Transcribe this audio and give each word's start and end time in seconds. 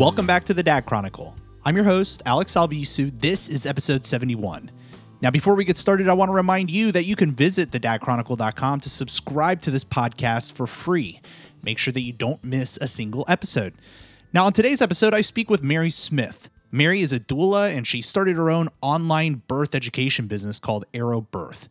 Welcome 0.00 0.24
back 0.24 0.44
to 0.44 0.54
the 0.54 0.62
Dad 0.62 0.86
Chronicle. 0.86 1.36
I'm 1.62 1.76
your 1.76 1.84
host, 1.84 2.22
Alex 2.24 2.54
Albisu. 2.54 3.12
This 3.20 3.50
is 3.50 3.66
episode 3.66 4.06
71. 4.06 4.70
Now, 5.20 5.30
before 5.30 5.54
we 5.54 5.62
get 5.62 5.76
started, 5.76 6.08
I 6.08 6.14
want 6.14 6.30
to 6.30 6.34
remind 6.34 6.70
you 6.70 6.90
that 6.92 7.04
you 7.04 7.16
can 7.16 7.32
visit 7.32 7.70
thedadchronicle.com 7.70 8.80
to 8.80 8.88
subscribe 8.88 9.60
to 9.60 9.70
this 9.70 9.84
podcast 9.84 10.52
for 10.52 10.66
free. 10.66 11.20
Make 11.62 11.76
sure 11.76 11.92
that 11.92 12.00
you 12.00 12.14
don't 12.14 12.42
miss 12.42 12.78
a 12.80 12.88
single 12.88 13.26
episode. 13.28 13.74
Now, 14.32 14.46
on 14.46 14.54
today's 14.54 14.80
episode, 14.80 15.12
I 15.12 15.20
speak 15.20 15.50
with 15.50 15.62
Mari 15.62 15.90
Smith. 15.90 16.48
Mari 16.72 17.02
is 17.02 17.12
a 17.12 17.20
doula 17.20 17.70
and 17.76 17.86
she 17.86 18.00
started 18.00 18.36
her 18.36 18.50
own 18.50 18.70
online 18.80 19.42
birth 19.48 19.74
education 19.74 20.28
business 20.28 20.58
called 20.58 20.86
Arrow 20.94 21.20
Birth. 21.20 21.68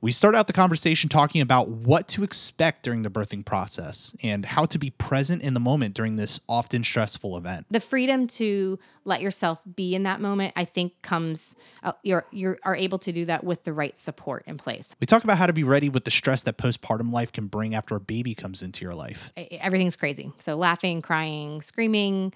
We 0.00 0.12
start 0.12 0.36
out 0.36 0.46
the 0.46 0.52
conversation 0.52 1.08
talking 1.08 1.40
about 1.40 1.68
what 1.68 2.06
to 2.08 2.22
expect 2.22 2.84
during 2.84 3.02
the 3.02 3.10
birthing 3.10 3.44
process 3.44 4.14
and 4.22 4.44
how 4.44 4.64
to 4.66 4.78
be 4.78 4.90
present 4.90 5.42
in 5.42 5.54
the 5.54 5.60
moment 5.60 5.94
during 5.94 6.14
this 6.14 6.38
often 6.48 6.84
stressful 6.84 7.36
event. 7.36 7.66
the 7.70 7.80
freedom 7.80 8.28
to 8.28 8.78
let 9.04 9.20
yourself 9.20 9.60
be 9.74 9.94
in 9.96 10.04
that 10.04 10.20
moment 10.20 10.52
i 10.54 10.64
think 10.64 10.92
comes 11.02 11.56
uh, 11.82 11.92
you're 12.04 12.24
you 12.30 12.56
are 12.62 12.76
able 12.76 12.98
to 12.98 13.10
do 13.10 13.24
that 13.24 13.42
with 13.42 13.64
the 13.64 13.72
right 13.72 13.98
support 13.98 14.44
in 14.46 14.56
place 14.56 14.94
We 15.00 15.06
talk 15.06 15.24
about 15.24 15.36
how 15.38 15.46
to 15.46 15.52
be 15.52 15.64
ready 15.64 15.88
with 15.88 16.04
the 16.04 16.10
stress 16.12 16.42
that 16.44 16.58
postpartum 16.58 17.10
life 17.12 17.32
can 17.32 17.46
bring 17.48 17.74
after 17.74 17.96
a 17.96 18.00
baby 18.00 18.34
comes 18.34 18.62
into 18.62 18.84
your 18.84 18.94
life. 18.94 19.32
Everything's 19.36 19.96
crazy 19.96 20.32
so 20.38 20.54
laughing 20.56 21.02
crying 21.02 21.60
screaming 21.60 22.32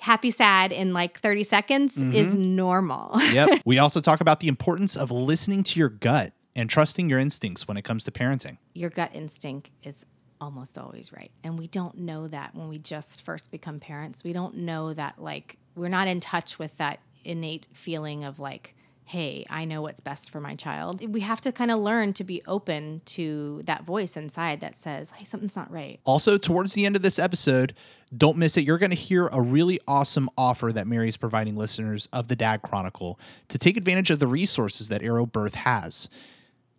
happy 0.00 0.30
sad 0.32 0.72
in 0.72 0.92
like 0.92 1.20
30 1.20 1.44
seconds 1.44 1.96
is 1.96 2.36
normal 2.36 3.12
Yep. 3.32 3.62
we 3.64 3.78
also 3.78 4.00
talk 4.00 4.20
about 4.20 4.40
the 4.40 4.48
importance 4.48 4.96
of 4.96 5.10
listening 5.12 5.62
to 5.64 5.78
your 5.78 5.88
gut 5.88 6.32
and 6.56 6.70
trusting 6.70 7.08
your 7.10 7.18
instincts 7.18 7.66
when 7.66 7.76
it 7.76 7.82
comes 7.82 8.04
to 8.04 8.10
parenting. 8.10 8.58
your 8.74 8.90
gut 8.90 9.10
instinct 9.14 9.70
is 9.82 10.06
almost 10.40 10.76
always 10.76 11.12
right 11.12 11.30
and 11.42 11.58
we 11.58 11.66
don't 11.68 11.96
know 11.96 12.26
that 12.28 12.54
when 12.54 12.68
we 12.68 12.78
just 12.78 13.24
first 13.24 13.50
become 13.50 13.80
parents 13.80 14.22
we 14.24 14.32
don't 14.32 14.56
know 14.56 14.92
that 14.92 15.14
like 15.18 15.56
we're 15.76 15.88
not 15.88 16.06
in 16.08 16.20
touch 16.20 16.58
with 16.58 16.76
that 16.76 16.98
innate 17.24 17.66
feeling 17.72 18.24
of 18.24 18.38
like 18.40 18.74
hey 19.06 19.46
i 19.48 19.64
know 19.64 19.80
what's 19.80 20.00
best 20.00 20.30
for 20.30 20.40
my 20.40 20.54
child 20.54 21.00
we 21.12 21.20
have 21.20 21.40
to 21.40 21.52
kind 21.52 21.70
of 21.70 21.78
learn 21.78 22.12
to 22.12 22.24
be 22.24 22.42
open 22.46 23.00
to 23.04 23.62
that 23.64 23.84
voice 23.84 24.16
inside 24.16 24.60
that 24.60 24.76
says 24.76 25.12
hey 25.12 25.24
something's 25.24 25.56
not 25.56 25.70
right 25.70 26.00
Also, 26.04 26.36
towards 26.36 26.74
the 26.74 26.84
end 26.84 26.96
of 26.96 27.02
this 27.02 27.18
episode, 27.18 27.72
don't 28.16 28.36
miss 28.36 28.56
it. 28.56 28.64
You're 28.64 28.78
going 28.78 28.90
to 28.90 28.96
hear 28.96 29.28
a 29.28 29.40
really 29.40 29.80
awesome 29.88 30.28
offer 30.36 30.72
that 30.72 30.86
Mari 30.86 31.08
is 31.08 31.16
providing 31.16 31.56
listeners 31.56 32.06
of 32.12 32.28
the 32.28 32.36
Dad 32.36 32.62
Chronicle 32.62 33.18
to 33.48 33.58
take 33.58 33.76
advantage 33.76 34.10
of 34.10 34.18
the 34.20 34.26
resources 34.26 34.88
that 34.88 35.02
Arrow 35.02 35.26
Birth 35.26 35.54
has. 35.54 36.08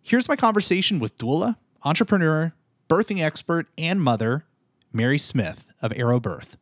Here's 0.06 0.28
my 0.28 0.36
conversation 0.36 1.00
with 1.00 1.18
doula, 1.18 1.56
entrepreneur, 1.82 2.52
birthing 2.88 3.20
expert, 3.20 3.66
and 3.76 4.00
mother, 4.00 4.44
Mari 4.92 5.18
Smith 5.18 5.66
of 5.82 5.92
Arrow 5.96 6.20
Birth. 6.20 6.56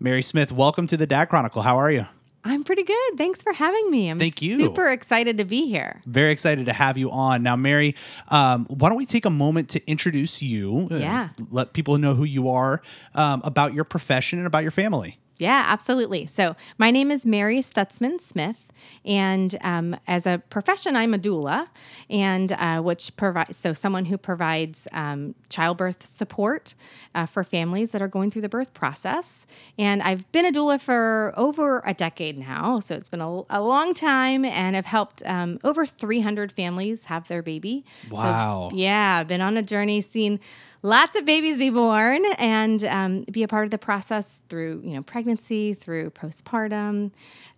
Mari 0.00 0.22
Smith, 0.22 0.50
welcome 0.50 0.86
to 0.86 0.96
the 0.96 1.06
Dad 1.06 1.26
Chronicle. 1.26 1.60
How 1.62 1.76
are 1.76 1.90
you? 1.90 2.06
i'm 2.48 2.62
pretty 2.62 2.84
good 2.84 3.18
thanks 3.18 3.42
for 3.42 3.52
having 3.52 3.90
me 3.90 4.08
i'm 4.08 4.20
Thank 4.20 4.40
you. 4.40 4.54
super 4.56 4.88
excited 4.88 5.38
to 5.38 5.44
be 5.44 5.66
here 5.66 6.00
Very 6.06 6.30
excited 6.30 6.66
to 6.66 6.72
have 6.72 6.96
you 6.96 7.10
on. 7.10 7.42
Now, 7.42 7.56
Mari, 7.56 7.96
um, 8.28 8.66
why 8.66 8.88
don't 8.88 8.96
we 8.96 9.04
take 9.04 9.24
a 9.24 9.30
moment 9.30 9.68
to 9.70 9.84
introduce 9.90 10.40
you? 10.40 10.86
uh, 10.92 10.94
Yeah. 10.94 11.28
let 11.50 11.72
people 11.72 11.98
know 11.98 12.14
who 12.14 12.22
you 12.22 12.48
are, 12.50 12.82
um, 13.16 13.40
about 13.44 13.74
your 13.74 13.82
profession, 13.82 14.38
and 14.38 14.46
about 14.46 14.62
your 14.62 14.70
family. 14.70 15.18
Yeah, 15.38 15.64
absolutely. 15.66 16.24
So, 16.26 16.56
my 16.78 16.90
name 16.90 17.10
is 17.10 17.26
Mari 17.26 17.58
Stutzman 17.58 18.20
Smith, 18.20 18.64
and 19.04 19.54
um, 19.60 19.94
as 20.06 20.26
a 20.26 20.42
profession, 20.48 20.96
I'm 20.96 21.12
a 21.12 21.18
doula, 21.18 21.66
and 22.08 22.52
uh, 22.52 22.80
which 22.80 23.14
provides 23.16 23.56
so 23.56 23.72
someone 23.74 24.06
who 24.06 24.16
provides 24.16 24.88
um, 24.92 25.34
childbirth 25.50 26.02
support 26.06 26.74
uh, 27.14 27.26
for 27.26 27.44
families 27.44 27.92
that 27.92 28.00
are 28.00 28.08
going 28.08 28.30
through 28.30 28.42
the 28.42 28.48
birth 28.48 28.72
process. 28.72 29.46
And 29.78 30.02
I've 30.02 30.30
been 30.32 30.46
a 30.46 30.52
doula 30.52 30.80
for 30.80 31.34
over 31.36 31.82
a 31.84 31.92
decade 31.92 32.38
now, 32.38 32.80
so 32.80 32.94
it's 32.94 33.10
been 33.10 33.20
a, 33.20 33.42
a 33.50 33.60
long 33.60 33.92
time, 33.92 34.44
and 34.44 34.74
I've 34.74 34.86
helped 34.86 35.22
um, 35.26 35.58
over 35.64 35.84
300 35.84 36.50
families 36.50 37.04
have 37.06 37.28
their 37.28 37.42
baby. 37.42 37.84
So, 38.08 38.14
Wow. 38.16 38.70
yeah, 38.72 39.18
I've 39.20 39.28
been 39.28 39.42
on 39.42 39.58
a 39.58 39.62
journey, 39.62 40.00
seen 40.00 40.40
lots 40.86 41.16
of 41.16 41.24
babies 41.24 41.58
be 41.58 41.70
born, 41.70 42.24
and 42.38 42.84
um, 42.84 43.24
be 43.30 43.42
a 43.42 43.48
part 43.48 43.64
of 43.64 43.70
the 43.70 43.78
process 43.78 44.42
through 44.48 44.80
you 44.84 44.94
know 44.94 45.02
pregnancy, 45.02 45.74
through 45.74 46.10
postpartum, 46.10 47.10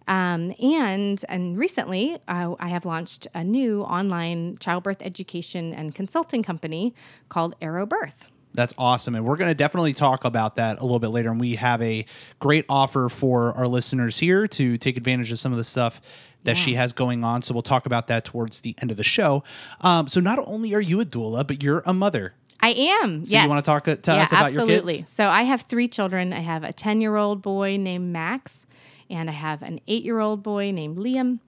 um, 0.08 0.52
and 0.60 1.24
and 1.28 1.58
recently 1.58 2.18
uh, 2.26 2.54
I 2.58 2.68
have 2.68 2.86
launched 2.86 3.26
a 3.34 3.44
new 3.44 3.82
online 3.82 4.56
childbirth 4.58 5.02
education 5.02 5.74
and 5.74 5.94
consulting 5.94 6.42
company 6.42 6.94
called 7.28 7.54
Arrow 7.60 7.86
Birth. 7.86 8.28
That's 8.54 8.74
awesome. 8.78 9.14
And 9.14 9.24
we're 9.24 9.36
going 9.36 9.50
to 9.50 9.54
definitely 9.54 9.92
talk 9.92 10.24
about 10.24 10.56
that 10.56 10.80
a 10.80 10.82
little 10.82 10.98
bit 10.98 11.08
later. 11.08 11.30
And 11.30 11.38
we 11.38 11.56
have 11.56 11.80
a 11.82 12.06
great 12.40 12.64
offer 12.68 13.08
for 13.08 13.52
our 13.52 13.68
listeners 13.68 14.18
here 14.18 14.48
to 14.48 14.78
take 14.78 14.96
advantage 14.96 15.30
of 15.30 15.38
some 15.38 15.52
of 15.52 15.58
the 15.58 15.64
stuff 15.64 16.00
that 16.44 16.56
she 16.56 16.74
has 16.74 16.92
going 16.94 17.24
on. 17.24 17.42
So 17.42 17.52
we'll 17.52 17.62
talk 17.62 17.84
about 17.84 18.06
that 18.06 18.24
towards 18.24 18.62
the 18.62 18.74
end 18.80 18.90
of 18.90 18.96
the 18.96 19.04
show. 19.04 19.44
Um, 19.82 20.08
so 20.08 20.18
not 20.18 20.38
only 20.46 20.74
are 20.74 20.80
you 20.80 21.00
a 21.00 21.04
doula, 21.04 21.46
but 21.46 21.62
you're 21.62 21.82
a 21.84 21.92
mother. 21.92 22.32
I 22.60 22.70
am. 22.70 23.24
So 23.24 23.32
yes. 23.32 23.44
you 23.44 23.48
want 23.48 23.64
to 23.64 23.70
talk 23.70 23.84
to 23.84 23.90
yeah, 23.90 24.22
us 24.22 24.32
about 24.32 24.46
absolutely. 24.46 24.50
your 24.50 24.66
kids? 24.82 24.90
Absolutely. 24.90 25.06
So 25.06 25.28
I 25.28 25.42
have 25.44 25.62
three 25.62 25.88
children. 25.88 26.32
I 26.32 26.40
have 26.40 26.64
a 26.64 26.72
10 26.72 27.00
year 27.00 27.16
old 27.16 27.40
boy 27.42 27.76
named 27.76 28.12
Max, 28.12 28.66
and 29.08 29.28
I 29.30 29.32
have 29.32 29.62
an 29.62 29.80
eight 29.86 30.04
year 30.04 30.20
old 30.20 30.42
boy 30.42 30.70
named 30.70 30.96
Liam, 30.98 31.40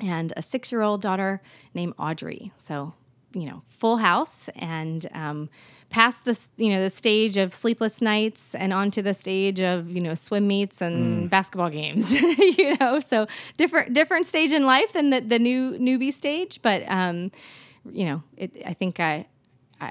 and 0.00 0.32
a 0.36 0.42
six 0.42 0.70
year 0.72 0.82
old 0.82 1.02
daughter 1.02 1.40
named 1.74 1.94
Audrey. 1.98 2.52
So, 2.58 2.94
you 3.34 3.46
know, 3.46 3.62
full 3.68 3.96
house 3.96 4.48
and 4.56 5.08
um, 5.14 5.48
past 5.90 6.24
the 6.24 6.38
you 6.56 6.70
know 6.70 6.82
the 6.82 6.90
stage 6.90 7.36
of 7.36 7.52
sleepless 7.52 8.00
nights 8.00 8.54
and 8.54 8.72
onto 8.72 9.02
the 9.02 9.12
stage 9.14 9.60
of 9.60 9.90
you 9.90 10.00
know 10.00 10.14
swim 10.14 10.46
meets 10.46 10.78
Mm. 10.78 10.86
and 10.86 11.30
basketball 11.30 11.70
games. 11.70 12.12
you 12.58 12.76
know, 12.78 13.00
so 13.00 13.26
different 13.56 13.92
different 13.92 14.26
stage 14.26 14.52
in 14.52 14.64
life 14.64 14.92
than 14.92 15.10
the 15.10 15.20
the 15.20 15.38
new 15.38 15.72
newbie 15.72 16.12
stage, 16.12 16.60
but 16.62 16.82
um, 16.88 17.30
you 17.90 18.04
know, 18.04 18.22
it, 18.36 18.50
I 18.64 18.74
think 18.74 19.00
I. 19.00 19.26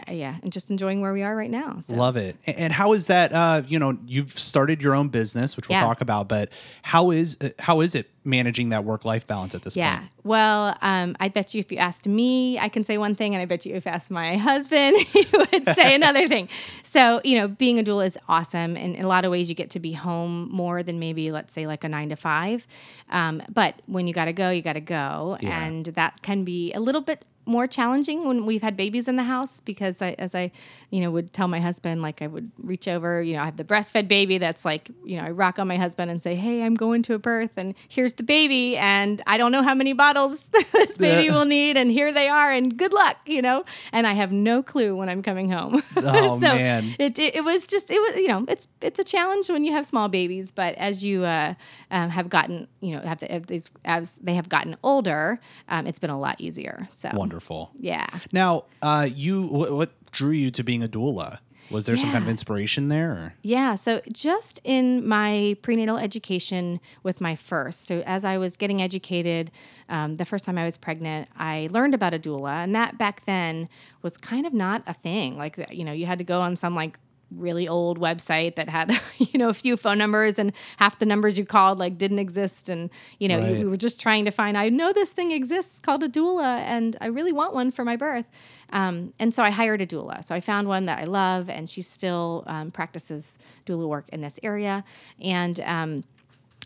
I, 0.07 0.12
yeah, 0.13 0.35
and 0.41 0.52
just 0.52 0.72
enjoying 0.72 1.02
where 1.02 1.12
we 1.12 1.22
are 1.22 1.35
right 1.35 1.50
now. 1.52 1.79
So 1.81 1.96
Love 1.96 2.16
it. 2.16 2.38
And 2.47 2.72
how 2.72 2.94
is 2.94 3.07
that? 3.07 3.34
Uh, 3.34 3.63
you 3.68 3.78
know, 3.78 3.97
you've 4.07 4.38
started 4.40 4.81
your 4.81 4.96
own 4.96 5.09
business, 5.09 5.57
which 5.57 5.68
we'll 5.68 5.78
Yeah. 5.78 5.84
talk 5.84 6.00
about. 6.02 6.28
But 6.29 6.50
how 6.84 7.12
is 7.12 7.35
uh, 7.41 7.50
how 7.59 7.81
is 7.81 7.94
it 7.96 8.09
managing 8.24 8.69
that 8.69 8.84
work 8.85 9.03
life 9.03 9.25
balance 9.28 9.56
at 9.56 9.63
this 9.63 9.75
Yeah. 9.75 9.97
point? 9.97 10.09
Well, 10.24 10.78
um, 10.81 11.18
I 11.19 11.28
bet 11.29 11.53
you 11.56 11.59
if 11.59 11.72
you 11.72 11.79
asked 11.79 12.07
me, 12.07 12.59
I 12.59 12.69
can 12.69 12.84
say 12.84 12.97
one 13.00 13.16
thing, 13.16 13.34
and 13.34 13.41
I 13.41 13.46
bet 13.46 13.66
you 13.66 13.74
if 13.75 13.85
you 13.85 13.91
asked 13.91 14.12
my 14.12 14.38
husband, 14.38 14.96
he 15.13 15.25
would 15.34 15.66
say 15.75 15.94
another 16.02 16.28
thing. 16.28 16.47
So, 16.84 17.19
you 17.23 17.38
know, 17.40 17.47
being 17.47 17.79
a 17.79 17.84
doula 17.84 18.06
is 18.06 18.18
awesome. 18.29 18.78
And 18.78 18.96
in 18.96 19.03
a 19.03 19.08
lot 19.08 19.25
of 19.25 19.31
ways, 19.31 19.50
you 19.50 19.56
get 19.56 19.72
to 19.72 19.79
be 19.79 19.91
home 19.94 20.47
more 20.52 20.84
than 20.84 21.00
maybe, 21.00 21.31
let's 21.31 21.53
say, 21.53 21.66
like 21.68 21.84
a 21.84 21.90
nine 21.90 22.09
to 22.09 22.16
five. 22.16 22.66
Um, 23.09 23.41
but 23.52 23.81
when 23.88 24.08
you 24.08 24.13
got 24.13 24.25
to 24.25 24.34
go, 24.34 24.52
you 24.52 24.62
got 24.62 24.73
to 24.73 24.79
go. 24.81 25.38
Yeah. 25.41 25.63
And 25.66 25.85
that 25.88 26.22
can 26.22 26.44
be 26.44 26.72
a 26.73 26.79
little 26.79 27.02
bit 27.02 27.25
more 27.46 27.68
challenging 27.68 28.25
when 28.28 28.46
we've 28.46 28.62
had 28.62 28.78
babies 28.78 29.07
in 29.07 29.16
the 29.16 29.24
house 29.24 29.59
because 29.59 30.02
I, 30.02 30.12
as 30.19 30.35
I, 30.35 30.52
you 30.90 31.02
know, 31.02 31.09
would 31.12 31.34
tell 31.34 31.47
my 31.47 31.59
husband, 31.59 32.02
like 32.02 32.22
I 32.22 32.28
would 32.28 32.52
reach 32.57 32.88
over, 32.88 33.22
you 33.22 33.34
know, 33.35 33.41
I 33.41 33.46
have 33.46 33.57
the 33.57 33.63
breastfed 33.63 34.07
baby 34.07 34.38
that's 34.38 34.63
like, 34.63 34.90
you 35.03 35.18
know, 35.18 35.24
I 35.24 35.31
rock 35.31 35.57
on 35.59 35.68
my 35.68 35.78
husband 35.78 36.12
and 36.12 36.22
say, 36.22 36.35
Hey, 36.35 36.62
I'm 36.63 36.75
going 36.75 37.02
to 37.03 37.13
a 37.16 37.19
birth 37.19 37.52
and 37.57 37.74
here's 37.90 38.13
the 38.13 38.24
baby. 38.24 38.78
And 38.78 39.22
I 39.25 39.38
don't 39.38 39.52
know 39.52 39.63
how 39.63 39.74
many 39.74 39.94
bottles 39.94 40.44
this 40.74 40.97
baby 40.97 41.25
Yeah. 41.28 41.34
will 41.38 41.46
need. 41.46 41.78
And 41.78 41.91
here 41.91 42.13
they 42.13 42.28
are. 42.28 42.52
And 42.52 42.78
good 42.78 42.94
luck, 42.94 43.18
you 43.25 43.41
know, 43.41 43.66
and 43.91 44.06
I 44.06 44.13
have 44.13 44.31
no 44.31 44.62
clue 44.62 44.96
when 44.96 45.09
I'm 45.09 45.22
coming 45.23 45.50
home. 45.50 45.81
Oh, 46.03 46.40
so 46.40 46.47
man. 46.47 46.84
It, 47.00 47.18
it, 47.19 47.35
it 47.35 47.44
was 47.44 47.66
just, 47.68 47.90
it 47.91 48.00
was, 48.00 48.16
you 48.18 48.28
know, 48.28 48.44
it's, 48.47 48.68
it's 48.81 49.00
a 49.00 49.03
challenge 49.03 49.50
when 49.50 49.63
you 49.63 49.72
have 49.73 49.85
small 49.85 50.09
babies, 50.09 50.52
but 50.52 50.73
as 50.75 51.03
you 51.05 51.23
uh, 51.23 51.53
um, 51.91 52.09
have 52.09 52.28
gotten, 52.29 52.67
you 52.82 52.96
know, 52.96 53.02
have 53.02 53.20
the, 53.20 53.28
have 53.28 53.47
these, 53.47 53.67
as 53.85 54.17
they 54.17 54.34
have 54.34 54.49
gotten 54.49 54.76
older, 54.84 55.40
um, 55.70 55.88
it's 55.88 55.99
been 55.99 56.09
a 56.09 56.20
lot 56.20 56.40
easier. 56.41 56.88
So 56.91 57.09
Wonderful. 57.14 57.30
Yeah. 57.78 58.07
Now, 58.31 58.66
uh, 58.81 59.07
you 59.13 59.43
what, 59.43 59.72
what 59.72 60.11
drew 60.11 60.31
you 60.31 60.51
to 60.51 60.63
being 60.63 60.83
a 60.83 60.87
doula? 60.87 61.39
Was 61.69 61.85
there 61.85 61.95
some 61.95 62.11
kind 62.11 62.22
of 62.23 62.29
inspiration 62.29 62.89
there? 62.89 63.11
Or? 63.11 63.33
Yeah, 63.43 63.75
so 63.75 64.01
just 64.11 64.59
in 64.66 65.07
my 65.07 65.55
prenatal 65.61 65.97
education 65.97 66.81
with 67.01 67.22
my 67.22 67.35
first, 67.35 67.87
so 67.87 68.01
as 68.05 68.25
I 68.25 68.37
was 68.37 68.57
getting 68.57 68.81
educated, 68.81 69.51
um, 69.87 70.17
the 70.17 70.25
first 70.25 70.43
time 70.43 70.57
I 70.57 70.66
was 70.66 70.75
pregnant, 70.75 71.29
I 71.37 71.69
learned 71.72 71.93
about 71.93 72.13
a 72.13 72.19
doula, 72.19 72.63
and 72.63 72.75
that 72.75 72.97
back 72.97 73.25
then 73.25 73.69
was 74.01 74.17
kind 74.17 74.45
of 74.45 74.53
not 74.53 74.83
a 74.85 74.93
thing. 74.93 75.37
Like, 75.37 75.66
you 75.72 75.85
know, 75.85 75.93
you 75.93 76.05
had 76.05 76.17
to 76.17 76.25
go 76.25 76.41
on 76.41 76.57
some 76.57 76.75
like 76.75 76.99
really 77.35 77.67
old 77.67 77.99
website 77.99 78.55
that 78.55 78.67
had 78.69 78.91
you 79.17 79.39
know 79.39 79.49
a 79.49 79.53
few 79.53 79.78
phone 79.78 79.97
numbers 79.97 80.37
and 80.37 80.51
half 80.78 80.99
the 80.99 81.05
numbers 81.05 81.39
you 81.39 81.45
called 81.45 81.79
like 81.79 81.97
didn't 81.97 82.19
exist. 82.19 82.69
And 82.69 82.89
you 83.19 83.28
know 83.28 83.39
Right. 83.39 83.47
you, 83.49 83.55
we 83.59 83.63
were 83.66 83.78
just 83.78 84.01
trying 84.01 84.25
to 84.25 84.31
find 84.31 84.57
i 84.57 84.69
know 84.69 84.91
this 84.93 85.13
thing 85.13 85.31
exists 85.31 85.79
called 85.79 86.03
a 86.03 86.09
doula 86.09 86.57
and 86.59 86.97
i 87.01 87.07
really 87.07 87.31
want 87.31 87.53
one 87.53 87.72
for 87.72 87.85
my 87.85 87.95
birth. 87.95 88.29
Um, 88.73 89.13
and 89.19 89.33
so 89.33 89.43
i 89.43 89.49
hired 89.49 89.81
a 89.81 89.87
doula 89.87 90.23
so 90.23 90.33
i 90.35 90.39
found 90.39 90.67
one 90.67 90.85
that 90.85 90.99
i 90.99 91.03
love 91.05 91.49
and 91.49 91.69
she 91.69 91.81
still 91.81 92.43
um, 92.47 92.72
practices 92.72 93.37
doula 93.66 93.87
work 93.87 94.07
in 94.09 94.22
this 94.22 94.39
area. 94.43 94.83
And 95.22 95.59
um, 95.61 96.03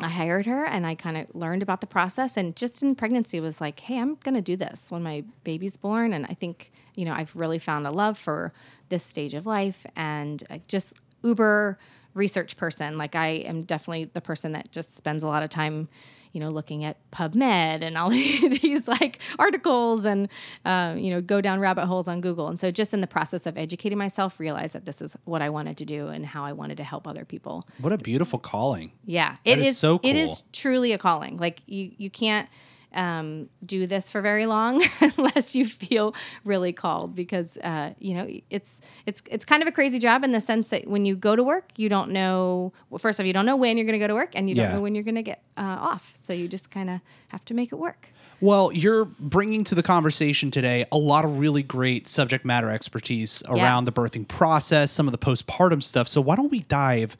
I 0.01 0.09
hired 0.09 0.45
her 0.45 0.65
and 0.65 0.86
I 0.86 0.95
kind 0.95 1.15
of 1.15 1.33
learned 1.33 1.63
about 1.63 1.80
the 1.80 1.88
process 1.88 2.36
and 2.36 2.56
just 2.56 2.83
in 2.83 2.95
pregnancy 2.95 3.39
was 3.39 3.62
like, 3.62 3.80
hey, 3.80 3.97
I'm 3.97 4.15
going 4.15 4.36
to 4.36 4.42
do 4.42 4.57
this 4.57 4.92
when 4.92 5.01
my 5.01 5.24
baby's 5.45 5.77
born. 5.77 6.12
And 6.12 6.25
I 6.25 6.33
think, 6.33 6.71
you 6.95 7.06
know, 7.06 7.13
I've 7.13 7.33
really 7.33 7.59
found 7.59 7.88
a 7.88 7.92
love 7.92 8.18
for 8.18 8.51
this 8.89 9.03
stage 9.03 9.33
of 9.33 9.45
life 9.45 9.86
and 9.95 10.44
uh, 10.50 10.57
just 10.68 10.95
uber 11.24 11.80
research 12.13 12.57
person. 12.57 12.97
Like 12.97 13.15
I 13.15 13.27
am 13.27 13.63
definitely 13.63 14.06
the 14.06 14.21
person 14.21 14.51
that 14.51 14.71
just 14.71 14.97
spends 14.97 15.24
a 15.24 15.27
lot 15.27 15.44
of 15.44 15.50
time, 15.50 15.88
you 16.36 16.42
know, 16.42 16.50
looking 16.52 16.84
at 16.84 16.98
PubMed 17.12 17.82
and 17.82 17.98
all 17.98 18.10
these 18.10 18.88
like 18.88 19.20
articles 19.40 20.06
and, 20.06 20.28
um, 20.66 20.98
you 20.98 21.12
know, 21.12 21.22
go 21.22 21.40
down 21.42 21.60
rabbit 21.62 21.86
holes 21.86 22.08
on 22.08 22.20
Google. 22.22 22.48
And 22.50 22.60
so 22.60 22.70
just 22.72 22.94
in 22.94 23.00
the 23.02 23.08
process 23.08 23.46
of 23.46 23.58
educating 23.58 23.98
myself, 23.98 24.40
realized 24.40 24.76
that 24.76 24.86
this 24.86 25.02
is 25.02 25.16
what 25.24 25.42
I 25.42 25.50
wanted 25.50 25.78
to 25.78 25.86
do 25.86 26.08
and 26.10 26.26
how 26.26 26.44
I 26.44 26.52
wanted 26.52 26.78
to 26.78 26.84
help 26.84 27.08
other 27.08 27.24
people. 27.26 27.66
What 27.80 27.94
a 27.94 27.98
beautiful 27.98 28.38
calling. 28.38 28.92
Yeah, 29.06 29.36
That 29.46 29.52
it 29.54 29.60
is 29.60 29.68
is. 29.70 29.78
so 29.78 30.00
It 30.04 30.16
is 30.16 30.44
truly 30.52 30.92
a 30.92 30.98
calling. 30.98 31.38
Like 31.38 31.62
you, 31.66 31.92
you 31.98 32.10
can't 32.10 32.50
um, 32.95 33.50
do 33.65 33.86
this 33.88 34.09
for 34.09 34.21
very 34.21 34.45
long 34.45 34.83
unless 35.18 35.56
you 35.56 35.65
feel 35.65 36.15
really 36.44 36.74
called, 36.74 37.15
because 37.15 37.57
uh, 37.57 37.94
you 38.00 38.13
know 38.15 38.27
it's 38.50 38.81
it's 39.06 39.21
it's 39.30 39.45
kind 39.45 39.62
of 39.62 39.68
a 39.68 39.71
crazy 39.71 40.00
job 40.00 40.24
in 40.24 40.31
the 40.31 40.42
sense 40.42 40.69
that 40.69 40.88
when 40.88 41.06
you 41.06 41.15
go 41.15 41.36
to 41.36 41.44
work, 41.44 41.69
you 41.75 41.89
don't 41.89 42.12
know. 42.12 42.74
Well, 42.89 43.00
first 43.00 43.19
off, 43.19 43.25
you 43.25 43.33
don't 43.33 43.45
know 43.45 43.56
when 43.56 43.77
you're 43.77 43.86
going 43.86 44.00
to 44.00 44.03
go 44.03 44.07
to 44.07 44.13
work, 44.15 44.31
and 44.36 44.50
you 44.50 44.56
Yeah. 44.56 44.63
don't 44.68 44.75
know 44.75 44.81
when 44.81 44.95
you're 44.95 45.03
going 45.03 45.15
to 45.15 45.24
get 45.24 45.42
uh, 45.57 45.62
off. 45.62 46.13
So 46.15 46.33
you 46.33 46.47
just 46.47 46.71
kind 46.71 46.89
of 46.89 47.01
have 47.30 47.44
to 47.45 47.53
make 47.53 47.71
it 47.71 47.75
work. 47.75 48.09
Well, 48.42 48.71
you're 48.74 49.06
bringing 49.06 49.63
to 49.65 49.75
the 49.75 49.83
conversation 49.83 50.51
today 50.51 50.86
a 50.91 50.98
lot 50.98 51.24
of 51.25 51.39
really 51.39 51.63
great 51.63 52.07
subject 52.07 52.44
matter 52.44 52.69
expertise 52.69 53.41
around 53.48 53.86
Yes. 53.86 53.94
the 53.94 54.01
birthing 54.01 54.27
process, 54.27 54.91
some 54.91 55.07
of 55.07 55.13
the 55.13 55.18
postpartum 55.18 55.81
stuff. 55.81 56.07
So 56.09 56.19
why 56.19 56.36
don't 56.36 56.51
we 56.51 56.59
dive 56.59 57.15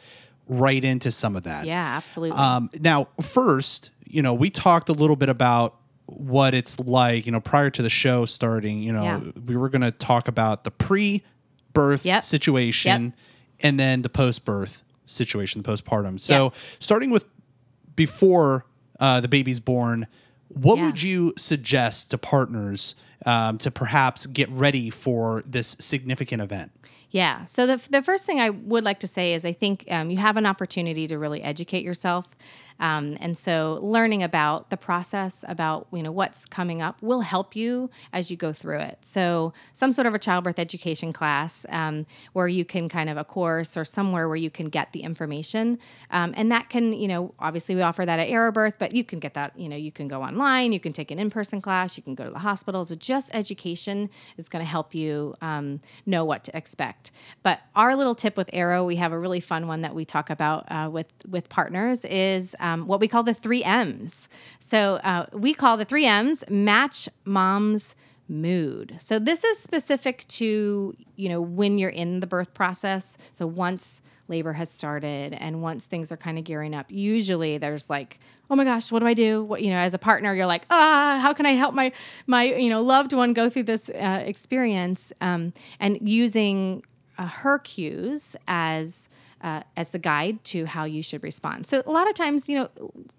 right 0.50 0.84
into 0.84 1.12
some 1.12 1.36
of 1.38 1.44
that? 1.44 1.66
Yeah, 1.66 1.96
absolutely. 1.98 2.38
Um, 2.38 2.70
now, 2.82 3.08
first, 3.22 3.92
you 4.06 4.22
know, 4.22 4.34
we 4.34 4.50
talked 4.50 4.90
a 4.90 4.94
little 4.94 5.16
bit 5.16 5.30
about 5.30 5.76
what 6.08 6.54
it's 6.54 6.80
like, 6.80 7.26
you 7.26 7.32
know, 7.32 7.40
prior 7.42 7.70
to 7.72 7.82
the 7.82 7.90
show 7.90 8.26
starting, 8.26 8.82
you 8.84 8.94
know, 8.94 9.04
Yeah. 9.04 9.20
we 9.46 9.56
were 9.56 9.70
going 9.70 9.82
to 9.82 9.92
talk 9.92 10.28
about 10.28 10.64
the 10.64 10.72
pre 10.72 11.24
birth 11.74 12.06
Yep. 12.06 12.24
situation 12.24 13.14
and 13.62 13.80
then 13.80 14.02
the 14.04 14.10
post 14.10 14.46
birth 14.46 14.84
situation, 15.08 15.62
the 15.62 15.70
postpartum. 15.70 16.20
So, 16.20 16.54
starting 16.80 17.10
with 17.10 17.26
before 17.96 18.66
uh, 19.00 19.20
the 19.22 19.28
baby's 19.28 19.60
born, 19.60 20.08
what 20.50 20.78
Yeah. 20.78 20.86
would 20.86 21.02
you 21.02 21.34
suggest 21.38 22.12
to 22.12 22.18
partners 22.18 22.96
um, 23.26 23.58
to 23.58 23.72
perhaps 23.72 24.26
get 24.28 24.50
ready 24.52 24.90
for 24.90 25.44
this 25.46 25.76
significant 25.80 26.42
event? 26.42 26.72
Yeah. 27.16 27.46
So 27.46 27.66
the, 27.66 27.88
the 27.90 28.02
first 28.02 28.26
thing 28.26 28.42
I 28.42 28.50
would 28.50 28.84
like 28.84 29.00
to 29.00 29.08
say 29.08 29.36
is 29.36 29.46
I 29.46 29.54
think 29.54 29.86
um, 29.90 30.10
you 30.10 30.18
have 30.18 30.36
an 30.36 30.46
opportunity 30.46 31.08
to 31.08 31.18
really 31.18 31.42
educate 31.42 31.82
yourself. 31.82 32.28
Um, 32.80 33.18
and 33.22 33.38
so 33.38 33.80
learning 33.82 34.24
about 34.24 34.70
the 34.70 34.78
process, 34.78 35.46
about 35.48 35.88
you 35.92 36.04
know 36.04 36.12
what's 36.12 36.46
coming 36.46 36.82
up, 36.82 37.02
will 37.02 37.22
help 37.22 37.56
you 37.56 37.90
as 38.12 38.30
you 38.30 38.38
go 38.38 38.52
through 38.52 38.80
it. 38.80 39.00
So 39.02 39.54
some 39.74 39.92
sort 39.92 40.08
of 40.08 40.14
a 40.14 40.20
childbirth 40.20 40.60
education 40.60 41.14
class 41.14 41.66
um, 41.70 42.06
where 42.34 42.48
you 42.48 42.66
can 42.66 42.90
kind 42.90 43.10
of 43.10 43.18
a 43.18 43.24
course 43.24 43.78
or 43.78 43.86
somewhere 43.86 44.28
where 44.28 44.36
you 44.36 44.50
can 44.50 44.68
get 44.68 44.92
the 44.92 45.04
information, 45.04 45.80
um, 46.12 46.34
and 46.36 46.52
that 46.52 46.70
can 46.70 46.94
you 46.94 47.08
know 47.08 47.34
obviously 47.40 47.76
we 47.76 47.82
offer 47.82 48.06
that 48.06 48.20
at 48.20 48.28
Arrow 48.28 48.52
Birth, 48.52 48.76
but 48.78 48.94
you 48.94 49.04
can 49.04 49.20
get 49.20 49.34
that 49.36 49.58
you 49.58 49.70
know 49.70 49.78
you 49.78 49.92
can 49.92 50.08
go 50.08 50.22
online, 50.22 50.74
you 50.74 50.80
can 50.80 50.94
take 50.94 51.12
an 51.12 51.20
in 51.20 51.30
person 51.30 51.62
class, 51.62 51.96
you 51.98 52.04
can 52.04 52.16
go 52.16 52.26
to 52.26 52.32
the 52.32 52.40
hospitals. 52.40 52.96
Just 52.98 53.34
education 53.34 54.10
is 54.38 54.50
going 54.50 54.64
to 54.64 54.70
help 54.70 54.94
you 54.94 55.34
um, 55.42 55.80
know 56.06 56.26
what 56.26 56.44
to 56.44 56.58
expect. 56.58 57.05
But 57.44 57.60
our 57.76 57.96
little 57.96 58.16
tip 58.16 58.38
with 58.38 58.50
Arrow, 58.54 58.86
we 58.86 58.96
have 58.98 59.12
a 59.12 59.20
really 59.20 59.40
fun 59.40 59.68
one 59.68 59.82
that 59.82 59.96
we 59.96 60.06
talk 60.06 60.30
about 60.30 60.66
uh, 60.72 60.90
with 60.92 61.08
with 61.28 61.50
partners 61.50 62.06
is 62.06 62.56
um, 62.60 62.88
what 62.88 63.00
we 63.00 63.08
call 63.08 63.24
the 63.24 63.34
three 63.34 63.64
M's. 63.64 64.30
So 64.60 64.96
uh, 64.96 65.28
we 65.34 65.54
call 65.54 65.78
the 65.78 65.86
three 65.86 66.06
M's 66.06 66.44
match 66.50 67.10
mom's 67.26 67.96
mood. 68.28 68.96
So 69.00 69.20
this 69.20 69.44
is 69.44 69.60
specific 69.60 70.26
to 70.28 70.96
you 71.16 71.30
know 71.30 71.42
when 71.42 71.78
you're 71.78 71.90
in 71.90 72.20
the 72.20 72.28
birth 72.28 72.54
process. 72.54 73.18
So 73.34 73.46
once 73.48 74.02
labor 74.28 74.54
has 74.54 74.72
started 74.72 75.34
and 75.34 75.62
once 75.62 75.86
things 75.86 76.12
are 76.12 76.18
kind 76.18 76.38
of 76.38 76.44
gearing 76.44 76.74
up, 76.74 76.92
usually 76.92 77.58
there's 77.58 77.90
like, 77.90 78.20
oh 78.50 78.56
my 78.56 78.64
gosh, 78.64 78.92
what 78.92 79.00
do 79.00 79.08
I 79.08 79.14
do? 79.14 79.44
What 79.44 79.62
you 79.62 79.70
know, 79.70 79.78
as 79.78 79.94
a 79.94 80.00
partner, 80.00 80.34
you're 80.34 80.46
like, 80.46 80.66
ah, 80.70 81.20
how 81.22 81.34
can 81.34 81.46
I 81.46 81.52
help 81.52 81.74
my 81.74 81.92
my 82.28 82.44
you 82.44 82.70
know 82.70 82.82
loved 82.82 83.14
one 83.14 83.34
go 83.34 83.50
through 83.50 83.64
this 83.64 83.90
uh, 83.90 84.24
experience? 84.26 85.14
Um, 85.22 85.54
and 85.80 85.98
using 86.02 86.84
uh, 87.18 87.28
her 87.28 87.60
cues 87.60 88.36
as 88.48 89.10
uh, 89.42 89.62
as 89.78 89.90
the 89.90 90.00
guide 90.00 90.44
to 90.44 90.66
how 90.66 90.86
you 90.86 91.04
should 91.04 91.22
respond. 91.22 91.68
So 91.68 91.84
a 91.86 91.92
lot 91.92 92.08
of 92.08 92.16
times, 92.16 92.50
you 92.50 92.58
know, 92.58 92.70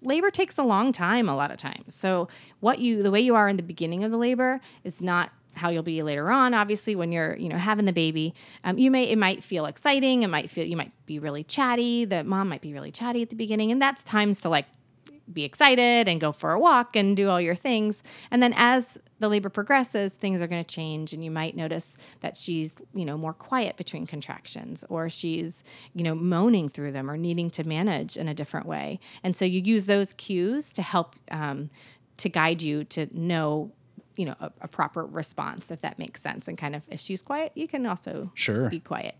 labor 0.01 0.29
takes 0.29 0.57
a 0.57 0.63
long 0.63 0.91
time. 0.91 1.29
A 1.29 1.35
lot 1.35 1.51
of 1.51 1.57
times, 1.57 1.95
so 1.95 2.27
what 2.59 2.79
you 2.79 3.03
the 3.03 3.11
way 3.11 3.21
you 3.21 3.35
are 3.35 3.47
in 3.47 3.57
the 3.57 3.63
beginning 3.63 4.03
of 4.03 4.11
the 4.11 4.17
labor 4.17 4.59
is 4.83 5.01
not 5.01 5.31
how 5.53 5.69
you'll 5.69 5.83
be 5.83 6.03
later 6.03 6.29
on. 6.29 6.53
Obviously, 6.53 6.95
when 6.95 7.11
you're 7.11 7.35
you 7.37 7.49
know 7.49 7.57
having 7.57 7.85
the 7.85 7.93
baby, 7.93 8.33
um, 8.63 8.77
you 8.77 8.91
may 8.91 9.05
it 9.05 9.17
might 9.17 9.43
feel 9.43 9.65
exciting. 9.65 10.23
It 10.23 10.27
might 10.27 10.49
feel 10.49 10.65
you 10.65 10.77
might 10.77 10.91
be 11.05 11.19
really 11.19 11.43
chatty. 11.43 12.05
The 12.05 12.23
mom 12.23 12.49
might 12.49 12.61
be 12.61 12.73
really 12.73 12.91
chatty 12.91 13.21
at 13.21 13.29
the 13.29 13.35
beginning, 13.35 13.71
and 13.71 13.81
that's 13.81 14.03
times 14.03 14.41
to 14.41 14.49
like 14.49 14.65
be 15.31 15.43
excited 15.43 16.07
and 16.07 16.21
go 16.21 16.31
for 16.31 16.51
a 16.51 16.59
walk 16.59 16.95
and 16.95 17.15
do 17.15 17.29
all 17.29 17.41
your 17.41 17.55
things. 17.55 18.03
And 18.31 18.41
then 18.41 18.53
as 18.55 18.97
the 19.19 19.27
labor 19.29 19.49
progresses, 19.49 20.13
things 20.15 20.41
are 20.41 20.47
going 20.47 20.63
to 20.63 20.75
change 20.75 21.13
and 21.13 21.23
you 21.23 21.31
might 21.31 21.55
notice 21.55 21.97
that 22.21 22.37
she's, 22.37 22.75
you 22.93 23.05
know, 23.05 23.17
more 23.17 23.33
quiet 23.33 23.77
between 23.77 24.05
contractions 24.05 24.83
or 24.89 25.09
she's, 25.09 25.63
you 25.93 26.03
know, 26.03 26.13
moaning 26.15 26.69
through 26.69 26.91
them 26.91 27.09
or 27.09 27.17
needing 27.17 27.49
to 27.51 27.63
manage 27.63 28.15
in 28.17 28.27
a 28.27 28.33
different 28.33 28.65
way. 28.65 28.99
And 29.23 29.35
so 29.35 29.45
you 29.45 29.61
use 29.61 29.85
those 29.87 30.13
cues 30.13 30.71
to 30.73 30.81
help 30.81 31.15
um, 31.31 31.69
to 32.17 32.29
guide 32.29 32.61
you 32.61 32.83
to 32.85 33.07
know 33.11 33.71
you 34.17 34.25
know 34.25 34.35
a, 34.39 34.51
a 34.61 34.67
proper 34.67 35.05
response 35.05 35.69
if 35.69 35.81
that 35.81 35.99
makes 35.99 36.21
sense 36.21 36.47
and 36.47 36.57
kind 36.57 36.75
of 36.75 36.81
if 36.89 36.99
she's 36.99 37.21
quiet 37.21 37.51
you 37.53 37.67
can 37.67 37.85
also 37.85 38.31
Sure. 38.33 38.67
be 38.67 38.79
quiet 38.79 39.15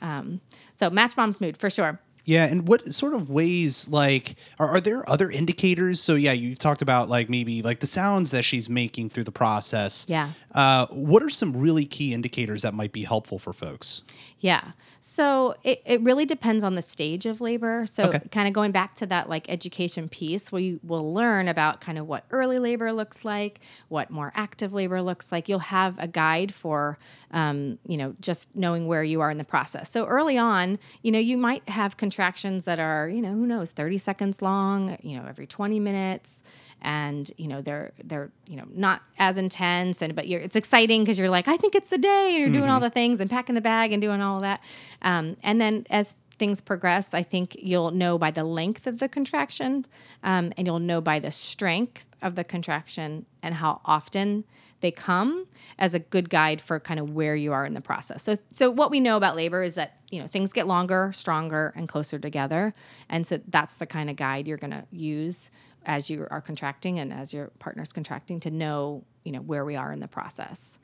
um, 0.00 0.40
so 0.74 0.88
match 0.88 1.18
mom's 1.18 1.38
mood 1.38 1.54
for 1.58 1.68
sure 1.68 2.00
Yeah, 2.28 2.44
and 2.44 2.68
what 2.68 2.92
sort 2.92 3.14
of 3.14 3.30
ways 3.30 3.88
like 3.88 4.36
are, 4.58 4.68
are 4.68 4.80
there 4.82 5.08
other 5.08 5.30
indicators? 5.30 5.98
So 5.98 6.14
yeah, 6.14 6.32
you've 6.32 6.58
talked 6.58 6.82
about 6.82 7.08
like 7.08 7.30
maybe 7.30 7.62
like 7.62 7.80
the 7.80 7.86
sounds 7.86 8.32
that 8.32 8.44
she's 8.44 8.68
making 8.68 9.08
through 9.08 9.24
the 9.24 9.32
process. 9.32 10.04
Yeah. 10.10 10.32
Uh, 10.54 10.86
what 10.90 11.22
are 11.22 11.30
some 11.30 11.56
really 11.56 11.86
key 11.86 12.12
indicators 12.12 12.60
that 12.62 12.74
might 12.74 12.92
be 12.92 13.04
helpful 13.04 13.38
for 13.38 13.54
folks? 13.54 14.02
Yeah. 14.40 14.72
So 15.00 15.54
it, 15.62 15.80
it 15.86 16.02
really 16.02 16.26
depends 16.26 16.62
on 16.64 16.74
the 16.74 16.82
stage 16.82 17.24
of 17.24 17.40
labor. 17.40 17.86
So 17.86 18.04
Okay. 18.08 18.20
kind 18.30 18.46
of 18.46 18.52
going 18.52 18.72
back 18.72 18.94
to 18.96 19.06
that 19.06 19.28
like 19.28 19.48
education 19.48 20.08
piece 20.08 20.52
we 20.52 20.78
will 20.82 21.14
learn 21.14 21.48
about 21.48 21.80
kind 21.80 21.96
of 21.98 22.06
what 22.06 22.24
early 22.30 22.58
labor 22.58 22.92
looks 22.92 23.24
like, 23.24 23.60
what 23.88 24.10
more 24.10 24.32
active 24.34 24.74
labor 24.74 25.00
looks 25.00 25.32
like. 25.32 25.48
You'll 25.48 25.60
have 25.60 25.94
a 25.98 26.06
guide 26.08 26.52
for, 26.52 26.98
um, 27.30 27.78
you 27.86 27.96
know, 27.96 28.14
just 28.20 28.54
knowing 28.54 28.86
where 28.86 29.02
you 29.02 29.20
are 29.22 29.30
in 29.30 29.38
the 29.38 29.44
process. 29.44 29.90
So 29.90 30.04
early 30.06 30.36
on, 30.36 30.78
you 31.02 31.10
know, 31.10 31.18
you 31.18 31.38
might 31.38 31.66
have 31.68 31.96
contractions 32.18 32.64
that 32.64 32.80
are, 32.80 33.08
you 33.08 33.22
know, 33.22 33.32
who 33.32 33.46
knows, 33.46 33.70
30 33.70 33.96
seconds 33.96 34.42
long, 34.42 34.98
you 35.02 35.16
know, 35.16 35.24
every 35.28 35.46
20 35.46 35.78
minutes. 35.78 36.42
And 36.82 37.28
you 37.36 37.48
know 37.48 37.60
they're 37.60 37.90
they're 38.04 38.30
you 38.46 38.56
know 38.56 38.66
not 38.72 39.02
as 39.18 39.36
intense. 39.36 40.00
And 40.00 40.14
but 40.14 40.28
you're 40.28 40.40
it's 40.40 40.54
exciting 40.54 41.02
because 41.02 41.18
you're 41.18 41.28
like 41.28 41.48
I 41.48 41.56
think 41.56 41.74
it's 41.74 41.90
the 41.90 41.98
day. 41.98 42.34
And 42.34 42.38
you're 42.38 42.52
doing 42.52 42.70
all 42.70 42.78
the 42.78 42.90
things 42.90 43.20
and 43.20 43.28
packing 43.28 43.56
the 43.56 43.60
bag 43.60 43.92
and 43.92 44.00
doing 44.00 44.20
all 44.20 44.36
of 44.36 44.42
that. 44.42 44.60
Um, 45.02 45.36
and 45.42 45.60
then 45.60 45.86
as 45.90 46.14
things 46.38 46.60
progress 46.60 47.14
I 47.14 47.24
think 47.24 47.56
you'll 47.60 47.90
know 47.90 48.16
by 48.16 48.30
the 48.30 48.44
length 48.44 48.86
of 48.86 49.00
the 49.00 49.08
contraction 49.08 49.84
um, 50.22 50.52
and 50.56 50.68
you'll 50.68 50.78
know 50.78 51.00
by 51.00 51.18
the 51.18 51.32
strength 51.32 52.06
of 52.22 52.36
the 52.36 52.44
contraction 52.44 53.26
and 53.42 53.56
how 53.56 53.80
often 53.84 54.44
they 54.80 54.90
come 54.90 55.46
as 55.78 55.94
a 55.94 55.98
good 55.98 56.30
guide 56.30 56.60
for 56.60 56.78
kind 56.80 57.00
of 57.00 57.10
where 57.10 57.34
you 57.34 57.52
are 57.52 57.66
in 57.66 57.74
the 57.74 57.80
process. 57.80 58.22
So 58.22 58.36
so 58.50 58.70
what 58.70 58.90
we 58.90 59.00
know 59.00 59.16
about 59.16 59.36
labor 59.36 59.62
is 59.62 59.74
that, 59.74 59.98
you 60.10 60.20
know, 60.20 60.28
things 60.28 60.52
get 60.52 60.66
longer, 60.66 61.10
stronger 61.12 61.72
and 61.76 61.88
closer 61.88 62.18
together. 62.18 62.72
And 63.08 63.26
so 63.26 63.40
that's 63.48 63.76
the 63.76 63.86
kind 63.86 64.10
of 64.10 64.16
guide 64.16 64.46
you're 64.46 64.58
going 64.58 64.72
to 64.72 64.84
use 64.92 65.50
as 65.84 66.10
you 66.10 66.26
are 66.30 66.40
contracting 66.40 66.98
and 66.98 67.12
as 67.12 67.32
your 67.32 67.48
partner's 67.58 67.92
contracting 67.92 68.40
to 68.40 68.50
know, 68.50 69.04
you 69.24 69.32
know, 69.32 69.40
where 69.40 69.64
we 69.64 69.76
are 69.76 69.92
in 69.92 70.00
the 70.00 70.08
process. 70.08 70.78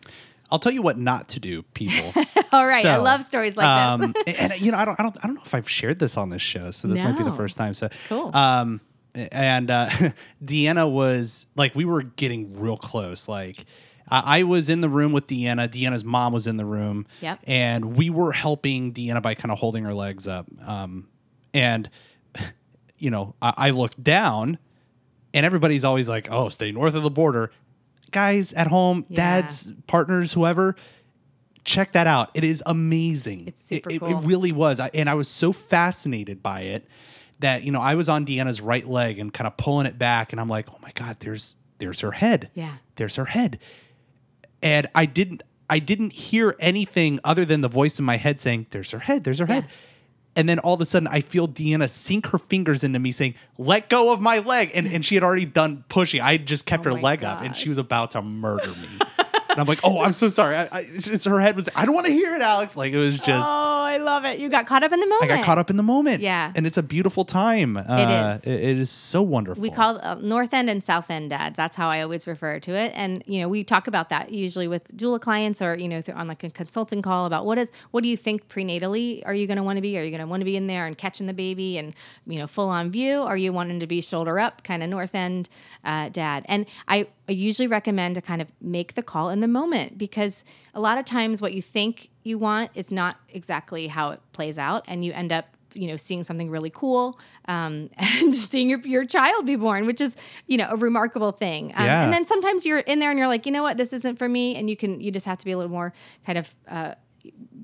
I'll 0.50 0.58
tell 0.58 0.72
you 0.72 0.82
what 0.82 0.98
not 0.98 1.28
to 1.30 1.40
do, 1.40 1.62
people. 1.62 2.12
All 2.52 2.64
right, 2.64 2.84
I 2.84 2.98
love 2.98 3.24
stories 3.24 3.56
like 3.56 4.00
this. 4.00 4.06
um, 4.06 4.14
and 4.38 4.60
you 4.60 4.70
know, 4.72 4.78
I 4.78 4.84
don't, 4.84 5.00
I 5.00 5.02
don't, 5.02 5.16
I 5.22 5.26
don't 5.26 5.36
know 5.36 5.42
if 5.44 5.54
I've 5.54 5.68
shared 5.68 5.98
this 5.98 6.16
on 6.16 6.28
this 6.28 6.42
show, 6.42 6.70
so 6.70 6.86
this 6.88 7.00
might 7.00 7.16
be 7.16 7.24
the 7.24 7.32
first 7.32 7.56
time. 7.56 7.74
So 7.74 7.88
Cool. 8.08 8.34
Um, 8.36 8.80
and 9.14 9.70
uh, 9.70 9.88
Deanna 10.44 10.90
was 10.90 11.46
like, 11.56 11.74
we 11.74 11.84
were 11.84 12.02
getting 12.02 12.58
real 12.58 12.76
close. 12.76 13.28
Like, 13.28 13.64
I 14.08 14.40
I 14.40 14.42
was 14.44 14.68
in 14.68 14.80
the 14.80 14.88
room 14.88 15.12
with 15.12 15.26
Deanna. 15.26 15.68
Deanna's 15.68 16.04
mom 16.04 16.32
was 16.32 16.46
in 16.46 16.56
the 16.56 16.64
room. 16.64 17.06
Yep. 17.20 17.40
And 17.46 17.96
we 17.96 18.10
were 18.10 18.32
helping 18.32 18.92
Deanna 18.92 19.22
by 19.22 19.34
kind 19.34 19.50
of 19.52 19.58
holding 19.58 19.84
her 19.84 19.94
legs 19.94 20.26
up. 20.28 20.46
Um, 20.66 21.08
and 21.52 21.88
you 22.98 23.10
know, 23.10 23.34
I, 23.42 23.54
I 23.56 23.70
looked 23.70 24.02
down, 24.02 24.58
and 25.32 25.44
everybody's 25.46 25.84
always 25.84 26.08
like, 26.08 26.28
"Oh, 26.30 26.48
stay 26.48 26.72
north 26.72 26.94
of 26.94 27.02
the 27.02 27.10
border." 27.10 27.50
Guys 28.10 28.52
at 28.52 28.68
home, 28.68 29.04
Yeah. 29.08 29.40
dads, 29.40 29.72
partners, 29.88 30.32
whoever, 30.32 30.76
check 31.64 31.92
that 31.92 32.06
out. 32.06 32.30
It 32.34 32.44
is 32.44 32.62
amazing. 32.64 33.48
It's 33.48 33.64
super 33.64 33.90
it, 33.90 33.94
it- 33.96 33.98
cool. 34.00 34.08
it 34.20 34.26
really 34.26 34.52
was, 34.52 34.78
I, 34.78 34.90
and 34.94 35.08
I 35.10 35.14
was 35.14 35.26
so 35.28 35.52
fascinated 35.52 36.42
by 36.42 36.60
it 36.62 36.86
that 37.40 37.64
you 37.64 37.72
know 37.72 37.80
I 37.80 37.96
was 37.96 38.08
on 38.08 38.24
Deanna's 38.24 38.60
right 38.60 38.86
leg 38.86 39.18
and 39.18 39.32
kind 39.32 39.46
of 39.48 39.56
pulling 39.56 39.86
it 39.86 39.98
back, 39.98 40.32
and 40.32 40.40
I'm 40.40 40.48
like, 40.48 40.68
"Oh 40.70 40.78
my 40.82 40.92
god, 40.94 41.16
there's 41.20 41.56
there's 41.78 42.00
her 42.00 42.12
head. 42.12 42.50
Yeah. 42.54 42.74
there's 42.96 43.16
her 43.16 43.24
head." 43.24 43.58
And 44.64 44.88
I 44.94 45.06
didn't 45.06 45.42
I 45.70 45.78
didn't 45.78 46.12
hear 46.12 46.56
anything 46.58 47.20
other 47.22 47.44
than 47.44 47.60
the 47.60 47.68
voice 47.68 47.98
in 47.98 48.04
my 48.04 48.16
head 48.16 48.40
saying, 48.40 48.66
"There's 48.70 48.90
her 48.90 48.98
head. 48.98 49.22
There's 49.24 49.38
her 49.38 49.46
head." 49.46 49.66
And 50.36 50.48
then 50.48 50.58
all 50.58 50.74
of 50.74 50.80
a 50.80 50.84
sudden, 50.84 51.06
I 51.06 51.20
feel 51.20 51.46
Deanna 51.46 51.88
sink 51.88 52.26
her 52.28 52.38
fingers 52.38 52.82
into 52.82 52.98
me, 52.98 53.12
saying, 53.12 53.34
"Let 53.56 53.88
go 53.88 54.12
of 54.12 54.20
my 54.20 54.40
leg," 54.40 54.72
and 54.74 54.86
and 54.86 55.04
she 55.04 55.14
had 55.14 55.22
already 55.22 55.46
done 55.46 55.84
pushing. 55.88 56.20
I 56.20 56.38
just 56.38 56.66
kept 56.66 56.86
Oh 56.86 56.94
her 56.94 57.00
leg 57.00 57.22
up, 57.22 57.42
and 57.42 57.56
she 57.56 57.68
was 57.68 57.78
about 57.78 58.12
to 58.12 58.22
murder 58.22 58.68
me. 58.68 58.98
and 59.54 59.60
I'm 59.60 59.66
like, 59.66 59.80
"Oh, 59.84 60.02
I'm 60.02 60.12
so 60.12 60.28
sorry." 60.28 60.56
I, 60.56 60.68
I, 60.70 60.82
just 60.82 61.24
her 61.24 61.40
head 61.40 61.56
was. 61.56 61.68
I 61.74 61.84
don't 61.84 61.94
want 61.94 62.06
to 62.06 62.12
hear 62.12 62.34
it, 62.34 62.42
Alex. 62.42 62.76
Like 62.76 62.92
it 62.92 62.98
was 62.98 63.18
just. 63.18 63.48
oh, 63.48 63.84
I 63.84 63.98
love 63.98 64.24
it. 64.24 64.38
You 64.38 64.48
got 64.48 64.66
caught 64.66 64.82
up 64.82 64.92
in 64.92 65.00
the 65.00 65.06
moment. 65.06 65.30
I 65.30 65.36
got 65.36 65.44
caught 65.44 65.58
up 65.58 65.70
in 65.70 65.76
the 65.76 65.82
moment. 65.82 66.20
Yeah. 66.20 66.52
and 66.54 66.66
it's 66.66 66.76
a 66.76 66.82
beautiful 66.82 67.24
time. 67.24 67.76
Uh, 67.76 68.38
is. 68.38 68.46
It, 68.46 68.60
it 68.60 68.78
is 68.78 68.90
so 68.90 69.22
wonderful. 69.22 69.62
We 69.62 69.70
call 69.70 69.98
uh, 70.02 70.16
North 70.16 70.52
End 70.52 70.68
and 70.68 70.82
South 70.82 71.10
End 71.10 71.30
dads. 71.30 71.56
That's 71.56 71.76
how 71.76 71.88
I 71.88 72.02
always 72.02 72.26
refer 72.26 72.58
to 72.60 72.72
it. 72.72 72.92
And 72.94 73.22
you 73.26 73.40
know, 73.40 73.48
we 73.48 73.64
talk 73.64 73.86
about 73.86 74.08
that 74.08 74.32
usually 74.32 74.68
with 74.68 74.88
doula 74.96 75.20
clients, 75.20 75.62
or 75.62 75.76
you 75.78 75.88
know, 75.88 76.02
on 76.14 76.28
like 76.28 76.42
a 76.42 76.50
consulting 76.50 77.02
call 77.02 77.26
about 77.26 77.46
what 77.46 77.58
is 77.58 77.70
what 77.92 78.02
do 78.02 78.08
you 78.08 78.16
think 78.16 78.48
prenatally 78.48 79.22
are 79.24 79.34
you 79.34 79.46
going 79.46 79.56
to 79.56 79.62
want 79.62 79.76
to 79.76 79.82
be? 79.82 79.98
Are 79.98 80.02
you 80.02 80.10
going 80.10 80.20
to 80.20 80.26
want 80.26 80.40
to 80.40 80.44
be 80.44 80.56
in 80.56 80.66
there 80.66 80.86
and 80.86 80.96
catching 80.96 81.26
the 81.26 81.34
baby 81.34 81.78
and 81.78 81.94
you 82.26 82.38
know 82.38 82.46
full 82.46 82.68
on 82.68 82.90
view? 82.90 83.22
Are 83.22 83.36
you 83.36 83.52
wanting 83.52 83.80
to 83.80 83.86
be 83.86 84.00
shoulder 84.00 84.38
up, 84.38 84.64
kind 84.64 84.82
of 84.82 84.88
North 84.88 85.14
End 85.14 85.48
uh, 85.84 86.08
dad? 86.08 86.44
And 86.48 86.66
I, 86.88 87.06
I 87.28 87.32
usually 87.32 87.66
recommend 87.68 88.14
to 88.16 88.20
kind 88.20 88.42
of 88.42 88.48
make 88.60 88.94
the 88.94 89.02
call 89.02 89.30
in 89.30 89.40
the 89.40 89.48
moment 89.48 89.96
because 89.96 90.44
a 90.74 90.80
lot 90.80 90.98
of 90.98 91.04
times 91.04 91.40
what 91.40 91.54
you 91.54 91.62
think 91.62 92.10
you 92.22 92.38
want 92.38 92.70
is 92.74 92.90
not 92.90 93.16
exactly 93.30 93.86
how 93.88 94.10
it 94.10 94.20
plays 94.32 94.58
out, 94.58 94.84
and 94.86 95.04
you 95.04 95.12
end 95.12 95.32
up 95.32 95.46
you 95.76 95.88
know 95.88 95.96
seeing 95.96 96.22
something 96.22 96.50
really 96.50 96.70
cool 96.70 97.18
um, 97.48 97.90
and 97.98 98.36
seeing 98.36 98.70
your, 98.70 98.78
your 98.80 99.04
child 99.04 99.44
be 99.44 99.56
born 99.56 99.86
which 99.86 100.00
is 100.00 100.16
you 100.46 100.56
know 100.56 100.68
a 100.70 100.76
remarkable 100.76 101.32
thing. 101.32 101.72
Um, 101.74 101.84
Yeah. 101.86 102.04
and 102.04 102.12
then 102.12 102.24
sometimes 102.24 102.64
you're 102.64 102.78
in 102.78 103.00
there 103.00 103.10
and 103.10 103.18
you're 103.18 103.26
like 103.28 103.44
you 103.46 103.50
know 103.52 103.62
what? 103.64 103.76
This 103.76 103.92
isn't 103.92 104.16
for 104.18 104.28
me. 104.28 104.54
And 104.56 104.70
you 104.70 104.76
can 104.76 105.00
you 105.00 105.10
just 105.10 105.26
have 105.26 105.38
to 105.38 105.44
be 105.44 105.52
a 105.52 105.56
little 105.56 105.72
more 105.72 105.92
kind 106.26 106.38
of 106.38 106.54
uh, 106.68 106.94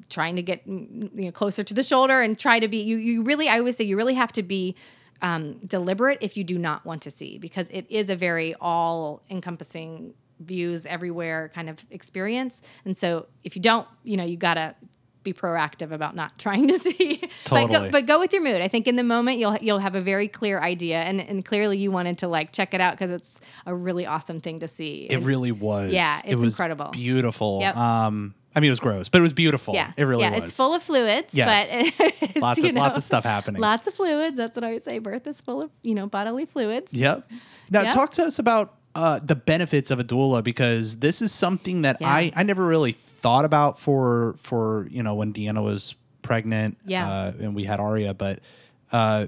trying 0.08 0.36
to 0.36 0.42
get 0.42 0.66
mm, 0.66 1.10
you 1.14 1.26
know 1.26 1.30
closer 1.32 1.62
to 1.62 1.74
the 1.74 1.82
shoulder 1.82 2.20
and 2.20 2.38
try 2.38 2.58
to 2.58 2.66
be 2.66 2.78
you 2.78 2.96
you 2.96 3.22
really 3.22 3.48
I 3.48 3.58
always 3.58 3.76
say 3.76 3.84
you 3.84 3.96
really 3.96 4.14
have 4.14 4.32
to 4.32 4.42
be 4.42 4.74
um, 5.22 5.58
deliberate 5.66 6.18
if 6.20 6.36
you 6.36 6.44
do 6.44 6.58
not 6.58 6.84
want 6.86 7.02
to 7.02 7.10
see 7.10 7.38
because 7.38 7.68
it 7.70 7.86
is 7.90 8.10
a 8.10 8.16
very 8.16 8.54
all 8.60 9.22
encompassing 9.30 10.14
views 10.38 10.86
everywhere 10.86 11.50
kind 11.54 11.68
of 11.68 11.84
experience 11.90 12.62
and 12.86 12.96
so 12.96 13.26
if 13.44 13.54
you 13.54 13.60
don't 13.60 13.86
you 14.04 14.16
know 14.16 14.24
you 14.24 14.38
gotta 14.38 14.74
be 15.22 15.34
proactive 15.34 15.92
about 15.92 16.14
not 16.16 16.38
trying 16.44 16.66
to 16.66 16.78
see 16.78 17.18
but, 17.20 17.30
Totally. 17.44 17.78
go, 17.78 17.90
but 17.90 18.06
go 18.06 18.18
with 18.18 18.32
your 18.32 18.42
mood 18.42 18.62
i 18.62 18.66
think 18.68 18.88
in 18.88 18.96
the 18.96 19.02
moment 19.02 19.38
you'll 19.38 19.56
you'll 19.58 19.78
have 19.80 19.94
a 19.94 20.00
very 20.00 20.28
clear 20.28 20.58
idea 20.58 20.96
and 21.02 21.20
and 21.20 21.44
clearly 21.44 21.76
you 21.76 21.90
wanted 21.90 22.16
to 22.18 22.28
like 22.28 22.52
check 22.52 22.72
it 22.72 22.80
out 22.80 22.94
because 22.94 23.10
it's 23.10 23.38
a 23.66 23.74
really 23.74 24.06
awesome 24.06 24.40
thing 24.40 24.60
to 24.60 24.66
see 24.68 25.06
It 25.10 25.16
And- 25.16 25.26
really 25.26 25.52
was. 25.52 25.92
Yeah, 25.92 26.20
it 26.24 26.36
was 26.36 26.54
incredible. 26.58 26.88
Beautiful. 26.92 27.58
Yep. 27.60 27.76
Um, 27.76 28.34
I 28.54 28.60
mean, 28.60 28.68
it 28.68 28.72
was 28.72 28.80
gross, 28.80 29.08
but 29.08 29.18
it 29.18 29.22
was 29.22 29.32
beautiful. 29.32 29.74
yeah 29.74 29.92
it 29.96 30.04
really 30.04 30.24
was. 30.24 30.30
yeah 30.32 30.38
was. 30.40 30.48
it's 30.48 30.56
full 30.56 30.74
of 30.74 30.82
fluids 30.82 31.32
Yes. 31.34 31.70
but 31.70 32.04
it's, 32.22 32.36
lots 32.36 32.58
of 32.62 32.72
know, 32.74 32.80
lots 32.80 32.96
of 32.96 33.02
stuff 33.02 33.24
happening. 33.24 33.60
Lots 33.60 33.86
of 33.86 33.94
fluids. 33.94 34.36
That's 34.36 34.56
what 34.56 34.64
I 34.64 34.72
would 34.72 34.82
say. 34.82 34.98
Birth 34.98 35.26
is 35.26 35.40
full 35.40 35.62
of, 35.62 35.70
you 35.82 35.94
know, 35.94 36.06
bodily 36.06 36.46
fluids. 36.46 36.92
Yep. 36.92 37.30
Now, 37.70 37.82
Yep. 37.82 37.94
talk 37.94 38.10
to 38.12 38.24
us 38.24 38.38
about 38.38 38.74
uh, 38.96 39.20
the 39.22 39.36
benefits 39.36 39.90
of 39.92 40.00
a 40.00 40.04
doula 40.04 40.42
because 40.42 40.98
this 40.98 41.22
is 41.22 41.30
something 41.32 41.82
that 41.82 41.98
Yeah. 42.00 42.08
I 42.12 42.32
I 42.34 42.42
never 42.42 42.64
really 42.66 42.92
thought 43.22 43.44
about 43.44 43.78
for 43.78 44.34
for 44.42 44.88
you 44.90 45.02
know 45.04 45.14
when 45.14 45.32
Deanna 45.32 45.62
was 45.62 45.94
pregnant. 46.22 46.76
Yeah. 46.84 47.08
Uh, 47.08 47.32
and 47.40 47.54
we 47.54 47.64
had 47.64 47.78
Aria, 47.80 48.14
but. 48.14 48.40
Uh, 48.92 49.26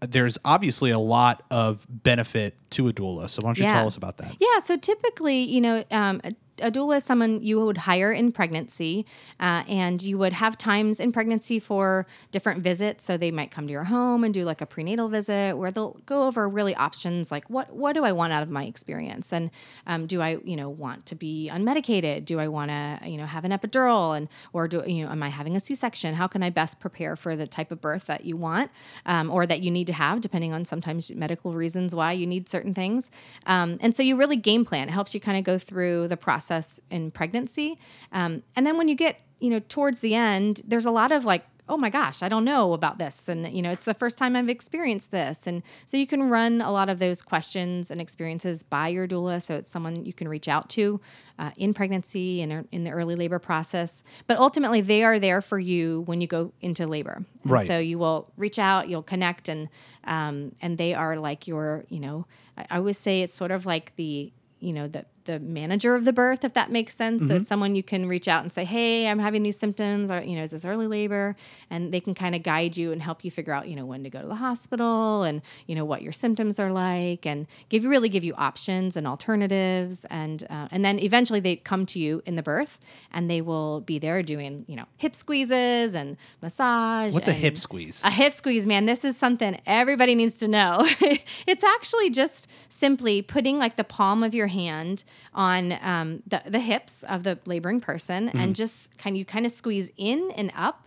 there's 0.00 0.36
obviously 0.44 0.90
a 0.90 0.98
lot 0.98 1.44
of 1.48 1.86
benefit 1.88 2.56
to 2.70 2.88
a 2.88 2.92
doula. 2.92 3.30
So 3.30 3.40
why 3.42 3.48
don't 3.50 3.58
you 3.58 3.64
Yeah. 3.64 3.76
tell 3.76 3.86
us 3.86 3.96
about 3.96 4.16
that? 4.16 4.34
Yeah. 4.40 4.58
So 4.60 4.76
typically, 4.76 5.42
you 5.44 5.60
know, 5.60 5.84
um, 5.92 6.20
a, 6.62 6.70
doula 6.70 6.96
is 6.96 7.04
someone 7.04 7.42
you 7.42 7.64
would 7.64 7.76
hire 7.76 8.12
in 8.12 8.32
pregnancy, 8.32 9.06
uh, 9.40 9.64
and 9.68 10.02
you 10.02 10.18
would 10.18 10.32
have 10.32 10.56
times 10.58 11.00
in 11.00 11.12
pregnancy 11.12 11.58
for 11.58 12.06
different 12.30 12.62
visits. 12.62 13.04
So 13.04 13.16
they 13.16 13.30
might 13.30 13.50
come 13.50 13.66
to 13.66 13.72
your 13.72 13.84
home 13.84 14.24
and 14.24 14.32
do 14.32 14.44
like 14.44 14.60
a 14.60 14.66
prenatal 14.66 15.08
visit 15.08 15.56
where 15.56 15.70
they'll 15.70 16.00
go 16.06 16.26
over 16.26 16.48
really 16.48 16.74
options 16.74 17.30
like 17.30 17.48
what 17.50 17.74
what 17.74 17.94
do 17.94 18.04
I 18.04 18.12
want 18.12 18.32
out 18.32 18.42
of 18.42 18.50
my 18.50 18.64
experience, 18.64 19.32
and 19.32 19.50
um, 19.86 20.06
do 20.06 20.20
I 20.20 20.38
you 20.44 20.56
know 20.56 20.68
want 20.68 21.06
to 21.06 21.14
be 21.14 21.50
unmedicated? 21.52 22.24
Do 22.24 22.38
I 22.38 22.48
want 22.48 22.70
to 22.70 23.00
you 23.08 23.16
know 23.16 23.26
have 23.26 23.44
an 23.44 23.52
epidural, 23.52 24.16
and 24.16 24.28
or 24.52 24.68
do 24.68 24.82
you 24.86 25.04
know 25.04 25.10
am 25.10 25.22
I 25.22 25.28
having 25.28 25.56
a 25.56 25.60
C 25.60 25.74
section? 25.74 26.14
How 26.14 26.26
can 26.26 26.42
I 26.42 26.50
best 26.50 26.80
prepare 26.80 27.16
for 27.16 27.36
the 27.36 27.46
type 27.46 27.70
of 27.70 27.80
birth 27.80 28.06
that 28.06 28.24
you 28.24 28.36
want 28.36 28.70
um, 29.06 29.30
or 29.30 29.46
that 29.46 29.60
you 29.60 29.70
need 29.70 29.86
to 29.86 29.92
have, 29.92 30.20
depending 30.20 30.52
on 30.52 30.64
sometimes 30.64 31.10
medical 31.14 31.52
reasons 31.52 31.94
why 31.94 32.12
you 32.12 32.26
need 32.26 32.48
certain 32.48 32.74
things. 32.74 33.10
Um, 33.46 33.78
and 33.80 33.94
so 33.94 34.02
you 34.02 34.16
really 34.16 34.36
game 34.36 34.64
plan. 34.64 34.88
It 34.88 34.92
helps 34.92 35.14
you 35.14 35.20
kind 35.20 35.38
of 35.38 35.44
go 35.44 35.58
through 35.58 36.08
the 36.08 36.16
process 36.16 36.51
in 36.90 37.10
pregnancy. 37.10 37.78
Um, 38.12 38.42
and 38.56 38.66
then 38.66 38.76
when 38.76 38.88
you 38.88 38.94
get, 38.94 39.16
you 39.40 39.50
know, 39.50 39.60
towards 39.68 40.00
the 40.00 40.14
end, 40.14 40.62
there's 40.64 40.86
a 40.86 40.90
lot 40.90 41.12
of 41.12 41.24
like, 41.24 41.44
oh 41.68 41.76
my 41.76 41.90
gosh, 41.90 42.22
I 42.22 42.28
don't 42.28 42.44
know 42.44 42.72
about 42.72 42.98
this. 42.98 43.28
And, 43.28 43.48
you 43.50 43.62
know, 43.62 43.70
it's 43.70 43.84
the 43.84 43.94
first 43.94 44.18
time 44.18 44.34
I've 44.36 44.48
experienced 44.48 45.10
this. 45.10 45.46
And 45.46 45.62
so 45.86 45.96
you 45.96 46.06
can 46.06 46.28
run 46.28 46.60
a 46.60 46.72
lot 46.72 46.88
of 46.88 46.98
those 46.98 47.22
questions 47.22 47.90
and 47.90 48.00
experiences 48.00 48.62
by 48.62 48.88
your 48.88 49.06
doula. 49.06 49.40
So 49.40 49.54
it's 49.54 49.70
someone 49.70 50.04
you 50.04 50.12
can 50.12 50.28
reach 50.28 50.48
out 50.48 50.68
to 50.70 51.00
uh, 51.38 51.50
in 51.56 51.72
pregnancy 51.72 52.42
and 52.42 52.68
in 52.72 52.84
the 52.84 52.90
early 52.90 53.14
labor 53.14 53.38
process. 53.38 54.02
But 54.26 54.38
ultimately, 54.38 54.80
they 54.80 55.04
are 55.04 55.18
there 55.18 55.40
for 55.40 55.58
you 55.58 56.02
when 56.02 56.20
you 56.20 56.26
go 56.26 56.52
into 56.60 56.86
labor. 56.86 57.24
And 57.42 57.50
Right. 57.50 57.66
So 57.66 57.78
you 57.78 57.98
will 57.98 58.30
reach 58.36 58.58
out, 58.58 58.88
you'll 58.88 59.02
connect, 59.02 59.48
and 59.48 59.68
um, 60.04 60.52
and 60.60 60.76
they 60.76 60.94
are 60.94 61.16
like 61.16 61.46
your, 61.46 61.84
you 61.88 62.00
know, 62.00 62.26
I, 62.58 62.66
I 62.70 62.76
always 62.78 62.98
say 62.98 63.22
it's 63.22 63.34
sort 63.34 63.52
of 63.52 63.66
like 63.66 63.94
the, 63.96 64.32
you 64.62 64.72
know, 64.72 64.88
the 64.88 65.04
the 65.24 65.38
manager 65.38 65.94
of 65.94 66.04
the 66.04 66.12
birth, 66.12 66.44
if 66.44 66.54
that 66.54 66.70
makes 66.70 66.94
sense. 66.94 67.26
So 67.26 67.38
someone 67.38 67.76
you 67.76 67.82
can 67.82 68.08
reach 68.08 68.26
out 68.26 68.42
and 68.42 68.52
say, 68.52 68.64
hey, 68.64 69.06
I'm 69.06 69.18
having 69.18 69.42
these 69.42 69.58
symptoms, 69.58 70.10
or 70.10 70.20
you 70.20 70.36
know, 70.36 70.42
is 70.42 70.50
this 70.50 70.64
early 70.64 70.86
labor? 70.86 71.36
And 71.70 71.92
they 71.92 72.00
can 72.00 72.14
kind 72.14 72.34
of 72.34 72.42
guide 72.42 72.76
you 72.76 72.92
and 72.92 73.00
help 73.00 73.24
you 73.24 73.30
figure 73.30 73.52
out, 73.52 73.68
you 73.68 73.76
know, 73.76 73.86
when 73.86 74.02
to 74.04 74.10
go 74.10 74.20
to 74.20 74.26
the 74.26 74.34
hospital 74.34 75.22
and 75.22 75.42
you 75.66 75.74
know 75.74 75.84
what 75.84 76.02
your 76.02 76.12
symptoms 76.12 76.58
are 76.58 76.72
like, 76.72 77.26
and 77.26 77.46
give 77.68 77.84
you 77.84 77.90
really 77.90 78.08
give 78.08 78.24
you 78.24 78.34
options 78.34 78.96
and 78.96 79.06
alternatives, 79.06 80.04
and 80.10 80.44
uh, 80.50 80.68
and 80.70 80.84
then 80.84 80.98
eventually 80.98 81.40
they 81.40 81.56
come 81.56 81.86
to 81.86 81.98
you 81.98 82.22
in 82.26 82.36
the 82.36 82.42
birth, 82.42 82.78
and 83.12 83.30
they 83.30 83.40
will 83.40 83.80
be 83.80 83.98
there 83.98 84.22
doing, 84.22 84.64
you 84.68 84.76
know, 84.76 84.86
hip 84.96 85.14
squeezes 85.14 85.94
and 85.94 86.16
massage. 86.40 87.14
What's 87.14 87.28
a 87.28 87.32
hip 87.32 87.58
squeeze? 87.58 88.02
a 88.04 88.10
hip 88.10 88.32
squeeze, 88.32 88.66
man, 88.66 88.86
this 88.86 89.04
is 89.04 89.16
something 89.16 89.60
everybody 89.66 90.14
needs 90.14 90.34
to 90.40 90.48
know. 90.48 90.86
it's 91.46 91.64
actually 91.64 92.10
just 92.10 92.48
simply 92.68 93.22
putting 93.22 93.58
like 93.58 93.76
the 93.76 93.84
palm 93.84 94.22
of 94.22 94.34
your 94.34 94.46
hand 94.52 95.04
on 95.34 95.72
um, 95.82 96.22
the, 96.26 96.42
the 96.46 96.60
hips 96.60 97.02
of 97.04 97.22
the 97.24 97.38
laboring 97.46 97.80
person 97.80 98.28
and 98.30 98.54
just 98.54 98.96
kind 98.98 99.16
you 99.18 99.24
kind 99.24 99.44
of 99.46 99.52
squeeze 99.52 99.90
in 99.96 100.30
and 100.36 100.52
up 100.56 100.86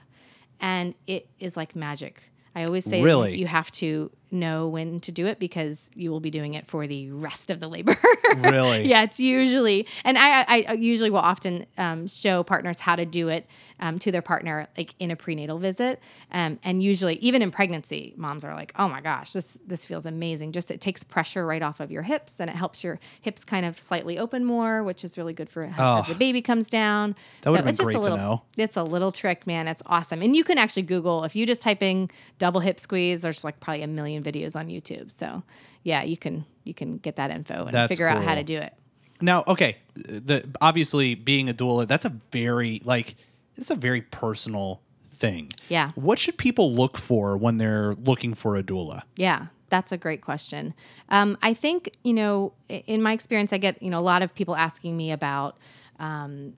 and 0.60 0.96
it 1.08 1.28
is 1.40 1.58
like 1.58 1.76
magic. 1.76 2.32
I 2.56 2.64
always 2.64 2.86
say 2.86 3.02
Really? 3.04 3.38
you 3.38 3.48
have 3.48 3.70
to 3.74 4.10
know 4.32 4.68
when 4.68 5.00
to 5.02 5.12
do 5.12 5.28
it 5.28 5.40
because 5.40 5.90
you 5.96 6.12
will 6.12 6.20
be 6.20 6.30
doing 6.30 6.54
it 6.54 6.68
for 6.68 6.88
the 6.88 7.10
rest 7.12 7.52
of 7.52 7.60
the 7.60 7.68
labor. 7.68 7.96
Really? 8.36 8.88
yeah, 8.88 9.04
it's 9.04 9.20
usually, 9.20 9.88
and 10.04 10.18
I, 10.18 10.66
I, 10.68 10.74
usually 10.74 11.10
will 11.10 11.20
often 11.20 11.66
um, 11.78 12.08
show 12.08 12.44
partners 12.44 12.80
how 12.80 12.96
to 12.96 13.06
do 13.06 13.30
it 13.30 13.48
um, 13.80 14.00
to 14.00 14.12
their 14.12 14.22
partner, 14.22 14.68
like 14.78 14.96
in 15.00 15.12
a 15.12 15.16
prenatal 15.16 15.58
visit. 15.60 16.02
Um, 16.32 16.60
and 16.64 16.82
usually, 16.82 17.16
even 17.16 17.42
in 17.42 17.52
pregnancy, 17.52 18.14
moms 18.18 18.46
are 18.46 18.54
like, 18.54 18.72
"Oh 18.78 18.88
my 18.88 19.02
gosh, 19.02 19.34
this 19.34 19.58
this 19.66 19.86
feels 19.86 20.06
amazing!" 20.06 20.52
Just 20.52 20.72
it 20.72 20.82
takes 20.82 21.04
pressure 21.04 21.46
right 21.46 21.62
off 21.62 21.80
of 21.80 21.92
your 21.92 22.04
hips, 22.04 22.40
and 22.40 22.50
it 22.50 22.56
helps 22.56 22.84
your 22.84 23.00
hips 23.22 23.44
kind 23.44 23.66
of 23.66 23.80
slightly 23.80 24.18
open 24.18 24.46
more, 24.46 24.84
which 24.84 25.04
is 25.04 25.18
really 25.18 25.34
good 25.34 25.50
for 25.50 25.66
as 25.78 26.08
the 26.08 26.16
baby 26.16 26.42
comes 26.42 26.70
down. 26.70 27.16
That 27.42 27.52
been 27.52 27.68
it's 27.68 27.80
just 27.80 27.88
great 27.88 27.96
a 27.96 28.00
to 28.00 28.04
little, 28.04 28.18
know. 28.18 28.42
It's 28.58 28.78
a 28.78 28.84
little 28.84 29.12
trick, 29.12 29.46
man. 29.46 29.68
It's 29.68 29.84
awesome, 29.86 30.22
and 30.22 30.36
you 30.36 30.44
can 30.44 30.58
actually 30.58 30.84
Google 30.84 31.24
if 31.24 31.36
you 31.36 31.46
just 31.46 31.62
type 31.62 31.84
in 31.84 32.10
double 32.40 32.62
hip 32.62 32.80
squeeze. 32.80 33.22
There's 33.22 33.44
like 33.44 33.60
probably 33.60 33.84
a 33.84 33.88
million 33.88 34.24
videos 34.26 34.56
on 34.56 34.68
YouTube. 34.68 35.12
So 35.12 35.44
yeah, 35.84 36.04
you 36.04 36.18
can 36.18 36.46
you 36.64 36.74
can 36.74 36.98
get 36.98 37.16
that 37.16 37.32
info 37.32 37.66
and 37.66 37.74
That's 37.74 37.90
figure 37.90 38.08
out 38.08 38.24
how 38.24 38.36
to 38.36 38.44
do 38.44 38.58
it. 38.58 38.74
Now, 39.22 39.44
okay, 39.48 39.78
the 39.96 40.46
obviously 40.60 41.16
being 41.16 41.50
a 41.50 41.54
doula, 41.54 41.88
that's 41.88 42.06
a 42.06 42.14
very 42.32 42.82
like 42.84 43.16
it's 43.56 43.70
a 43.70 43.76
very 43.76 44.02
personal 44.02 44.82
thing. 45.16 45.50
Yeah. 45.70 45.92
What 45.96 46.20
should 46.20 46.38
people 46.38 46.74
look 46.74 46.98
for 46.98 47.38
when 47.38 47.58
they're 47.58 47.96
looking 47.96 48.34
for 48.34 48.56
a 48.56 48.64
doula? 48.64 49.04
Yeah, 49.16 49.48
that's 49.70 49.92
a 49.92 49.98
great 49.98 50.22
question. 50.22 50.74
Um, 51.10 51.38
I 51.42 51.54
think, 51.54 51.92
you 52.04 52.14
know, 52.14 52.54
in 52.70 53.02
my 53.02 53.14
experience, 53.14 53.54
I 53.54 53.58
get, 53.58 53.82
you 53.82 53.90
know, 53.90 54.00
a 54.00 54.02
lot 54.02 54.22
of 54.22 54.36
people 54.36 54.56
asking 54.56 54.98
me 54.98 55.12
about, 55.12 55.58
um, 56.00 56.54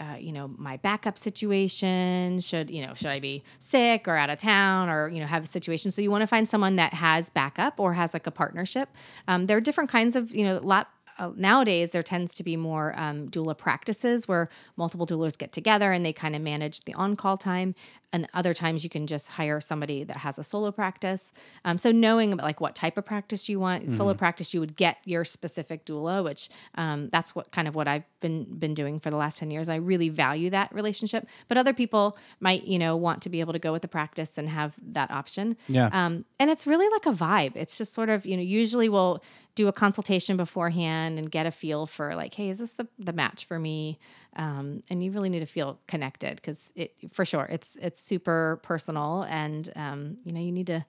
uh, 0.00 0.16
you 0.18 0.32
know, 0.32 0.50
my 0.56 0.78
backup 0.78 1.18
situation. 1.18 2.40
Should, 2.40 2.70
you 2.70 2.86
know, 2.86 2.94
should 2.94 3.10
I 3.10 3.20
be 3.20 3.42
sick 3.58 4.08
or 4.08 4.16
out 4.16 4.30
of 4.30 4.38
town 4.38 4.88
or, 4.88 5.08
you 5.08 5.20
know, 5.20 5.26
have 5.26 5.44
a 5.44 5.46
situation? 5.46 5.90
So 5.90 6.00
you 6.00 6.10
want 6.10 6.22
to 6.22 6.26
find 6.26 6.48
someone 6.48 6.76
that 6.76 6.94
has 6.94 7.28
backup 7.28 7.78
or 7.78 7.92
has 7.92 8.14
like 8.14 8.26
a 8.26 8.30
partnership. 8.30 8.88
Um, 9.28 9.46
there 9.46 9.56
are 9.56 9.60
different 9.60 9.90
kinds 9.90 10.16
of, 10.16 10.34
you 10.34 10.44
know, 10.44 10.58
a 10.58 10.60
lot 10.60 10.88
uh, 11.20 11.30
nowadays 11.36 11.92
there 11.92 12.02
tends 12.02 12.32
to 12.34 12.42
be 12.42 12.56
more 12.56 12.92
um, 12.96 13.28
doula 13.28 13.56
practices 13.56 14.26
where 14.26 14.48
multiple 14.76 15.06
doulas 15.06 15.38
get 15.38 15.52
together 15.52 15.92
and 15.92 16.04
they 16.04 16.12
kind 16.12 16.34
of 16.34 16.42
manage 16.42 16.80
the 16.86 16.94
on-call 16.94 17.36
time 17.36 17.74
and 18.12 18.26
other 18.34 18.52
times 18.52 18.82
you 18.82 18.90
can 18.90 19.06
just 19.06 19.28
hire 19.30 19.60
somebody 19.60 20.02
that 20.02 20.16
has 20.16 20.38
a 20.38 20.42
solo 20.42 20.72
practice 20.72 21.32
um, 21.64 21.78
so 21.78 21.92
knowing 21.92 22.32
about 22.32 22.44
like 22.44 22.60
what 22.60 22.74
type 22.74 22.96
of 22.98 23.04
practice 23.04 23.48
you 23.48 23.60
want 23.60 23.84
Mm-hmm. 23.84 23.94
solo 23.94 24.14
practice 24.14 24.52
you 24.52 24.58
would 24.60 24.74
get 24.76 24.96
your 25.04 25.24
specific 25.24 25.84
doula 25.84 26.24
which 26.24 26.48
um, 26.74 27.08
that's 27.10 27.34
what 27.36 27.52
kind 27.52 27.68
of 27.68 27.74
what 27.76 27.86
i've 27.86 28.02
been 28.20 28.44
been 28.58 28.74
doing 28.74 28.98
for 29.00 29.10
the 29.10 29.16
last 29.16 29.38
10 29.38 29.50
years 29.50 29.68
i 29.68 29.76
really 29.76 30.08
value 30.08 30.50
that 30.50 30.74
relationship 30.74 31.26
but 31.48 31.56
other 31.56 31.72
people 31.72 32.16
might 32.40 32.64
you 32.64 32.78
know 32.78 32.96
want 32.96 33.22
to 33.22 33.28
be 33.28 33.40
able 33.40 33.52
to 33.52 33.58
go 33.58 33.70
with 33.72 33.82
the 33.82 33.88
practice 33.88 34.38
and 34.38 34.48
have 34.48 34.74
that 34.82 35.10
option 35.10 35.56
Yeah. 35.68 35.88
um, 35.92 36.24
and 36.40 36.50
it's 36.50 36.66
really 36.66 36.88
like 36.88 37.06
a 37.06 37.12
vibe. 37.12 37.54
It's 37.54 37.76
just 37.76 37.92
sort 37.92 38.08
of, 38.08 38.24
you 38.24 38.34
know, 38.36 38.42
usually 38.42 38.88
we'll 38.88 39.22
do 39.54 39.68
a 39.68 39.72
consultation 39.72 40.36
beforehand 40.36 41.18
and 41.18 41.30
get 41.30 41.46
a 41.46 41.50
feel 41.50 41.86
for 41.86 42.14
like, 42.14 42.34
hey, 42.34 42.48
is 42.48 42.58
this 42.58 42.72
the, 42.72 42.86
the 42.98 43.12
match 43.12 43.44
for 43.44 43.58
me? 43.58 43.98
Um, 44.36 44.82
and 44.90 45.02
you 45.02 45.10
really 45.10 45.28
need 45.28 45.40
to 45.40 45.46
feel 45.46 45.78
connected 45.86 46.36
because 46.36 46.72
it, 46.76 46.94
for 47.12 47.24
sure, 47.24 47.46
it's, 47.50 47.76
it's 47.80 48.00
super 48.00 48.60
personal 48.62 49.26
and, 49.28 49.72
um, 49.76 50.18
you 50.24 50.32
know, 50.32 50.40
you 50.40 50.52
need 50.52 50.68
to 50.68 50.84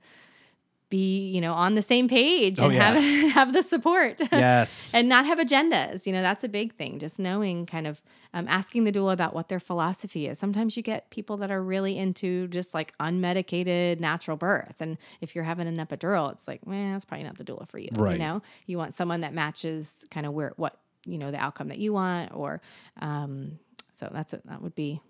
be, 0.91 1.27
you 1.29 1.41
know, 1.41 1.53
on 1.53 1.73
the 1.73 1.81
same 1.81 2.07
page 2.07 2.59
Oh, 2.59 2.65
and 2.65 2.73
yeah. 2.75 2.91
have, 2.93 3.31
have 3.39 3.53
the 3.53 3.63
support. 3.63 4.21
yes. 4.31 4.93
and 4.93 5.09
not 5.09 5.25
have 5.25 5.39
agendas. 5.39 6.05
You 6.05 6.13
know, 6.13 6.21
that's 6.21 6.43
a 6.43 6.49
big 6.49 6.73
thing. 6.73 6.99
Just 6.99 7.17
knowing, 7.17 7.65
kind 7.65 7.87
of 7.87 8.03
um, 8.35 8.47
asking 8.47 8.83
the 8.83 8.91
doula 8.91 9.13
about 9.13 9.33
what 9.33 9.49
their 9.49 9.59
philosophy 9.59 10.27
is. 10.27 10.37
Sometimes 10.37 10.77
you 10.77 10.83
get 10.83 11.09
people 11.09 11.37
that 11.37 11.49
are 11.49 11.63
really 11.63 11.97
into 11.97 12.47
just 12.49 12.75
like 12.75 12.95
unmedicated 12.99 13.99
natural 13.99 14.37
birth, 14.37 14.75
and 14.79 14.97
if 15.21 15.33
you're 15.33 15.43
having 15.43 15.67
an 15.67 15.77
epidural, 15.77 16.31
it's 16.31 16.47
like, 16.47 16.67
man, 16.67 16.93
that's 16.93 17.05
probably 17.05 17.23
not 17.23 17.37
the 17.37 17.43
doula 17.43 17.67
for 17.67 17.79
you. 17.79 17.89
Right. 17.93 18.13
You 18.13 18.19
know, 18.19 18.41
you 18.67 18.77
want 18.77 18.93
someone 18.93 19.21
that 19.21 19.33
matches 19.33 20.05
kind 20.11 20.27
of 20.27 20.33
where 20.33 20.53
what 20.57 20.77
you 21.07 21.17
know 21.17 21.31
the 21.31 21.37
outcome 21.39 21.69
that 21.69 21.79
you 21.79 21.93
want, 21.93 22.31
or 22.35 22.61
um, 23.01 23.57
so 23.91 24.07
that's 24.13 24.33
it. 24.33 24.45
That 24.45 24.61
would 24.61 24.75
be 24.75 25.01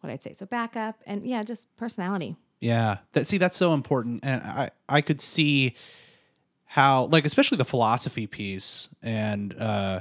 what 0.00 0.12
I'd 0.12 0.22
say. 0.22 0.34
So 0.34 0.46
backup 0.46 0.96
and 1.06 1.24
yeah, 1.24 1.42
just 1.42 1.74
personality. 1.76 2.36
Yeah. 2.60 2.98
That 3.12 3.26
see 3.26 3.38
that's 3.38 3.56
so 3.56 3.74
important 3.74 4.20
and 4.24 4.42
I 4.42 4.70
I 4.88 5.00
could 5.00 5.20
see 5.20 5.74
how 6.64 7.04
like 7.06 7.24
especially 7.24 7.58
the 7.58 7.64
philosophy 7.64 8.26
piece 8.26 8.88
and 9.02 9.54
uh 9.58 10.00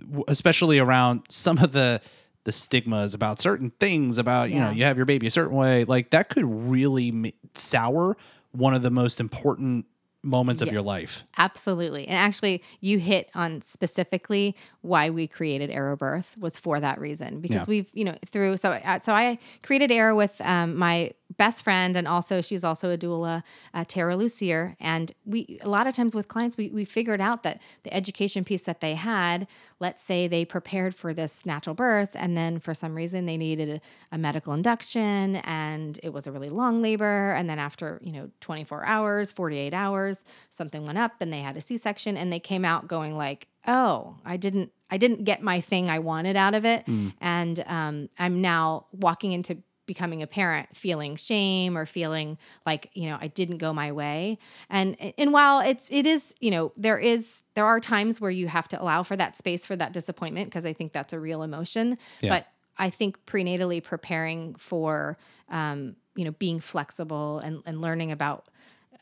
w- 0.00 0.24
especially 0.28 0.78
around 0.78 1.22
some 1.28 1.58
of 1.58 1.72
the 1.72 2.00
the 2.44 2.52
stigmas 2.52 3.12
about 3.14 3.38
certain 3.40 3.70
things 3.70 4.18
about 4.18 4.50
you 4.50 4.58
know 4.58 4.70
you 4.70 4.84
have 4.84 4.96
your 4.96 5.06
baby 5.06 5.26
a 5.26 5.30
certain 5.30 5.56
way 5.56 5.84
like 5.84 6.10
that 6.10 6.28
could 6.30 6.44
really 6.44 7.08
m- 7.08 7.30
sour 7.54 8.16
one 8.52 8.74
of 8.74 8.82
the 8.82 8.90
most 8.90 9.20
important 9.20 9.86
moments 10.22 10.60
of 10.60 10.70
your 10.70 10.82
life. 10.82 11.24
Absolutely. 11.38 12.06
And 12.06 12.16
actually, 12.16 12.62
you 12.80 12.98
hit 12.98 13.30
on 13.34 13.62
specifically 13.62 14.54
why 14.82 15.08
we 15.08 15.26
created 15.26 15.70
Arrow 15.70 15.96
Birth 15.96 16.36
was 16.38 16.58
for 16.58 16.78
that 16.78 17.00
reason 17.00 17.40
because 17.40 17.62
Yeah. 17.62 17.64
we've, 17.68 17.90
you 17.94 18.04
know, 18.04 18.14
through 18.26 18.58
so 18.58 18.72
uh, 18.72 18.98
so 18.98 19.14
I 19.14 19.38
created 19.62 19.90
Arrow 19.90 20.14
with 20.16 20.38
um, 20.42 20.76
my 20.76 21.12
best 21.36 21.62
friend 21.62 21.96
and 21.96 22.08
also 22.08 22.40
she's 22.40 22.64
also 22.64 22.90
a 22.90 22.98
doula, 22.98 23.42
uh, 23.74 23.84
Tara 23.86 24.16
Lucier, 24.16 24.76
and 24.80 25.12
we 25.24 25.58
a 25.62 25.68
lot 25.68 25.86
of 25.86 25.94
times 25.94 26.14
with 26.14 26.28
clients 26.28 26.56
we 26.56 26.70
we 26.70 26.84
figured 26.84 27.20
out 27.20 27.42
that 27.42 27.62
the 27.82 27.94
education 27.94 28.44
piece 28.44 28.64
that 28.64 28.80
they 28.80 28.94
had, 28.94 29.46
let's 29.78 30.02
say 30.02 30.28
they 30.28 30.44
prepared 30.44 30.94
for 30.94 31.14
this 31.14 31.46
natural 31.46 31.74
birth 31.74 32.14
and 32.14 32.36
then 32.36 32.58
for 32.58 32.74
some 32.74 32.94
reason 32.94 33.26
they 33.26 33.36
needed 33.36 33.80
a, 34.12 34.14
a 34.16 34.18
medical 34.18 34.52
induction 34.52 35.36
and 35.36 35.98
it 36.02 36.12
was 36.12 36.26
a 36.26 36.32
really 36.32 36.48
long 36.48 36.82
labor 36.82 37.32
and 37.32 37.48
then 37.48 37.58
after 37.58 37.98
you 38.02 38.12
know 38.12 38.30
24 38.40 38.84
hours 38.84 39.32
48 39.32 39.72
hours 39.74 40.24
something 40.50 40.84
went 40.84 40.98
up 40.98 41.12
and 41.20 41.32
they 41.32 41.38
had 41.40 41.56
a 41.56 41.60
c-section 41.60 42.16
and 42.16 42.32
they 42.32 42.40
came 42.40 42.64
out 42.64 42.88
going 42.88 43.16
like 43.16 43.48
oh 43.66 44.16
i 44.24 44.36
didn't 44.36 44.72
i 44.90 44.96
didn't 44.96 45.24
get 45.24 45.42
my 45.42 45.60
thing 45.60 45.88
i 45.90 45.98
wanted 45.98 46.36
out 46.36 46.54
of 46.54 46.64
it. 46.64 46.84
And 47.20 47.62
um, 47.66 48.08
i'm 48.18 48.40
now 48.40 48.86
walking 48.92 49.32
into 49.32 49.58
becoming 49.92 50.22
a 50.22 50.26
parent 50.26 50.68
feeling 50.76 51.16
shame 51.16 51.76
or 51.76 51.84
feeling 51.84 52.38
like 52.64 52.88
you 52.94 53.08
know 53.10 53.18
i 53.20 53.26
didn't 53.26 53.58
go 53.58 53.72
my 53.72 53.90
way 53.90 54.38
and 54.68 54.96
and 55.18 55.32
while 55.32 55.58
it's 55.58 55.90
it 55.90 56.06
is 56.06 56.32
you 56.38 56.48
know 56.52 56.70
there 56.76 56.96
is 56.98 57.42
there 57.54 57.64
are 57.66 57.80
times 57.80 58.20
where 58.20 58.30
you 58.30 58.46
have 58.46 58.68
to 58.68 58.80
allow 58.80 59.02
for 59.02 59.16
that 59.16 59.36
space 59.36 59.66
for 59.66 59.74
that 59.74 59.92
disappointment 59.92 60.46
because 60.46 60.64
i 60.64 60.72
think 60.72 60.92
that's 60.92 61.12
a 61.12 61.18
real 61.18 61.42
emotion 61.42 61.98
Yeah. 62.20 62.30
but 62.34 62.46
i 62.78 62.88
think 62.88 63.18
prenatally 63.26 63.82
preparing 63.82 64.54
for 64.54 65.18
um, 65.48 65.96
you 66.14 66.24
know 66.24 66.30
being 66.38 66.60
flexible 66.60 67.40
and, 67.40 67.62
and 67.66 67.80
learning 67.80 68.12
about 68.12 68.46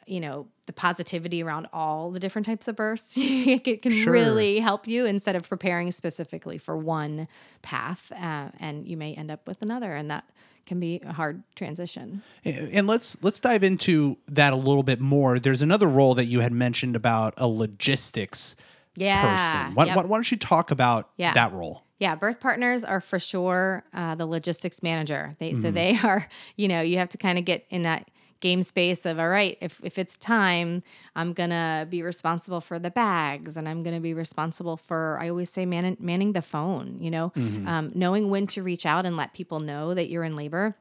you 0.07 0.21
know 0.21 0.47
the 0.65 0.73
positivity 0.73 1.43
around 1.43 1.67
all 1.73 2.11
the 2.11 2.19
different 2.19 2.47
types 2.47 2.67
of 2.67 2.75
births 2.77 3.15
it 3.21 3.83
can 3.83 3.93
Sure. 3.93 4.13
really 4.13 4.59
help 4.59 4.87
you 4.89 5.05
instead 5.05 5.37
of 5.37 5.47
preparing 5.47 5.93
specifically 5.93 6.57
for 6.57 6.77
one 6.79 7.29
path 7.61 8.11
uh, 8.13 8.49
and 8.59 8.89
you 8.89 8.97
may 8.97 9.13
end 9.15 9.31
up 9.31 9.47
with 9.47 9.61
another 9.61 9.95
and 9.95 10.11
that 10.11 10.25
can 10.69 10.79
be 10.79 11.01
a 11.05 11.13
hard 11.13 11.43
transition 11.57 12.23
And 12.45 12.87
let's 12.87 13.21
let's 13.25 13.41
dive 13.41 13.65
into 13.65 14.17
that 14.29 14.53
a 14.53 14.57
little 14.57 14.83
bit 14.85 15.01
more. 15.01 15.39
There's 15.41 15.63
another 15.63 15.89
role 15.89 16.15
that 16.15 16.27
you 16.27 16.41
had 16.41 16.53
mentioned 16.53 16.95
about 16.95 17.35
a 17.37 17.49
logistics 17.49 18.55
yeah 18.95 19.21
person. 19.23 19.75
Why, 19.75 19.85
Yep. 19.87 19.97
why, 19.97 20.03
why 20.05 20.17
don't 20.17 20.31
you 20.31 20.37
talk 20.37 20.71
about 20.71 21.11
Yeah. 21.17 21.35
that 21.35 21.53
role? 21.53 21.83
Yeah, 21.99 22.15
birth 22.15 22.39
partners 22.41 22.85
are 22.85 23.01
for 23.01 23.19
sure 23.19 23.83
uh, 23.93 24.15
the 24.15 24.27
logistics 24.27 24.83
manager. 24.83 25.35
They 25.41 25.53
Mm-hmm. 25.53 25.63
so 25.63 25.71
they 25.73 25.99
are, 26.05 26.29
you 26.57 26.69
know, 26.69 26.81
you 26.81 26.99
have 26.99 27.09
to 27.11 27.19
kind 27.19 27.39
of 27.39 27.45
get 27.45 27.65
in 27.71 27.83
that 27.83 28.09
game 28.41 28.63
space 28.63 29.05
of 29.07 29.19
all 29.19 29.29
right, 29.29 29.59
if 29.61 29.81
if 29.83 29.99
it's 29.99 30.17
time, 30.17 30.83
I'm 31.17 31.33
gonna 31.33 31.87
be 31.89 32.03
responsible 32.03 32.61
for 32.61 32.79
the 32.79 32.91
bags, 32.91 33.57
and 33.57 33.69
I'm 33.69 33.83
gonna 33.83 34.01
be 34.01 34.15
responsible 34.15 34.77
for. 34.77 35.19
I 35.21 35.29
always 35.29 35.51
say 35.51 35.67
man, 35.67 35.97
manning 36.01 36.33
the 36.33 36.43
phone. 36.43 36.99
You 37.01 37.11
know, 37.11 37.33
Mm-hmm. 37.37 37.67
um, 37.69 37.93
knowing 37.95 38.31
when 38.31 38.47
to 38.49 38.63
reach 38.63 38.87
out 38.87 39.05
and 39.07 39.17
let 39.17 39.33
people 39.35 39.61
know 39.61 39.95
that 39.95 40.09
you're 40.09 40.25
in 40.25 40.37
labor. 40.37 40.77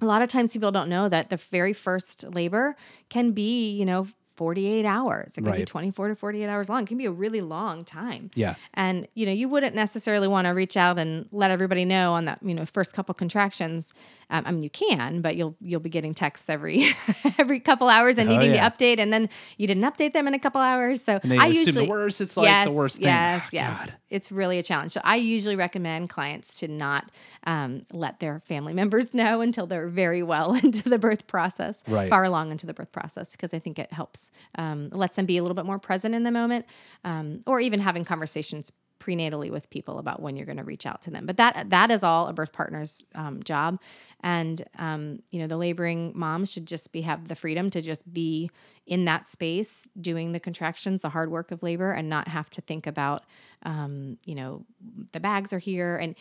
A 0.00 0.04
lot 0.06 0.22
of 0.22 0.28
times 0.28 0.52
people 0.52 0.70
don't 0.70 0.88
know 0.88 1.08
that 1.08 1.28
the 1.28 1.36
very 1.36 1.72
first 1.72 2.32
labor 2.34 2.76
can 3.08 3.32
be, 3.32 3.70
you 3.72 3.84
know. 3.84 4.06
48 4.38 4.86
hours. 4.86 5.36
It 5.36 5.42
can 5.42 5.52
be 5.52 5.64
24 5.64 6.08
to 6.08 6.14
48 6.14 6.46
hours 6.46 6.68
long. 6.68 6.84
It 6.84 6.86
can 6.86 6.96
be 6.96 7.06
a 7.06 7.10
really 7.10 7.40
long 7.40 7.84
time. 7.84 8.30
Yeah. 8.36 8.54
And 8.74 9.08
you 9.14 9.26
know, 9.26 9.32
you 9.32 9.48
wouldn't 9.48 9.74
necessarily 9.74 10.28
want 10.28 10.46
to 10.46 10.52
reach 10.52 10.76
out 10.76 10.96
and 10.98 11.28
let 11.32 11.50
everybody 11.50 11.84
know 11.84 12.12
on 12.12 12.24
that 12.26 12.38
you 12.42 12.54
know 12.54 12.64
first 12.64 12.94
couple 12.94 13.14
contractions. 13.14 13.92
Um, 14.30 14.44
I 14.46 14.50
mean, 14.52 14.62
you 14.62 14.70
can, 14.70 15.20
but 15.22 15.36
you'll 15.36 15.56
you'll 15.60 15.80
be 15.80 15.90
getting 15.90 16.14
texts 16.14 16.48
every 16.48 16.86
every 17.38 17.58
couple 17.60 17.88
hours 17.88 18.16
and 18.16 18.28
Oh, 18.30 18.32
needing 18.36 18.54
yeah. 18.54 18.68
to 18.68 18.76
update, 18.76 18.98
and 19.00 19.12
then 19.12 19.28
you 19.56 19.66
didn't 19.66 19.82
update 19.84 20.12
them 20.12 20.28
in 20.28 20.34
a 20.34 20.38
couple 20.38 20.60
hours. 20.60 21.02
So 21.02 21.18
I 21.24 21.46
usually 21.48 21.84
the 21.86 21.90
worst. 21.90 22.20
It's 22.20 22.36
like 22.36 22.66
the 22.68 22.72
worst 22.72 22.96
thing. 22.98 23.06
Yes, 23.06 23.42
Ah, 23.46 23.48
yes, 23.52 23.78
God. 23.86 23.96
it's 24.10 24.30
really 24.30 24.58
a 24.58 24.62
challenge. 24.62 24.92
So 24.92 25.00
I 25.02 25.16
usually 25.16 25.56
recommend 25.56 26.10
clients 26.10 26.60
to 26.60 26.68
not 26.68 27.10
um, 27.44 27.82
let 27.92 28.20
their 28.20 28.38
family 28.40 28.72
members 28.74 29.14
know 29.20 29.40
until 29.40 29.66
they're 29.66 29.88
very 29.88 30.22
well 30.22 30.54
into 30.62 30.88
the 30.88 30.98
birth 30.98 31.26
process, 31.26 31.82
Right. 31.88 32.08
far 32.10 32.24
along 32.24 32.50
into 32.52 32.66
the 32.66 32.74
birth 32.74 32.92
process, 32.92 33.32
because 33.32 33.54
I 33.54 33.58
think 33.58 33.78
it 33.78 33.92
helps 33.92 34.27
um, 34.56 34.88
lets 34.90 35.16
them 35.16 35.26
be 35.26 35.38
a 35.38 35.42
little 35.42 35.54
bit 35.54 35.66
more 35.66 35.78
present 35.78 36.14
in 36.14 36.22
the 36.22 36.30
moment, 36.30 36.66
um, 37.04 37.40
or 37.46 37.60
even 37.60 37.80
having 37.80 38.04
conversations 38.04 38.72
prenatally 38.98 39.50
with 39.50 39.70
people 39.70 39.98
about 39.98 40.20
when 40.20 40.36
you're 40.36 40.46
going 40.46 40.58
to 40.58 40.64
reach 40.64 40.86
out 40.86 41.02
to 41.02 41.10
them. 41.10 41.24
But 41.26 41.36
that 41.36 41.70
that 41.70 41.90
is 41.90 42.02
all 42.02 42.26
a 42.28 42.32
birth 42.32 42.52
partner's 42.52 43.02
um, 43.14 43.42
job, 43.42 43.80
and 44.22 44.62
um, 44.78 45.20
you 45.30 45.40
know 45.40 45.46
the 45.46 45.56
laboring 45.56 46.12
mom 46.14 46.44
should 46.44 46.66
just 46.66 46.92
be 46.92 47.02
have 47.02 47.28
the 47.28 47.34
freedom 47.34 47.70
to 47.70 47.80
just 47.80 48.12
be 48.12 48.50
in 48.86 49.04
that 49.04 49.28
space 49.28 49.88
doing 50.00 50.32
the 50.32 50.40
contractions, 50.40 51.02
the 51.02 51.10
hard 51.10 51.30
work 51.30 51.52
of 51.52 51.62
labor, 51.62 51.92
and 51.92 52.08
not 52.08 52.28
have 52.28 52.50
to 52.50 52.60
think 52.60 52.86
about 52.86 53.24
um, 53.62 54.18
you 54.24 54.34
know 54.34 54.64
the 55.12 55.20
bags 55.20 55.52
are 55.52 55.58
here 55.58 55.96
and 55.96 56.14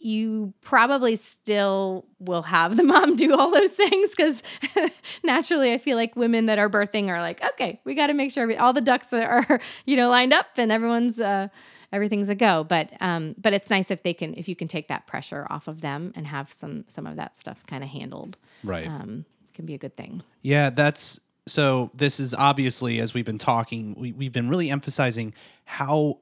you 0.00 0.54
probably 0.60 1.16
still 1.16 2.06
will 2.20 2.42
have 2.42 2.76
the 2.76 2.82
mom 2.84 3.16
do 3.16 3.34
all 3.34 3.50
those 3.50 3.72
things 3.72 4.10
because 4.10 4.42
naturally 5.24 5.72
I 5.72 5.78
feel 5.78 5.96
like 5.96 6.14
women 6.16 6.46
that 6.46 6.58
are 6.58 6.68
birthing 6.70 7.08
are 7.08 7.20
like, 7.20 7.42
okay, 7.44 7.80
we 7.84 7.94
got 7.94 8.08
to 8.08 8.14
make 8.14 8.30
sure 8.30 8.46
we, 8.46 8.56
all 8.56 8.72
the 8.72 8.80
ducks 8.80 9.12
are, 9.12 9.60
you 9.86 9.96
know, 9.96 10.08
lined 10.08 10.32
up 10.32 10.46
and 10.56 10.70
everyone's, 10.70 11.20
uh, 11.20 11.48
everything's 11.92 12.28
a 12.28 12.34
go. 12.34 12.64
But, 12.64 12.92
um, 13.00 13.34
but 13.38 13.52
it's 13.52 13.70
nice 13.70 13.90
if 13.90 14.02
they 14.02 14.14
can, 14.14 14.34
if 14.34 14.48
you 14.48 14.54
can 14.56 14.68
take 14.68 14.88
that 14.88 15.06
pressure 15.06 15.46
off 15.50 15.68
of 15.68 15.80
them 15.80 16.12
and 16.14 16.26
have 16.26 16.52
some, 16.52 16.84
some 16.88 17.06
of 17.06 17.16
that 17.16 17.36
stuff 17.36 17.64
kind 17.66 17.82
of 17.82 17.90
handled, 17.90 18.36
Right. 18.62 18.86
um, 18.86 19.24
can 19.54 19.66
be 19.66 19.74
a 19.74 19.78
good 19.78 19.96
thing. 19.96 20.22
Yeah, 20.42 20.70
that's 20.70 21.18
so. 21.46 21.90
This 21.94 22.20
is 22.20 22.34
obviously, 22.34 23.00
as 23.00 23.14
we've 23.14 23.24
been 23.24 23.38
talking, 23.38 23.94
we, 23.98 24.12
we've 24.12 24.32
been 24.32 24.48
really 24.48 24.70
emphasizing 24.70 25.34
how, 25.64 26.18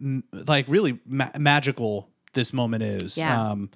m- 0.00 0.24
like, 0.32 0.66
really 0.68 0.98
ma- 1.04 1.30
magical 1.38 2.08
this 2.38 2.52
moment 2.52 2.82
is. 2.84 3.18
Yeah. 3.18 3.50
Um, 3.50 3.70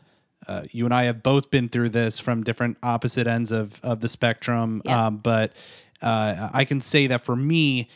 uh, 0.46 0.62
you 0.70 0.84
and 0.84 0.94
I 0.94 1.04
have 1.04 1.22
both 1.22 1.50
been 1.50 1.68
through 1.68 1.90
this 1.90 2.18
from 2.18 2.42
different 2.42 2.78
opposite 2.82 3.26
ends 3.26 3.52
of 3.52 3.78
of 3.82 4.00
the 4.00 4.08
spectrum. 4.08 4.82
Yeah. 4.84 5.06
Um, 5.06 5.18
but 5.18 5.52
uh, 6.00 6.48
I 6.52 6.64
can 6.64 6.80
say 6.80 7.08
that 7.08 7.24
for 7.24 7.36
me, 7.36 7.88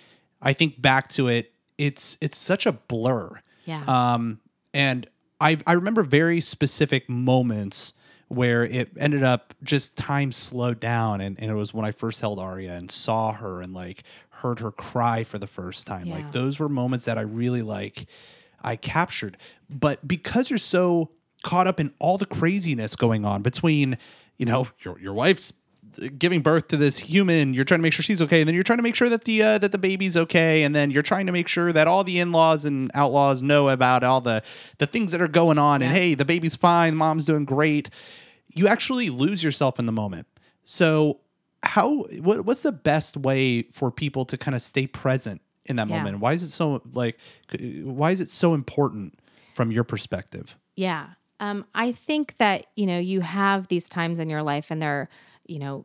I 0.42 0.52
think 0.52 0.80
back 0.80 1.08
to 1.10 1.28
it, 1.28 1.52
it's 1.78 2.16
it's 2.20 2.36
such 2.36 2.66
a 2.66 2.72
blur. 2.72 3.40
Yeah. 3.64 3.82
Um, 3.86 4.40
and 4.74 5.08
I 5.40 5.58
I 5.66 5.72
remember 5.72 6.02
very 6.02 6.40
specific 6.40 7.08
moments 7.08 7.94
where 8.28 8.64
it 8.64 8.90
ended 8.98 9.22
up 9.22 9.54
just 9.62 9.96
time 9.96 10.32
slowed 10.32 10.80
down 10.80 11.20
and, 11.20 11.40
and 11.40 11.48
it 11.48 11.54
was 11.54 11.72
when 11.72 11.84
I 11.84 11.92
first 11.92 12.20
held 12.20 12.40
Aria 12.40 12.74
and 12.74 12.90
saw 12.90 13.32
her 13.32 13.60
and 13.60 13.72
like 13.72 14.02
heard 14.30 14.58
her 14.58 14.72
cry 14.72 15.22
for 15.22 15.38
the 15.38 15.46
first 15.46 15.86
time. 15.86 16.06
Yeah. 16.06 16.16
Like 16.16 16.32
those 16.32 16.58
were 16.58 16.68
moments 16.68 17.04
that 17.04 17.18
I 17.18 17.22
really 17.22 17.62
like 17.62 18.06
I 18.66 18.76
captured. 18.76 19.38
But 19.70 20.06
because 20.06 20.50
you're 20.50 20.58
so 20.58 21.10
caught 21.42 21.66
up 21.66 21.80
in 21.80 21.92
all 21.98 22.18
the 22.18 22.26
craziness 22.26 22.96
going 22.96 23.24
on 23.24 23.42
between, 23.42 23.96
you 24.36 24.44
know, 24.46 24.68
your 24.80 24.98
your 24.98 25.14
wife's 25.14 25.52
giving 26.18 26.42
birth 26.42 26.68
to 26.68 26.76
this 26.76 26.98
human, 26.98 27.54
you're 27.54 27.64
trying 27.64 27.78
to 27.78 27.82
make 27.82 27.92
sure 27.92 28.02
she's 28.02 28.20
okay, 28.20 28.40
and 28.40 28.48
then 28.48 28.54
you're 28.54 28.64
trying 28.64 28.78
to 28.78 28.82
make 28.82 28.94
sure 28.94 29.08
that 29.08 29.24
the 29.24 29.42
uh, 29.42 29.58
that 29.58 29.72
the 29.72 29.78
baby's 29.78 30.16
okay, 30.16 30.64
and 30.64 30.74
then 30.74 30.90
you're 30.90 31.02
trying 31.02 31.26
to 31.26 31.32
make 31.32 31.48
sure 31.48 31.72
that 31.72 31.86
all 31.86 32.04
the 32.04 32.18
in-laws 32.18 32.64
and 32.64 32.90
outlaws 32.94 33.42
know 33.42 33.68
about 33.68 34.02
all 34.02 34.20
the 34.20 34.42
the 34.78 34.86
things 34.86 35.12
that 35.12 35.20
are 35.20 35.28
going 35.28 35.58
on, 35.58 35.80
and 35.82 35.94
hey, 35.94 36.14
the 36.14 36.24
baby's 36.24 36.56
fine, 36.56 36.96
mom's 36.96 37.24
doing 37.24 37.44
great. 37.44 37.88
You 38.54 38.68
actually 38.68 39.10
lose 39.10 39.42
yourself 39.42 39.78
in 39.78 39.86
the 39.86 39.92
moment. 39.92 40.26
So 40.64 41.20
how 41.62 42.04
what, 42.20 42.44
what's 42.44 42.62
the 42.62 42.72
best 42.72 43.16
way 43.16 43.62
for 43.72 43.90
people 43.90 44.24
to 44.26 44.36
kind 44.36 44.54
of 44.54 44.62
stay 44.62 44.86
present 44.86 45.40
in 45.66 45.76
that 45.76 45.88
Yeah. 45.88 45.98
moment? 45.98 46.20
Why 46.20 46.32
is 46.32 46.42
it 46.42 46.50
so 46.50 46.82
like 46.92 47.18
why 47.60 48.10
is 48.10 48.20
it 48.20 48.30
so 48.30 48.54
important 48.54 49.18
from 49.54 49.70
your 49.70 49.84
perspective? 49.84 50.56
Yeah. 50.76 51.10
Um, 51.40 51.66
I 51.74 51.92
think 51.92 52.36
that, 52.38 52.66
you 52.76 52.86
know, 52.86 52.98
you 52.98 53.20
have 53.20 53.68
these 53.68 53.88
times 53.88 54.18
in 54.20 54.30
your 54.30 54.42
life 54.42 54.70
and 54.70 54.80
they're, 54.80 55.08
you 55.46 55.58
know, 55.58 55.84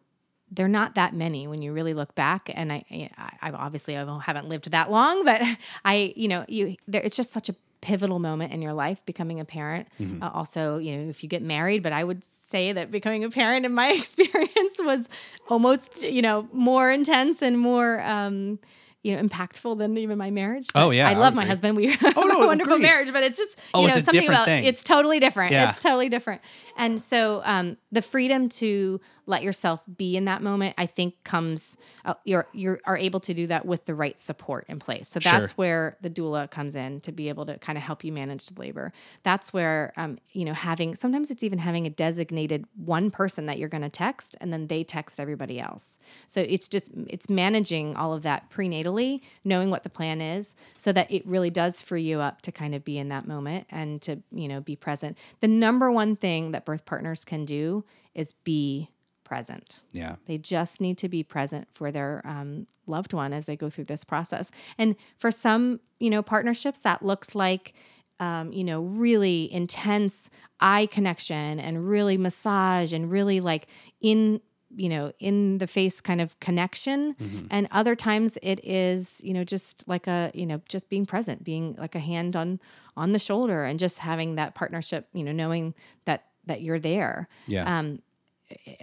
they're 0.50 0.68
not 0.68 0.96
that 0.96 1.14
many 1.14 1.48
when 1.48 1.62
you 1.62 1.72
really 1.74 1.94
look 1.94 2.14
back. 2.16 2.50
And 2.54 2.72
I, 2.72 2.86
I, 2.90 3.32
I 3.42 3.52
obviously 3.52 3.98
I 3.98 4.20
haven't 4.20 4.48
lived 4.48 4.72
that 4.72 4.92
long, 4.92 5.26
but 5.26 5.42
I, 5.84 6.14
you 6.16 6.28
know, 6.28 6.46
you, 6.48 6.76
there, 6.88 7.02
it's 7.02 7.16
just 7.16 7.32
such 7.32 7.50
a 7.50 7.56
pivotal 7.82 8.20
moment 8.20 8.54
in 8.54 8.62
your 8.62 8.74
life 8.74 9.04
becoming 9.06 9.40
a 9.40 9.46
parent. 9.46 9.88
Uh, 10.22 10.30
also, 10.34 10.78
you 10.78 10.96
know, 10.96 11.10
if 11.10 11.24
you 11.24 11.30
get 11.30 11.42
married, 11.42 11.82
but 11.82 11.92
I 11.92 12.04
would 12.04 12.24
say 12.32 12.74
that 12.74 12.92
becoming 12.92 13.24
a 13.24 13.30
parent 13.30 13.66
in 13.66 13.74
my 13.74 13.92
experience 13.92 14.80
was 14.80 15.10
almost, 15.50 16.04
you 16.04 16.22
know, 16.22 16.48
more 16.54 16.92
intense 16.92 17.42
and 17.42 17.58
more, 17.60 18.02
um, 18.04 18.60
you 19.04 19.16
know, 19.16 19.24
impactful 19.24 19.78
than 19.80 19.98
even 19.98 20.18
my 20.18 20.30
marriage. 20.32 20.68
Oh, 20.76 20.92
yeah, 20.92 21.08
I 21.08 21.12
I 21.12 21.14
love 21.16 21.34
would 21.34 21.38
my 21.38 21.42
agree. 21.44 21.50
husband. 21.50 21.76
We 21.78 21.88
have 21.96 22.18
Oh, 22.18 22.22
no, 22.24 22.42
a 22.44 22.46
wonderful 22.48 22.74
agreed. 22.74 22.84
marriage, 22.84 23.12
but 23.12 23.24
it's 23.24 23.38
just, 23.38 23.60
Oh, 23.74 23.82
you 23.82 23.88
know, 23.88 24.00
something 24.00 24.28
about 24.28 24.46
thing. 24.46 24.66
it's 24.66 24.84
totally 24.84 25.20
different. 25.20 25.52
Yeah. 25.54 25.70
It's 25.70 25.82
totally 25.82 26.10
different. 26.10 26.42
And 26.78 27.02
so 27.02 27.42
um, 27.44 27.78
the 27.92 28.02
freedom 28.02 28.48
to 28.50 29.00
let 29.26 29.44
yourself 29.44 29.84
be 29.98 30.16
in 30.16 30.26
that 30.26 30.42
moment, 30.42 30.76
I 30.78 30.86
think, 30.86 31.24
comes 31.24 31.78
uh, 32.06 32.14
you're 32.26 32.48
you 32.54 32.78
are 32.86 32.98
able 32.98 33.20
to 33.22 33.34
do 33.34 33.48
that 33.48 33.66
with 33.66 33.86
the 33.86 33.96
right 33.96 34.20
support 34.20 34.66
in 34.68 34.80
place. 34.80 35.10
So 35.10 35.20
Sure. 35.20 35.32
that's 35.32 35.58
where 35.58 35.98
the 36.02 36.10
doula 36.10 36.50
comes 36.50 36.76
in 36.76 37.02
to 37.02 37.12
be 37.12 37.30
able 37.30 37.46
to 37.46 37.58
kind 37.60 37.78
of 37.78 37.84
help 37.84 38.04
you 38.04 38.12
manage 38.12 38.46
the 38.48 38.60
labor. 38.60 38.92
That's 39.24 39.54
where 39.54 39.94
um, 39.98 40.20
you 40.32 40.46
know 40.46 40.54
having 40.54 40.96
sometimes 40.96 41.32
it's 41.32 41.44
even 41.44 41.60
having 41.60 41.86
a 41.86 41.90
designated 41.90 42.66
one 42.76 43.12
person 43.12 43.46
that 43.48 43.58
you're 43.58 43.70
going 43.70 43.84
to 43.84 43.90
text, 43.90 44.36
and 44.42 44.52
then 44.52 44.68
they 44.68 44.84
text 44.84 45.20
everybody 45.20 45.60
else. 45.60 46.00
So 46.28 46.42
it's 46.42 46.68
just 46.68 46.92
it's 47.08 47.30
managing 47.30 47.96
all 47.96 48.14
of 48.14 48.24
that 48.24 48.50
prenatally, 48.50 49.22
knowing 49.44 49.70
what 49.70 49.84
the 49.84 49.90
plan 49.90 50.22
is, 50.22 50.56
so 50.78 50.92
that 50.94 51.12
it 51.12 51.26
really 51.28 51.50
does 51.50 51.82
free 51.82 52.04
you 52.04 52.20
up 52.20 52.42
to 52.44 52.52
kind 52.52 52.74
of 52.74 52.84
be 52.84 52.98
in 52.98 53.10
that 53.10 53.28
moment 53.28 53.68
and 53.70 54.02
to 54.04 54.22
you 54.32 54.48
know 54.48 54.62
be 54.62 54.76
present. 54.76 55.18
The 55.42 55.48
number 55.48 55.92
one 55.92 56.16
thing 56.16 56.52
that 56.52 56.66
birth 56.66 56.86
partners 56.86 57.26
can 57.26 57.46
do 57.46 57.81
is 58.14 58.34
be 58.44 58.90
present. 59.24 59.80
Yeah. 59.94 60.16
They 60.26 60.38
just 60.38 60.82
need 60.82 60.98
to 60.98 61.08
be 61.08 61.24
present 61.24 61.70
for 61.72 61.90
their 61.90 62.22
um, 62.26 62.68
loved 62.86 63.14
one 63.14 63.32
as 63.32 63.46
they 63.46 63.56
go 63.56 63.70
through 63.70 63.86
this 63.86 64.04
process. 64.04 64.52
And 64.78 64.98
for 65.18 65.32
some, 65.32 65.80
you 66.00 66.10
know, 66.10 66.22
partnerships, 66.22 66.80
that 66.80 67.02
looks 67.02 67.34
like, 67.34 67.74
um, 68.20 68.52
you 68.52 68.66
know, 68.66 68.82
really 68.82 69.52
intense 69.54 70.30
eye 70.60 70.86
connection 70.86 71.62
and 71.62 71.88
really 71.88 72.18
massage 72.18 72.92
and 72.92 73.10
really 73.10 73.40
like 73.40 73.68
in, 74.02 74.42
you 74.76 74.90
know, 74.90 75.14
in 75.20 75.60
the 75.60 75.68
face 75.68 76.02
kind 76.02 76.20
of 76.20 76.38
connection. 76.42 77.16
And 77.50 77.68
other 77.72 77.96
times 77.96 78.38
it 78.42 78.60
is, 78.66 79.22
you 79.24 79.34
know, 79.34 79.46
just 79.46 79.88
like 79.88 80.08
a, 80.08 80.32
you 80.34 80.46
know, 80.46 80.62
just 80.68 80.90
being 80.90 81.06
present, 81.06 81.44
being 81.44 81.76
like 81.80 81.96
a 81.96 82.00
hand 82.00 82.36
on 82.36 82.60
on 82.98 83.12
the 83.12 83.20
shoulder 83.20 83.64
and 83.64 83.80
just 83.80 84.00
having 84.00 84.36
that 84.36 84.56
partnership, 84.56 85.08
you 85.14 85.24
know, 85.24 85.32
knowing 85.32 85.74
that 86.04 86.26
that 86.46 86.62
you're 86.62 86.80
there 86.80 87.28
Yeah. 87.48 87.66
um, 87.78 88.00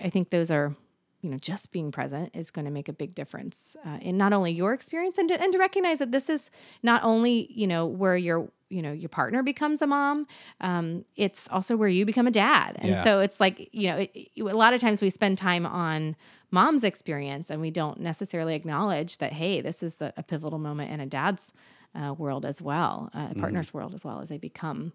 I 0.03 0.09
think 0.09 0.31
those 0.31 0.51
are, 0.51 0.75
you 1.21 1.29
know, 1.29 1.37
just 1.37 1.73
being 1.73 1.91
present 1.93 2.35
is 2.35 2.51
going 2.51 2.65
to 2.65 2.71
make 2.71 2.89
a 2.89 2.93
big 2.93 3.15
difference 3.15 3.77
uh, 3.85 3.99
in 4.01 4.17
not 4.17 4.33
only 4.33 4.51
your 4.53 4.73
experience 4.73 5.19
and 5.19 5.29
to, 5.29 5.39
and 5.43 5.53
to 5.53 5.59
recognize 5.59 5.99
that 5.99 6.11
this 6.11 6.31
is 6.31 6.51
not 6.83 7.03
only, 7.05 7.53
you 7.53 7.67
know, 7.67 7.85
where 7.85 8.17
your, 8.17 8.51
you 8.71 8.81
know, 8.81 8.93
your 8.93 9.11
partner 9.11 9.43
becomes 9.43 9.83
a 9.83 9.87
mom, 9.87 10.27
um, 10.63 11.05
it's 11.17 11.49
also 11.51 11.77
where 11.77 11.89
you 11.89 12.07
become 12.07 12.27
a 12.27 12.31
dad. 12.31 12.77
And 12.79 12.93
Yeah. 12.93 13.03
so 13.03 13.21
it's 13.21 13.41
like, 13.41 13.69
you 13.73 13.89
know, 13.91 13.97
it, 13.99 14.11
it- 14.15 14.41
a 14.41 14.45
lot 14.57 14.73
of 14.73 14.81
times 14.81 15.03
we 15.03 15.11
spend 15.11 15.37
time 15.37 15.67
on 15.67 16.17
mom's 16.51 16.83
experience 16.85 17.51
and 17.51 17.61
we 17.61 17.71
don't 17.71 18.01
necessarily 18.01 18.55
acknowledge 18.55 19.19
that, 19.19 19.35
hey, 19.35 19.61
this 19.61 19.83
is 19.83 19.97
the, 19.97 20.15
a 20.17 20.23
pivotal 20.23 20.59
moment 20.59 20.91
in 20.93 21.01
a 21.01 21.07
dad's 21.07 21.53
uh, 21.95 22.15
world 22.17 22.47
as 22.47 22.63
well, 22.63 23.11
uh, 23.15 23.19
a 23.19 23.21
Mm-hmm. 23.31 23.41
partner's 23.41 23.75
world 23.75 23.93
as 23.93 24.03
well 24.03 24.21
as 24.21 24.31
they 24.31 24.39
become, 24.39 24.93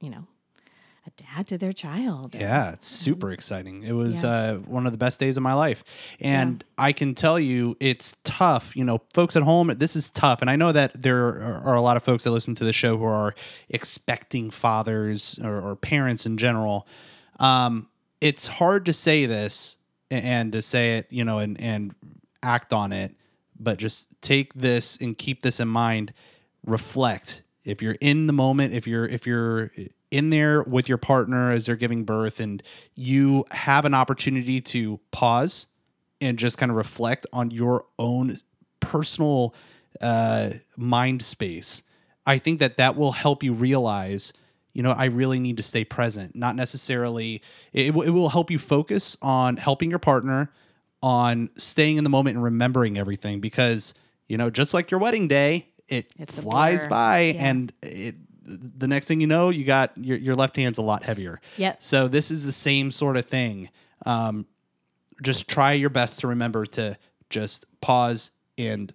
you 0.00 0.10
know, 0.10 0.26
a 1.06 1.10
dad 1.22 1.46
to 1.48 1.58
their 1.58 1.72
child. 1.72 2.34
Yeah, 2.34 2.72
it's 2.72 2.86
super 2.86 3.30
exciting. 3.30 3.82
It 3.84 3.92
was 3.92 4.22
Yeah. 4.22 4.30
uh, 4.30 4.54
one 4.56 4.86
of 4.86 4.92
the 4.92 4.98
best 4.98 5.20
days 5.20 5.36
of 5.36 5.42
my 5.42 5.52
life. 5.54 5.84
And 6.20 6.64
I 6.76 6.92
can 6.92 7.14
tell 7.14 7.38
you 7.38 7.76
it's 7.80 8.16
tough. 8.24 8.74
You 8.76 8.84
know, 8.84 9.00
folks 9.14 9.36
at 9.36 9.42
home, 9.42 9.68
this 9.76 9.94
is 9.96 10.10
tough. 10.10 10.40
And 10.40 10.50
I 10.50 10.56
know 10.56 10.72
that 10.72 11.00
there 11.00 11.26
are, 11.28 11.62
are 11.64 11.74
a 11.74 11.80
lot 11.80 11.96
of 11.96 12.02
folks 12.02 12.24
that 12.24 12.30
listen 12.32 12.54
to 12.56 12.64
the 12.64 12.72
show 12.72 12.96
who 12.98 13.04
are 13.04 13.34
expecting 13.68 14.50
fathers 14.50 15.38
or, 15.42 15.60
or 15.60 15.76
parents 15.76 16.26
in 16.26 16.36
general. 16.38 16.86
Um, 17.38 17.88
it's 18.20 18.46
hard 18.46 18.86
to 18.86 18.92
say 18.92 19.26
this 19.26 19.76
and 20.10 20.52
to 20.52 20.62
say 20.62 20.96
it, 20.98 21.06
you 21.12 21.24
know, 21.24 21.38
and, 21.38 21.60
and 21.60 21.94
act 22.42 22.72
on 22.72 22.92
it, 22.92 23.14
but 23.58 23.78
just 23.78 24.08
take 24.22 24.54
this 24.54 24.96
and 25.00 25.16
keep 25.16 25.42
this 25.42 25.60
in 25.60 25.68
mind. 25.68 26.12
Reflect. 26.64 27.42
If 27.66 27.82
you're 27.82 27.96
in 28.00 28.26
the 28.26 28.32
moment, 28.32 28.72
if 28.72 28.86
you're 28.86 29.06
if 29.06 29.26
you're 29.26 29.72
in 30.10 30.30
there 30.30 30.62
with 30.62 30.88
your 30.88 30.98
partner 30.98 31.50
as 31.50 31.66
they're 31.66 31.76
giving 31.76 32.04
birth 32.04 32.40
and 32.40 32.62
you 32.94 33.44
have 33.50 33.84
an 33.84 33.92
opportunity 33.92 34.60
to 34.60 35.00
pause 35.10 35.66
and 36.20 36.38
just 36.38 36.58
kind 36.58 36.70
of 36.70 36.76
reflect 36.76 37.26
on 37.32 37.50
your 37.50 37.84
own 37.98 38.36
personal 38.80 39.54
uh, 40.00 40.50
mind 40.76 41.22
space, 41.22 41.82
I 42.24 42.38
think 42.38 42.60
that 42.60 42.76
that 42.76 42.96
will 42.96 43.12
help 43.12 43.42
you 43.42 43.52
realize, 43.52 44.32
you 44.72 44.82
know, 44.82 44.92
I 44.92 45.06
really 45.06 45.38
need 45.38 45.56
to 45.56 45.62
stay 45.62 45.84
present. 45.84 46.36
Not 46.36 46.54
necessarily, 46.54 47.42
it, 47.72 47.86
it 47.86 48.10
will 48.10 48.28
help 48.28 48.50
you 48.50 48.58
focus 48.58 49.16
on 49.20 49.56
helping 49.56 49.90
your 49.90 49.98
partner, 49.98 50.52
on 51.02 51.50
staying 51.56 51.98
in 51.98 52.04
the 52.04 52.10
moment 52.10 52.36
and 52.36 52.44
remembering 52.44 52.96
everything 52.96 53.40
because, 53.40 53.92
you 54.28 54.36
know, 54.36 54.50
just 54.50 54.72
like 54.72 54.90
your 54.90 55.00
wedding 55.00 55.28
day, 55.28 55.68
it 55.88 56.12
It's 56.18 56.38
flies 56.38 56.86
by 56.86 57.20
Yeah. 57.20 57.46
and 57.48 57.72
it 57.82 58.14
the 58.48 58.86
next 58.86 59.08
thing 59.08 59.20
you 59.20 59.26
know, 59.26 59.50
you 59.50 59.64
got 59.64 59.90
your, 59.98 60.16
your 60.18 60.34
left 60.36 60.54
hand's 60.56 60.78
a 60.78 60.82
lot 60.82 61.02
heavier. 61.02 61.40
Yep. 61.56 61.82
So 61.82 62.06
this 62.06 62.30
is 62.30 62.46
the 62.46 62.52
same 62.52 62.92
sort 62.92 63.16
of 63.16 63.26
thing. 63.26 63.70
Um, 64.04 64.46
just 65.20 65.48
try 65.48 65.72
your 65.72 65.90
best 65.90 66.20
to 66.20 66.28
remember 66.28 66.64
to 66.66 66.96
just 67.28 67.64
pause 67.80 68.30
and 68.56 68.92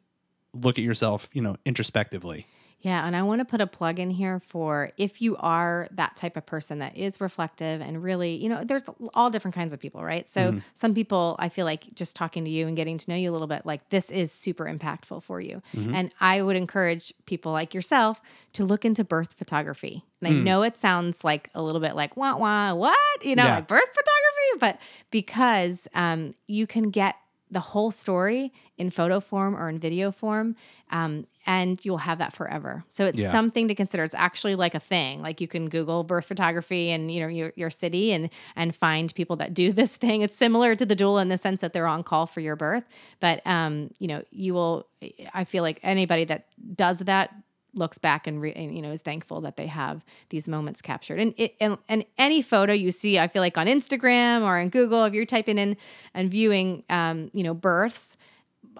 look 0.53 0.77
at 0.77 0.85
yourself, 0.85 1.27
you 1.33 1.41
know, 1.41 1.57
introspectively. 1.65 2.47
Yeah, 2.83 3.05
and 3.05 3.15
I 3.15 3.21
want 3.21 3.39
to 3.39 3.45
put 3.45 3.61
a 3.61 3.67
plug 3.67 3.99
in 3.99 4.09
here 4.09 4.39
for 4.39 4.91
if 4.97 5.21
you 5.21 5.37
are 5.37 5.87
that 5.91 6.15
type 6.15 6.35
of 6.35 6.45
person 6.47 6.79
that 6.79 6.97
is 6.97 7.21
reflective 7.21 7.79
and 7.79 8.01
really, 8.01 8.31
you 8.35 8.49
know, 8.49 8.63
there's 8.63 8.83
all 9.13 9.29
different 9.29 9.53
kinds 9.53 9.71
of 9.73 9.79
people, 9.79 10.03
right? 10.03 10.27
So 10.27 10.55
some 10.73 10.95
people, 10.95 11.35
I 11.37 11.49
feel 11.49 11.65
like 11.65 11.93
just 11.93 12.15
talking 12.15 12.43
to 12.45 12.49
you 12.49 12.65
and 12.67 12.75
getting 12.75 12.97
to 12.97 13.09
know 13.11 13.15
you 13.15 13.29
a 13.29 13.33
little 13.33 13.45
bit, 13.47 13.67
like 13.67 13.87
this 13.89 14.09
is 14.09 14.31
super 14.31 14.65
impactful 14.65 15.21
for 15.21 15.39
you. 15.39 15.61
And 15.93 16.11
I 16.19 16.41
would 16.41 16.55
encourage 16.55 17.13
people 17.27 17.51
like 17.51 17.75
yourself 17.75 18.19
to 18.53 18.65
look 18.65 18.83
into 18.83 19.03
birth 19.03 19.33
photography. 19.33 20.03
And 20.19 20.27
I 20.27 20.31
know 20.43 20.63
it 20.63 20.75
sounds 20.75 21.23
like 21.23 21.49
a 21.53 21.61
little 21.61 21.81
bit 21.81 21.95
like 21.95 22.17
wah 22.17 22.35
wah 22.35 22.73
what, 22.73 22.97
you 23.21 23.35
know, 23.35 23.45
Yeah. 23.45 23.55
like 23.55 23.67
birth 23.67 23.89
photography, 23.89 24.59
but 24.59 24.81
because 25.11 25.87
um, 25.93 26.33
you 26.47 26.65
can 26.65 26.89
get 26.89 27.15
the 27.51 27.59
whole 27.59 27.91
story 27.91 28.53
in 28.77 28.89
photo 28.89 29.19
form 29.19 29.55
or 29.55 29.67
in 29.67 29.77
video 29.77 30.09
form 30.09 30.55
um, 30.89 31.27
and 31.45 31.83
you'll 31.83 31.97
have 31.97 32.19
that 32.19 32.33
forever. 32.33 32.83
So 32.89 33.05
it's 33.05 33.19
Yeah. 33.19 33.31
something 33.31 33.67
to 33.67 33.75
consider. 33.75 34.03
It's 34.03 34.15
actually 34.15 34.55
like 34.55 34.75
a 34.75 34.79
thing. 34.79 35.21
Like 35.21 35.41
you 35.41 35.47
can 35.47 35.69
google 35.69 36.03
birth 36.03 36.25
photography 36.25 36.91
and 36.91 37.11
you 37.11 37.19
know 37.21 37.27
your, 37.27 37.53
your 37.55 37.69
city 37.69 38.11
and 38.11 38.29
and 38.55 38.75
find 38.75 39.13
people 39.15 39.35
that 39.37 39.53
do 39.53 39.71
this 39.81 39.97
thing. 39.97 40.21
It's 40.21 40.37
similar 40.37 40.75
to 40.75 40.85
the 40.85 40.95
doula 40.95 41.21
in 41.21 41.29
the 41.29 41.37
sense 41.37 41.61
that 41.61 41.73
they're 41.73 41.87
on 41.87 42.03
call 42.03 42.25
for 42.27 42.39
your 42.41 42.55
birth 42.55 42.83
but 43.19 43.41
um, 43.45 43.89
you 43.99 44.07
know 44.07 44.23
you 44.31 44.53
will 44.53 44.87
i 45.33 45.43
feel 45.43 45.63
like 45.63 45.79
anybody 45.83 46.25
that 46.25 46.45
does 46.75 46.99
that 46.99 47.33
looks 47.73 47.97
back 47.97 48.27
and, 48.27 48.41
re, 48.41 48.51
and 48.53 48.75
you 48.75 48.81
know 48.81 48.91
is 48.91 49.01
thankful 49.01 49.41
that 49.41 49.55
they 49.55 49.67
have 49.67 50.03
these 50.29 50.47
moments 50.47 50.81
captured. 50.81 51.19
And 51.19 51.33
it 51.37 51.55
and, 51.61 51.77
and 51.87 52.05
any 52.17 52.41
photo 52.41 52.73
you 52.73 52.91
see 52.91 53.17
i 53.17 53.27
feel 53.27 53.41
like 53.41 53.57
on 53.57 53.67
instagram 53.67 54.41
or 54.43 54.59
in 54.59 54.69
google 54.69 55.05
if 55.05 55.13
you're 55.13 55.25
typing 55.25 55.57
in 55.57 55.77
and 56.13 56.29
viewing 56.29 56.83
um, 56.89 57.29
you 57.33 57.43
know 57.43 57.53
births 57.53 58.17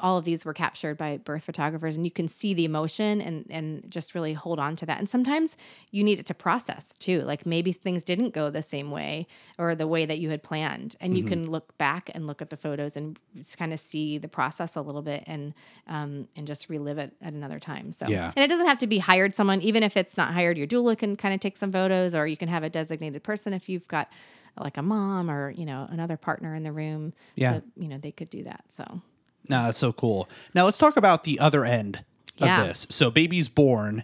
all 0.02 0.18
of 0.18 0.26
these 0.26 0.44
were 0.46 0.54
captured 0.54 0.98
by 0.98 1.18
birth 1.18 1.44
photographers, 1.44 1.96
and 1.96 2.06
you 2.06 2.12
can 2.12 2.28
see 2.28 2.54
the 2.54 2.66
emotion 2.66 3.22
and 3.22 3.46
and 3.50 3.90
just 3.90 4.14
really 4.16 4.34
hold 4.34 4.60
on 4.60 4.76
to 4.78 4.86
that. 4.86 5.00
And 5.00 5.10
sometimes 5.10 5.56
you 5.92 6.04
need 6.04 6.20
it 6.20 6.26
to 6.28 6.34
process 6.34 6.94
too. 7.00 7.22
Like 7.22 7.46
maybe 7.46 7.72
things 7.72 8.04
didn't 8.04 8.32
go 8.32 8.50
the 8.50 8.62
same 8.62 8.92
way 8.92 9.28
or 9.58 9.76
the 9.76 9.88
way 9.88 10.06
that 10.06 10.20
you 10.20 10.30
had 10.30 10.44
planned, 10.44 10.96
and 11.00 11.18
you 11.18 11.24
can 11.24 11.50
look 11.50 11.78
back 11.78 12.10
and 12.14 12.28
look 12.28 12.42
at 12.42 12.50
the 12.50 12.58
photos 12.58 12.98
and 12.98 13.18
kind 13.58 13.72
of 13.74 13.80
see 13.80 14.18
the 14.18 14.28
process 14.28 14.76
a 14.76 14.82
little 14.82 15.02
bit 15.02 15.24
and 15.28 15.54
um, 15.88 16.28
and 16.36 16.46
just 16.48 16.70
relive 16.70 16.98
it 16.98 17.14
at 17.22 17.34
another 17.34 17.60
time. 17.60 17.92
So 17.92 18.08
Yeah. 18.08 18.32
and 18.36 18.44
it 18.44 18.48
doesn't 18.48 18.68
have 18.68 18.80
to 18.80 18.88
be 18.88 18.98
hired 19.00 19.36
someone, 19.36 19.62
even 19.62 19.84
if 19.84 19.96
it's 19.98 20.18
not 20.18 20.34
hired. 20.34 20.58
Your 20.58 20.68
doula 20.68 20.98
can 20.98 21.16
kind 21.16 21.34
of 21.34 21.40
take 21.40 21.58
some 21.58 21.72
photos, 21.72 22.14
or 22.16 22.28
you 22.28 22.38
can 22.38 22.50
have 22.50 22.64
a 22.64 22.70
designated 22.70 23.24
person 23.24 23.54
if 23.54 23.70
you've 23.70 23.88
got 23.88 24.10
like 24.60 24.76
a 24.78 24.82
mom 24.82 25.32
or 25.32 25.52
you 25.52 25.66
know 25.66 25.88
another 25.90 26.18
partner 26.18 26.54
in 26.56 26.64
the 26.64 26.72
room. 26.72 27.14
Yeah. 27.36 27.54
to, 27.60 27.64
you 27.78 27.88
know 27.88 27.98
they 27.98 28.12
could 28.12 28.30
do 28.30 28.44
that. 28.44 28.64
So 28.68 29.02
No, 29.50 29.64
that's 29.64 29.78
so 29.78 29.92
cool. 29.92 30.30
Now 30.54 30.66
let's 30.66 30.78
talk 30.78 30.98
about 30.98 31.24
the 31.24 31.40
other 31.40 31.66
end 31.66 32.04
of 32.40 32.66
this. 32.66 32.88
So 32.90 33.12
baby's 33.12 33.48
born. 33.48 34.04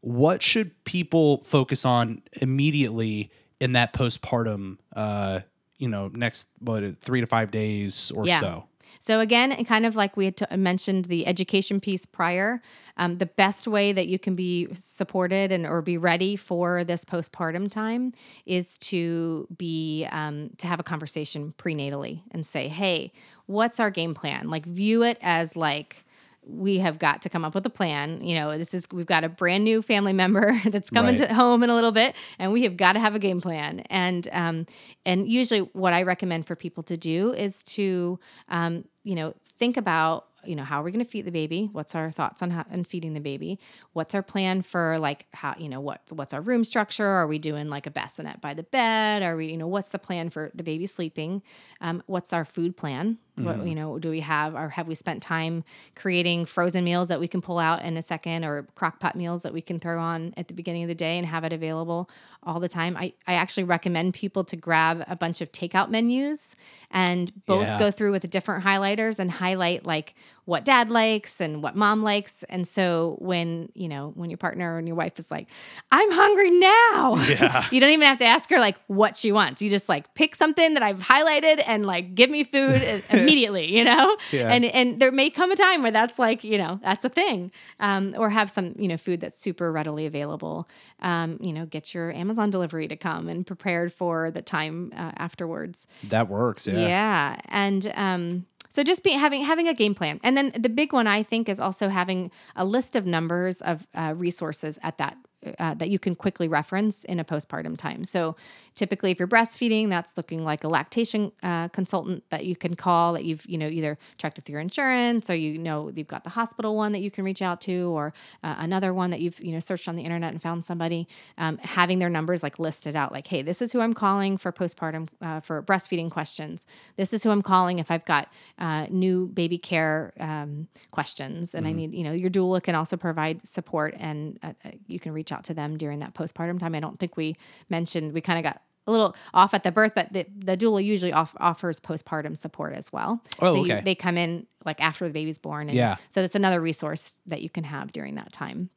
What 0.00 0.42
should 0.42 0.84
people 0.84 1.42
focus 1.44 1.84
on 1.84 2.22
immediately 2.40 3.30
in 3.60 3.72
that 3.72 3.92
postpartum 3.92 4.78
uh, 4.94 5.40
you 5.78 5.88
know, 5.88 6.08
next 6.08 6.48
what 6.58 6.96
three 6.96 7.20
to 7.20 7.26
five 7.26 7.50
days 7.50 8.10
or 8.12 8.26
Yeah. 8.26 8.40
so? 8.40 8.64
So 9.00 9.20
again, 9.20 9.52
kind 9.66 9.84
of 9.84 9.94
like 9.94 10.16
we 10.16 10.24
had 10.26 10.36
t- 10.36 10.56
mentioned 10.56 11.06
the 11.06 11.26
education 11.26 11.80
piece 11.80 12.06
prior, 12.06 12.62
um, 12.96 13.18
the 13.18 13.26
best 13.26 13.68
way 13.68 13.92
that 13.92 14.06
you 14.06 14.18
can 14.18 14.34
be 14.34 14.68
supported 14.72 15.52
and 15.52 15.66
or 15.66 15.82
be 15.82 15.98
ready 15.98 16.34
for 16.34 16.82
this 16.82 17.04
postpartum 17.04 17.70
time 17.70 18.12
is 18.46 18.78
to 18.78 19.46
be 19.56 20.06
um, 20.10 20.50
to 20.58 20.66
have 20.66 20.80
a 20.80 20.84
conversation 20.84 21.52
prenatally 21.58 22.22
and 22.30 22.46
say, 22.46 22.68
"Hey, 22.68 23.12
what's 23.46 23.80
our 23.80 23.90
game 23.90 24.14
plan?" 24.14 24.48
Like 24.50 24.66
view 24.66 25.02
it 25.02 25.18
as 25.22 25.56
like 25.56 26.04
we 26.48 26.78
have 26.78 26.96
got 27.00 27.22
to 27.22 27.28
come 27.28 27.44
up 27.44 27.56
with 27.56 27.66
a 27.66 27.70
plan. 27.70 28.20
You 28.22 28.36
know, 28.36 28.56
this 28.56 28.72
is 28.72 28.86
we've 28.92 29.04
got 29.06 29.24
a 29.24 29.28
brand 29.28 29.64
new 29.64 29.82
family 29.82 30.12
member 30.12 30.56
that's 30.66 30.90
coming 30.90 31.16
Right. 31.16 31.28
to 31.28 31.34
home 31.34 31.62
in 31.64 31.70
a 31.70 31.74
little 31.74 31.90
bit, 31.92 32.14
and 32.38 32.52
we 32.52 32.62
have 32.62 32.76
got 32.76 32.92
to 32.92 33.00
have 33.00 33.14
a 33.14 33.18
game 33.18 33.40
plan. 33.40 33.80
And 33.90 34.28
um, 34.32 34.66
and 35.04 35.28
usually, 35.28 35.60
what 35.72 35.92
I 35.92 36.02
recommend 36.04 36.46
for 36.46 36.54
people 36.54 36.82
to 36.84 36.96
do 36.96 37.32
is 37.34 37.62
to 37.74 38.18
um, 38.48 38.84
you 39.02 39.14
know 39.16 39.34
think 39.58 39.76
about 39.76 40.26
you 40.44 40.54
know 40.54 40.62
how 40.62 40.80
are 40.80 40.84
we 40.84 40.92
going 40.92 41.04
to 41.04 41.10
feed 41.10 41.24
the 41.24 41.32
baby 41.32 41.68
what's 41.72 41.96
our 41.96 42.08
thoughts 42.12 42.40
on 42.40 42.50
how 42.50 42.64
on 42.70 42.84
feeding 42.84 43.14
the 43.14 43.20
baby 43.20 43.58
what's 43.94 44.14
our 44.14 44.22
plan 44.22 44.62
for 44.62 44.96
like 45.00 45.26
how 45.32 45.52
you 45.58 45.68
know 45.68 45.80
what 45.80 46.02
what's 46.12 46.32
our 46.32 46.40
room 46.40 46.62
structure 46.62 47.04
are 47.04 47.26
we 47.26 47.36
doing 47.36 47.68
like 47.68 47.84
a 47.88 47.90
bassinet 47.90 48.40
by 48.40 48.54
the 48.54 48.62
bed 48.62 49.24
are 49.24 49.34
we 49.36 49.46
you 49.50 49.56
know 49.56 49.66
what's 49.66 49.88
the 49.88 49.98
plan 49.98 50.30
for 50.30 50.52
the 50.54 50.62
baby 50.62 50.86
sleeping 50.86 51.42
um, 51.80 52.00
what's 52.06 52.32
our 52.32 52.44
food 52.44 52.76
plan 52.76 53.18
what 53.36 53.58
mm-hmm. 53.58 53.66
you 53.66 53.74
know 53.74 53.98
do 53.98 54.10
we 54.10 54.20
have? 54.20 54.54
Or 54.54 54.68
have 54.70 54.88
we 54.88 54.94
spent 54.94 55.22
time 55.22 55.62
creating 55.94 56.46
frozen 56.46 56.84
meals 56.84 57.08
that 57.08 57.20
we 57.20 57.28
can 57.28 57.42
pull 57.42 57.58
out 57.58 57.82
in 57.82 57.96
a 57.96 58.02
second 58.02 58.44
or 58.44 58.66
crock 58.74 58.98
pot 58.98 59.14
meals 59.14 59.42
that 59.42 59.52
we 59.52 59.60
can 59.60 59.78
throw 59.78 60.00
on 60.00 60.32
at 60.36 60.48
the 60.48 60.54
beginning 60.54 60.82
of 60.84 60.88
the 60.88 60.94
day 60.94 61.18
and 61.18 61.26
have 61.26 61.44
it 61.44 61.52
available 61.52 62.08
all 62.42 62.60
the 62.60 62.68
time? 62.68 62.96
I, 62.96 63.12
I 63.26 63.34
actually 63.34 63.64
recommend 63.64 64.14
people 64.14 64.44
to 64.44 64.56
grab 64.56 65.04
a 65.06 65.16
bunch 65.16 65.40
of 65.40 65.52
takeout 65.52 65.90
menus 65.90 66.56
and 66.90 67.30
both 67.44 67.66
Yeah. 67.66 67.78
go 67.78 67.90
through 67.90 68.12
with 68.12 68.22
the 68.22 68.28
different 68.28 68.64
highlighters 68.64 69.18
and 69.18 69.30
highlight 69.30 69.84
like 69.84 70.14
what 70.46 70.64
dad 70.64 70.88
likes 70.90 71.40
and 71.40 71.62
what 71.62 71.76
mom 71.76 72.02
likes 72.02 72.42
and 72.48 72.66
so 72.66 73.16
when 73.20 73.68
you 73.74 73.88
know 73.88 74.12
when 74.14 74.30
your 74.30 74.36
partner 74.38 74.78
and 74.78 74.86
your 74.88 74.96
wife 74.96 75.18
is 75.18 75.30
like 75.30 75.48
i'm 75.92 76.10
hungry 76.10 76.50
now 76.50 77.16
Yeah. 77.28 77.66
you 77.72 77.80
don't 77.80 77.90
even 77.90 78.06
have 78.06 78.18
to 78.18 78.24
ask 78.24 78.48
her 78.50 78.58
like 78.58 78.76
what 78.86 79.14
she 79.16 79.32
wants 79.32 79.60
you 79.60 79.68
just 79.68 79.88
like 79.88 80.14
pick 80.14 80.34
something 80.34 80.74
that 80.74 80.82
i've 80.82 81.00
highlighted 81.00 81.62
and 81.66 81.84
like 81.84 82.14
give 82.14 82.30
me 82.30 82.44
food 82.44 82.80
immediately 83.10 83.76
you 83.76 83.84
know 83.84 84.16
Yeah. 84.32 84.50
and 84.52 84.64
and 84.64 85.00
there 85.00 85.12
may 85.12 85.30
come 85.30 85.50
a 85.52 85.56
time 85.56 85.82
where 85.82 85.92
that's 85.92 86.18
like 86.18 86.44
you 86.44 86.58
know 86.58 86.80
that's 86.82 87.04
a 87.04 87.08
thing 87.10 87.50
um, 87.80 88.14
or 88.16 88.30
have 88.30 88.50
some 88.50 88.74
you 88.78 88.88
know 88.88 88.96
food 88.96 89.20
that's 89.20 89.38
super 89.38 89.70
readily 89.72 90.06
available 90.06 90.68
um, 91.00 91.38
you 91.42 91.52
know 91.52 91.66
get 91.66 91.92
your 91.94 92.12
amazon 92.12 92.50
delivery 92.50 92.88
to 92.88 92.96
come 92.96 93.28
and 93.28 93.46
prepared 93.46 93.92
for 93.92 94.30
the 94.30 94.42
time 94.42 94.92
uh, 94.96 95.10
afterwards 95.16 95.86
That 96.04 96.28
works. 96.28 96.66
Yeah. 96.66 96.78
yeah, 96.78 97.40
and 97.48 97.92
um, 97.96 98.46
so 98.76 98.82
just 98.82 99.08
having 99.08 99.42
having 99.42 99.68
a 99.68 99.72
game 99.72 99.94
plan, 99.94 100.20
and 100.22 100.36
then 100.36 100.52
the 100.54 100.68
big 100.68 100.92
one 100.92 101.06
I 101.06 101.22
think 101.22 101.48
is 101.48 101.58
also 101.58 101.88
having 101.88 102.30
a 102.54 102.62
list 102.66 102.94
of 102.94 103.06
numbers 103.06 103.62
of 103.62 103.86
uh, 103.94 104.12
resources 104.14 104.78
at 104.82 104.98
that. 104.98 105.16
Uh, 105.58 105.74
that 105.74 105.90
you 105.90 105.98
can 105.98 106.14
quickly 106.14 106.48
reference 106.48 107.04
in 107.04 107.20
a 107.20 107.24
postpartum 107.24 107.76
time. 107.76 108.04
So, 108.04 108.36
typically, 108.74 109.10
if 109.10 109.18
you're 109.18 109.28
breastfeeding, 109.28 109.88
that's 109.88 110.16
looking 110.16 110.44
like 110.44 110.64
a 110.64 110.68
lactation 110.68 111.32
uh, 111.42 111.68
consultant 111.68 112.24
that 112.30 112.44
you 112.44 112.56
can 112.56 112.74
call. 112.74 113.12
That 113.12 113.24
you've 113.24 113.44
you 113.46 113.58
know 113.58 113.68
either 113.68 113.98
checked 114.18 114.36
with 114.36 114.48
your 114.48 114.60
insurance, 114.60 115.28
or 115.30 115.34
you 115.34 115.58
know 115.58 115.90
you've 115.94 116.08
got 116.08 116.24
the 116.24 116.30
hospital 116.30 116.76
one 116.76 116.92
that 116.92 117.02
you 117.02 117.10
can 117.10 117.24
reach 117.24 117.42
out 117.42 117.60
to, 117.62 117.90
or 117.96 118.12
uh, 118.42 118.56
another 118.58 118.92
one 118.94 119.10
that 119.10 119.20
you've 119.20 119.40
you 119.40 119.52
know 119.52 119.60
searched 119.60 119.88
on 119.88 119.96
the 119.96 120.02
internet 120.02 120.32
and 120.32 120.40
found 120.40 120.64
somebody. 120.64 121.06
Um, 121.38 121.58
having 121.58 121.98
their 121.98 122.10
numbers 122.10 122.42
like 122.42 122.58
listed 122.58 122.96
out, 122.96 123.12
like, 123.12 123.26
hey, 123.26 123.42
this 123.42 123.60
is 123.60 123.72
who 123.72 123.80
I'm 123.80 123.94
calling 123.94 124.36
for 124.36 124.52
postpartum 124.52 125.08
uh, 125.20 125.40
for 125.40 125.62
breastfeeding 125.62 126.10
questions. 126.10 126.66
This 126.96 127.12
is 127.12 127.22
who 127.22 127.30
I'm 127.30 127.42
calling 127.42 127.78
if 127.78 127.90
I've 127.90 128.04
got 128.04 128.28
uh, 128.58 128.86
new 128.90 129.26
baby 129.26 129.58
care 129.58 130.12
um, 130.18 130.68
questions, 130.90 131.54
and 131.54 131.66
I 131.66 131.72
need 131.72 131.92
you 131.92 132.04
know 132.04 132.12
your 132.12 132.30
doula 132.30 132.62
can 132.62 132.74
also 132.74 132.96
provide 132.96 133.46
support, 133.46 133.94
and 133.98 134.38
uh, 134.42 134.52
you 134.86 134.98
can 135.00 135.12
reach 135.12 135.32
out 135.32 135.35
to 135.44 135.54
them 135.54 135.76
during 135.76 136.00
that 136.00 136.14
postpartum 136.14 136.58
time. 136.58 136.74
I 136.74 136.80
don't 136.80 136.98
think 136.98 137.16
we 137.16 137.36
mentioned 137.68 138.12
we 138.12 138.20
kind 138.20 138.38
of 138.38 138.42
got. 138.42 138.62
A 138.88 138.92
little 138.92 139.16
off 139.34 139.52
at 139.52 139.64
the 139.64 139.72
birth, 139.72 139.96
but 139.96 140.12
the, 140.12 140.26
the 140.38 140.56
doula 140.56 140.84
usually 140.84 141.12
off, 141.12 141.34
offers 141.40 141.80
postpartum 141.80 142.36
support 142.36 142.72
as 142.72 142.92
well. 142.92 143.20
Oh, 143.40 143.52
so 143.52 143.60
okay. 143.62 143.78
you, 143.78 143.82
they 143.82 143.96
come 143.96 144.16
in 144.16 144.46
like 144.64 144.80
after 144.80 145.08
the 145.08 145.12
baby's 145.12 145.38
born, 145.38 145.68
and 145.68 145.76
Yeah. 145.76 145.96
so 146.08 146.20
that's 146.22 146.36
another 146.36 146.60
resource 146.60 147.16
that 147.26 147.42
you 147.42 147.50
can 147.50 147.64
have 147.64 147.90
during 147.90 148.14
that 148.14 148.30
time. 148.30 148.70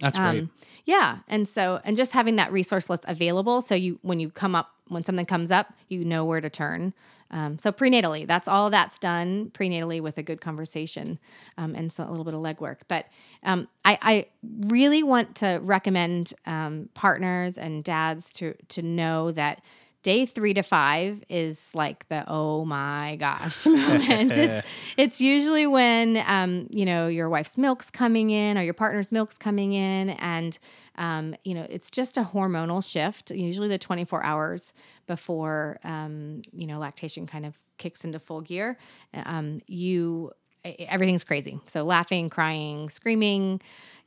That's 0.00 0.16
great. 0.16 0.26
Um, 0.28 0.50
yeah, 0.86 1.18
and 1.28 1.46
so 1.46 1.78
and 1.84 1.94
just 1.94 2.12
having 2.12 2.36
that 2.36 2.50
resource 2.52 2.88
list 2.88 3.04
available, 3.06 3.60
so 3.60 3.74
you 3.74 3.98
when 4.00 4.18
you 4.18 4.30
come 4.30 4.54
up 4.54 4.70
when 4.88 5.04
something 5.04 5.26
comes 5.26 5.50
up, 5.50 5.74
you 5.88 6.06
know 6.06 6.24
where 6.24 6.40
to 6.40 6.48
turn. 6.48 6.94
Um, 7.30 7.58
so 7.58 7.70
prenatally, 7.72 8.26
that's 8.26 8.48
all 8.48 8.70
that's 8.70 8.98
done 8.98 9.50
prenatally 9.52 10.00
with 10.00 10.18
a 10.18 10.22
good 10.22 10.40
conversation 10.40 11.18
um, 11.56 11.74
and 11.74 11.92
so 11.92 12.04
a 12.04 12.10
little 12.10 12.24
bit 12.24 12.34
of 12.34 12.40
legwork. 12.40 12.78
But 12.88 13.06
um, 13.42 13.68
I, 13.84 13.98
I 14.02 14.26
really 14.66 15.02
want 15.02 15.36
to 15.36 15.60
recommend 15.62 16.34
um, 16.46 16.88
partners 16.94 17.56
and 17.56 17.84
dads 17.84 18.32
to 18.34 18.54
to 18.68 18.82
know 18.82 19.30
that 19.32 19.62
day 20.02 20.24
three 20.24 20.54
to 20.54 20.62
five 20.62 21.22
is 21.28 21.74
like 21.74 22.08
the 22.08 22.24
oh 22.26 22.64
my 22.64 23.16
gosh 23.16 23.66
moment. 23.66 24.32
it's 24.32 24.66
it's 24.96 25.20
usually 25.20 25.66
when 25.66 26.22
um, 26.26 26.66
you 26.70 26.84
know 26.84 27.08
your 27.08 27.28
wife's 27.28 27.58
milk's 27.58 27.90
coming 27.90 28.30
in 28.30 28.56
or 28.56 28.62
your 28.62 28.74
partner's 28.74 29.12
milk's 29.12 29.38
coming 29.38 29.72
in, 29.72 30.10
and 30.10 30.58
um, 30.96 31.34
you 31.44 31.54
know 31.54 31.66
it's 31.68 31.90
just 31.90 32.16
a 32.16 32.22
hormonal 32.22 32.84
shift. 32.88 33.30
Usually 33.30 33.68
the 33.68 33.78
24 33.78 34.24
hours 34.24 34.72
before 35.06 35.78
um, 35.84 36.42
you 36.52 36.66
know 36.66 36.78
lactation 36.78 37.26
kind 37.26 37.44
of 37.44 37.60
kicks 37.78 38.04
into 38.04 38.18
full 38.18 38.40
gear. 38.40 38.78
Um, 39.14 39.60
you 39.66 40.32
everything's 40.64 41.24
crazy. 41.24 41.58
So 41.66 41.84
laughing, 41.84 42.28
crying, 42.30 42.88
screaming. 42.88 43.60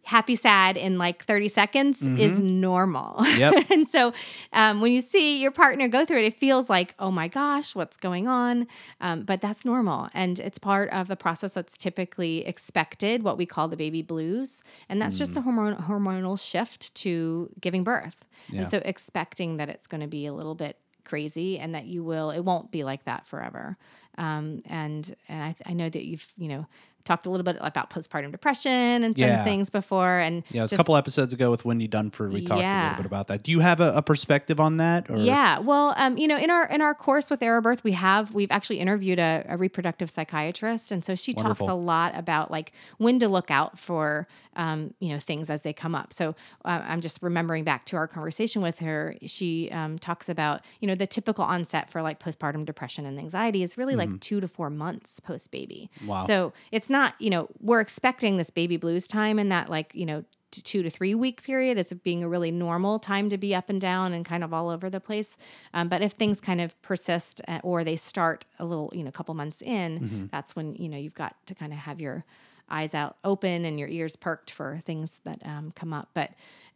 Happy, 0.06 0.36
sad 0.36 0.78
in 0.78 0.98
like 0.98 1.24
30 1.24 1.48
seconds 1.48 2.02
is 2.02 2.42
normal. 2.42 3.26
Yep. 3.38 3.68
and 3.72 3.88
so 3.88 4.13
um, 4.52 4.82
when 4.82 4.92
you 4.92 5.02
see 5.02 5.42
your 5.42 5.52
partner 5.52 5.88
go 5.88 6.06
through 6.06 6.20
it, 6.20 6.26
it 6.26 6.36
feels 6.36 6.70
like, 6.70 6.94
oh 7.00 7.10
my 7.10 7.28
gosh, 7.28 7.74
what's 7.76 7.98
going 7.98 8.28
on? 8.28 8.68
Um, 9.02 9.24
but 9.24 9.42
that's 9.42 9.66
normal. 9.66 10.10
And 10.13 10.39
it's 10.39 10.60
part 10.60 10.89
of 10.89 11.08
the 11.08 11.16
process 11.16 11.54
that's 11.54 11.78
typically 11.78 12.46
expected, 12.46 13.24
what 13.24 13.38
we 13.38 13.46
call 13.46 13.68
the 13.68 13.78
baby 13.78 14.02
blues. 14.02 14.62
And 14.89 15.02
that's 15.02 15.18
just 15.18 15.38
a 15.38 15.42
hormone, 15.42 15.76
hormonal 15.76 16.39
shift 16.39 16.94
to 16.96 17.50
giving 17.60 17.84
birth. 17.84 18.26
Yeah. 18.50 18.62
And 18.62 18.70
so 18.70 18.82
expecting 18.84 19.58
that 19.58 19.70
it's 19.70 19.88
going 19.88 20.02
to 20.02 20.08
be 20.08 20.26
a 20.26 20.34
little 20.34 20.56
bit 20.56 20.78
crazy 21.06 21.60
and 21.60 21.76
that 21.76 21.86
you 21.86 22.04
will, 22.04 22.32
it 22.32 22.42
won't 22.42 22.72
be 22.72 22.84
like 22.84 23.06
that 23.06 23.26
forever. 23.26 23.78
Um, 24.18 24.62
and 24.66 25.13
and 25.28 25.44
I, 25.44 25.56
I 25.66 25.74
know 25.74 25.89
that 25.89 26.06
you've, 26.06 26.28
you 26.38 26.48
know, 26.48 26.68
talked 27.06 27.26
a 27.26 27.30
little 27.30 27.44
bit 27.44 27.58
about 27.60 27.89
postpartum 27.89 28.32
depression 28.32 29.04
and 29.04 29.18
some 29.18 29.28
Yeah. 29.28 29.44
things 29.44 29.70
before. 29.70 30.20
And 30.20 30.44
Yeah, 30.52 30.62
it 30.62 30.63
was 30.63 30.74
a 30.74 30.78
couple 30.78 30.96
episodes 30.96 31.34
ago 31.34 31.52
with 31.52 31.66
Wendy 31.66 31.88
Dunford. 31.88 32.32
We 32.32 32.42
talked 32.42 32.62
a 32.62 32.82
little 32.84 32.98
bit 32.98 33.06
about 33.06 33.28
that. 33.28 33.44
Do 33.44 33.52
you 33.52 33.60
have 33.60 33.82
a, 33.82 33.94
a 33.94 34.02
perspective 34.02 34.60
on 34.60 34.78
that? 34.78 35.10
Or? 35.10 35.18
Yeah, 35.18 35.60
well, 35.60 35.94
um, 35.98 36.18
you 36.18 36.28
know, 36.28 36.38
in 36.38 36.50
our 36.50 36.66
in 36.68 36.82
our 36.82 36.94
course 36.96 37.30
with 37.30 37.42
Arrow 37.42 37.62
Birth, 37.62 37.84
we 37.84 37.92
have 37.94 38.34
we've 38.34 38.52
actually 38.52 38.80
interviewed 38.80 39.20
a, 39.20 39.46
a 39.50 39.58
reproductive 39.58 40.10
psychiatrist, 40.10 40.92
and 40.92 41.04
so 41.04 41.16
she 41.16 41.34
talks 41.34 41.62
a 41.62 41.74
lot 41.74 42.18
about 42.18 42.52
like 42.52 42.72
when 42.98 43.20
to 43.20 43.28
look 43.28 43.52
out 43.52 43.78
for, 43.78 44.28
um, 44.56 44.94
you 45.00 45.10
know, 45.10 45.20
things 45.20 45.50
as 45.50 45.63
they 45.63 45.74
come 45.74 45.96
up. 45.96 46.13
So 46.13 46.36
uh, 46.66 46.82
I'm 46.86 47.02
just 47.02 47.22
remembering 47.22 47.63
back 47.63 47.86
to 47.86 47.98
our 47.98 48.08
conversation 48.08 48.62
with 48.62 48.80
her. 48.80 49.16
She 49.26 49.70
um, 49.72 50.00
talks 50.00 50.30
about 50.30 50.62
you 50.80 50.88
know 50.88 50.96
the 50.96 51.08
typical 51.08 51.44
onset 51.44 51.89
for 51.89 52.02
like 52.02 52.20
postpartum 52.20 52.66
depression 52.66 53.06
and 53.06 53.20
anxiety 53.20 53.63
is 53.63 53.78
really 53.78 53.96
like 53.96 54.20
two 54.20 54.39
to 54.39 54.48
four 54.48 54.70
months 54.70 55.20
post 55.20 55.52
baby. 55.52 55.89
Mm-hmm. 55.98 56.08
Wow. 56.08 56.26
So 56.26 56.54
it's 56.72 56.89
not 56.94 57.20
you 57.20 57.30
know 57.30 57.50
we're 57.60 57.82
expecting 57.82 58.38
this 58.38 58.50
baby 58.50 58.78
blues 58.78 59.06
time 59.08 59.38
and 59.40 59.52
that 59.52 59.70
like 59.70 59.92
you 59.94 60.06
know 60.06 60.24
two 60.52 60.84
to 60.84 60.90
three 60.90 61.16
week 61.16 61.42
period 61.44 61.80
as 61.80 61.92
being 62.04 62.24
a 62.24 62.30
really 62.30 62.52
normal 62.52 63.00
time 63.00 63.28
to 63.28 63.38
be 63.40 63.56
up 63.56 63.72
and 63.72 63.82
down 63.82 64.14
and 64.14 64.24
kind 64.24 64.44
of 64.44 64.54
all 64.54 64.70
over 64.70 64.88
the 64.88 65.00
place. 65.00 65.36
Um, 65.74 65.90
but 65.90 66.04
if 66.04 66.12
things 66.12 66.40
kind 66.40 66.62
of 66.62 66.80
persist 66.84 67.42
uh, 67.48 67.60
or 67.64 67.84
they 67.84 67.96
start 67.96 68.46
a 68.60 68.66
little, 68.66 68.92
you 68.94 69.02
know, 69.04 69.10
a 69.10 69.12
couple 69.12 69.34
months 69.34 69.64
in, 69.64 70.00
Mm-hmm. 70.00 70.26
that's 70.32 70.56
when 70.56 70.76
you 70.76 70.88
know 70.90 70.98
you've 70.98 71.16
got 71.16 71.36
to 71.48 71.56
kind 71.56 71.74
of 71.74 71.80
have 71.80 72.00
your 72.00 72.24
eyes 72.70 72.94
out 72.94 73.18
open 73.24 73.66
and 73.66 73.80
your 73.80 73.90
ears 73.90 74.16
perked 74.16 74.52
for 74.52 74.78
things 74.86 75.22
that 75.26 75.40
um, 75.46 75.72
come 75.76 75.92
up. 75.94 76.10
But 76.14 76.30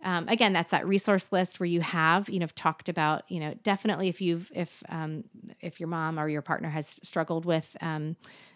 um, 0.04 0.28
again, 0.28 0.54
that's 0.54 0.72
that 0.72 0.86
resource 0.88 1.32
list 1.32 1.60
where 1.60 1.68
you 1.68 1.82
have, 1.82 2.30
you 2.30 2.40
know, 2.40 2.48
talked 2.56 2.90
about, 2.90 3.30
you 3.30 3.40
know, 3.40 3.54
definitely 3.64 4.08
if 4.10 4.22
you've, 4.22 4.52
if, 4.54 4.84
um, 4.90 5.24
if 5.62 5.80
your 5.80 5.88
mom 5.88 6.20
or 6.20 6.28
your 6.28 6.42
partner 6.42 6.70
has 6.70 7.00
struggled 7.04 7.46
with, 7.46 7.76
um, 7.82 8.16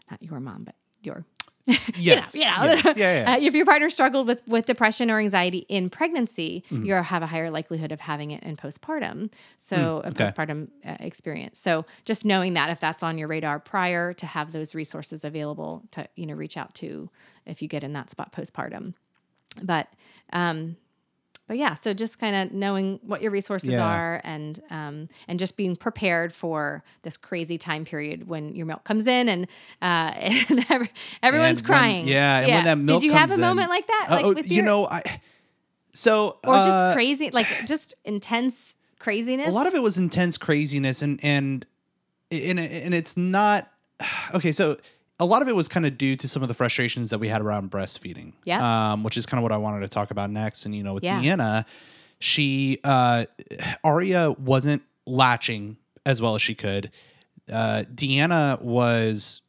not 0.09 0.21
your 0.21 0.39
mom, 0.39 0.65
but 0.65 0.75
your, 1.03 1.25
Yes. 1.97 2.35
you 2.35 2.41
know, 2.41 2.63
yes. 2.63 2.85
Yeah. 2.97 3.23
yeah. 3.23 3.33
uh, 3.33 3.37
if 3.39 3.53
your 3.53 3.65
partner 3.65 3.89
struggled 3.89 4.27
with 4.27 4.41
with 4.47 4.65
depression 4.65 5.09
or 5.11 5.19
anxiety 5.19 5.65
in 5.69 5.89
pregnancy, 5.89 6.63
Mm-hmm. 6.71 6.85
you 6.85 6.93
have 6.93 7.23
a 7.23 7.27
higher 7.27 7.51
likelihood 7.51 7.91
of 7.91 7.99
having 7.99 8.31
it 8.31 8.43
in 8.43 8.55
postpartum. 8.57 9.31
So 9.57 10.01
a 10.03 10.09
okay. 10.09 10.25
postpartum 10.25 10.69
uh, 10.85 10.97
experience. 10.99 11.59
So 11.59 11.85
just 12.05 12.25
knowing 12.25 12.53
that 12.55 12.69
if 12.69 12.79
that's 12.79 13.03
on 13.03 13.17
your 13.17 13.27
radar 13.27 13.59
prior 13.59 14.13
to 14.13 14.25
have 14.25 14.51
those 14.51 14.73
resources 14.75 15.23
available 15.23 15.83
to 15.91 16.07
you 16.15 16.25
know 16.25 16.33
reach 16.33 16.57
out 16.57 16.73
to 16.75 17.09
if 17.45 17.61
you 17.61 17.67
get 17.67 17.83
in 17.83 17.93
that 17.93 18.09
spot 18.09 18.31
postpartum. 18.33 18.93
But 19.61 19.87
um, 20.33 20.77
but 21.47 21.57
yeah, 21.57 21.73
so 21.75 21.93
just 21.93 22.17
kind 22.19 22.35
of 22.35 22.53
knowing 22.55 22.99
what 23.03 23.21
your 23.21 23.31
resources 23.31 23.69
Yeah. 23.71 23.85
are 23.85 24.21
and 24.23 24.59
um, 24.69 25.07
and 25.27 25.37
just 25.39 25.57
being 25.57 25.75
prepared 25.75 26.33
for 26.33 26.83
this 27.01 27.17
crazy 27.17 27.57
time 27.57 27.83
period 27.83 28.27
when 28.27 28.55
your 28.55 28.65
milk 28.65 28.83
comes 28.83 29.05
in 29.07 29.27
and 29.27 29.47
uh, 29.81 30.13
and 30.15 30.65
every, 30.69 30.89
everyone's 31.21 31.59
And 31.59 31.67
when- 31.69 31.77
crying. 31.77 32.07
yeah, 32.07 32.39
and 32.39 32.51
when 32.51 32.65
that 32.65 32.77
milk 32.77 33.01
Did 33.01 33.05
you 33.07 33.13
have 33.13 33.29
a 33.31 33.33
comes 33.33 33.41
moment 33.41 33.69
like 33.69 33.87
that? 33.87 34.07
Uh, 34.09 34.15
Like 34.15 34.25
oh, 34.25 34.33
with 34.33 34.49
you 34.51 34.61
know, 34.61 34.87
I 34.87 35.01
so 35.93 36.37
or 36.45 36.55
just 36.63 36.83
uh, 36.83 36.93
crazy, 36.93 37.31
like 37.31 37.47
just 37.65 37.95
intense 38.05 38.75
craziness. 38.99 39.47
a 39.49 39.51
lot 39.51 39.67
of 39.67 39.73
it 39.75 39.81
was 39.81 39.97
intense 39.97 40.37
craziness 40.37 41.01
and 41.01 41.19
and 41.23 41.65
and 42.31 42.59
and 42.59 42.93
it's 42.93 43.17
not 43.17 43.69
okay 44.33 44.51
so 44.53 44.77
a 45.21 45.25
lot 45.25 45.41
of 45.43 45.47
it 45.47 45.55
was 45.55 45.67
kind 45.67 45.85
of 45.85 45.97
due 45.97 46.15
to 46.15 46.27
some 46.27 46.41
of 46.41 46.47
the 46.47 46.53
frustrations 46.55 47.11
that 47.11 47.19
we 47.19 47.27
had 47.27 47.41
around 47.41 47.69
breastfeeding 47.69 48.33
Yeah. 48.43 48.91
um 48.93 49.03
which 49.03 49.17
is 49.17 49.25
kind 49.25 49.37
of 49.39 49.43
what 49.43 49.51
i 49.51 49.57
wanted 49.57 49.81
to 49.81 49.87
talk 49.87 50.09
about 50.11 50.29
next 50.31 50.65
and 50.65 50.73
you 50.75 50.83
know 50.83 50.95
with 50.95 51.03
Yeah. 51.03 51.21
deanna 51.21 51.65
she 52.19 52.79
uh 52.83 53.25
aria 53.83 54.31
wasn't 54.31 54.81
latching 55.05 55.77
as 56.05 56.21
well 56.21 56.35
as 56.35 56.41
she 56.41 56.55
could 56.55 56.91
uh 57.51 57.83
deanna 57.93 58.59
was 58.61 59.41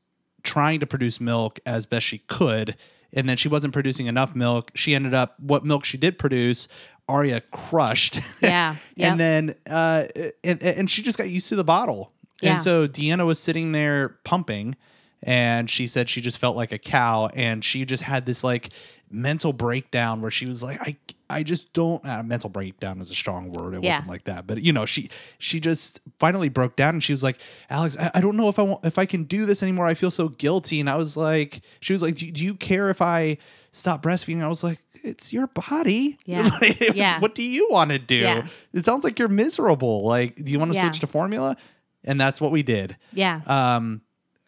trying 0.43 0.81
to 0.81 0.87
produce 0.87 1.21
milk 1.21 1.61
as 1.67 1.87
best 1.87 2.07
she 2.07 2.19
could 2.19 2.77
and 3.15 3.29
then 3.29 3.37
she 3.37 3.49
wasn't 3.49 3.73
producing 3.73 4.07
enough 4.07 4.35
milk 4.35 4.71
she 4.75 4.95
ended 4.95 5.15
up 5.15 5.39
what 5.41 5.65
milk 5.65 5.85
she 5.85 5.97
did 5.99 6.19
produce 6.19 6.69
aria 7.09 7.41
crushed 7.51 8.21
Yeah. 8.43 8.77
Yeah. 8.97 9.11
and 9.13 9.21
then 9.21 9.55
uh 9.69 10.05
and, 10.45 10.63
and 10.63 10.91
she 10.91 11.03
just 11.03 11.19
got 11.19 11.29
used 11.29 11.49
to 11.51 11.57
the 11.57 11.65
bottle 11.65 12.13
Yeah. 12.41 12.53
and 12.55 12.63
so 12.63 12.87
deanna 12.87 13.25
was 13.27 13.39
sitting 13.39 13.73
there 13.73 14.17
pumping 14.25 14.77
and 15.23 15.69
she 15.71 15.87
said 15.87 16.09
she 16.09 16.21
just 16.21 16.39
felt 16.39 16.57
like 16.57 16.73
a 16.73 16.79
cow 16.79 17.29
and 17.35 17.65
she 17.65 17.85
just 17.85 18.03
had 18.03 18.27
this 18.27 18.43
like 18.43 18.71
mental 19.11 19.53
breakdown 19.53 20.23
where 20.23 20.31
she 20.31 20.47
was 20.47 20.63
like 20.63 20.81
i 20.81 20.97
i 21.29 21.43
just 21.43 21.73
don't 21.75 22.05
uh, 22.07 22.23
mental 22.23 22.49
breakdown 22.49 22.99
is 23.01 23.11
a 23.11 23.15
strong 23.15 23.53
word 23.53 23.75
it 23.75 23.83
Yeah. 23.85 23.97
wasn't 23.99 24.09
like 24.09 24.25
that 24.25 24.47
but 24.47 24.63
you 24.63 24.73
know 24.73 24.87
she 24.87 25.11
she 25.39 25.61
just 25.61 26.01
finally 26.19 26.49
broke 26.49 26.77
down 26.77 26.95
and 26.95 27.05
she 27.05 27.13
was 27.13 27.23
like 27.23 27.39
alex 27.69 27.97
i, 27.99 28.11
I 28.15 28.21
don't 28.23 28.37
know 28.39 28.49
if 28.49 28.59
i 28.59 28.63
want 28.63 28.85
if 28.87 28.99
i 28.99 29.05
can 29.05 29.25
do 29.25 29.45
this 29.45 29.63
anymore 29.63 29.87
i 29.87 29.93
feel 29.95 30.11
so 30.11 30.29
guilty 30.29 30.81
and 30.81 30.89
i 30.89 30.97
was 30.97 31.15
like 31.17 31.61
she 31.81 31.93
was 31.93 32.01
like 32.01 32.15
do, 32.17 32.31
do 32.33 32.43
you 32.43 32.55
care 32.55 32.89
if 32.89 33.03
i 33.03 33.37
stop 33.73 34.03
breastfeeding 34.03 34.43
i 34.43 34.49
was 34.49 34.65
like 34.65 34.79
it's 35.05 35.33
your 35.33 35.47
body 35.49 36.17
Yeah. 36.25 36.49
Like, 36.61 36.81
Yeah. 36.97 37.21
what 37.21 37.35
do 37.35 37.43
you 37.43 37.69
want 37.71 37.91
to 37.91 37.99
do 37.99 38.15
Yeah. 38.17 38.47
it 38.73 38.85
sounds 38.87 39.05
like 39.05 39.19
you're 39.19 39.29
miserable 39.29 40.05
like 40.07 40.37
do 40.37 40.51
you 40.51 40.59
want 40.59 40.71
to 40.71 40.75
Yeah. 40.77 40.85
switch 40.85 41.01
to 41.01 41.07
formula 41.07 41.57
and 42.05 42.19
that's 42.19 42.41
what 42.41 42.51
we 42.51 42.63
did 42.63 42.97
yeah. 43.13 43.43
um 43.47 44.01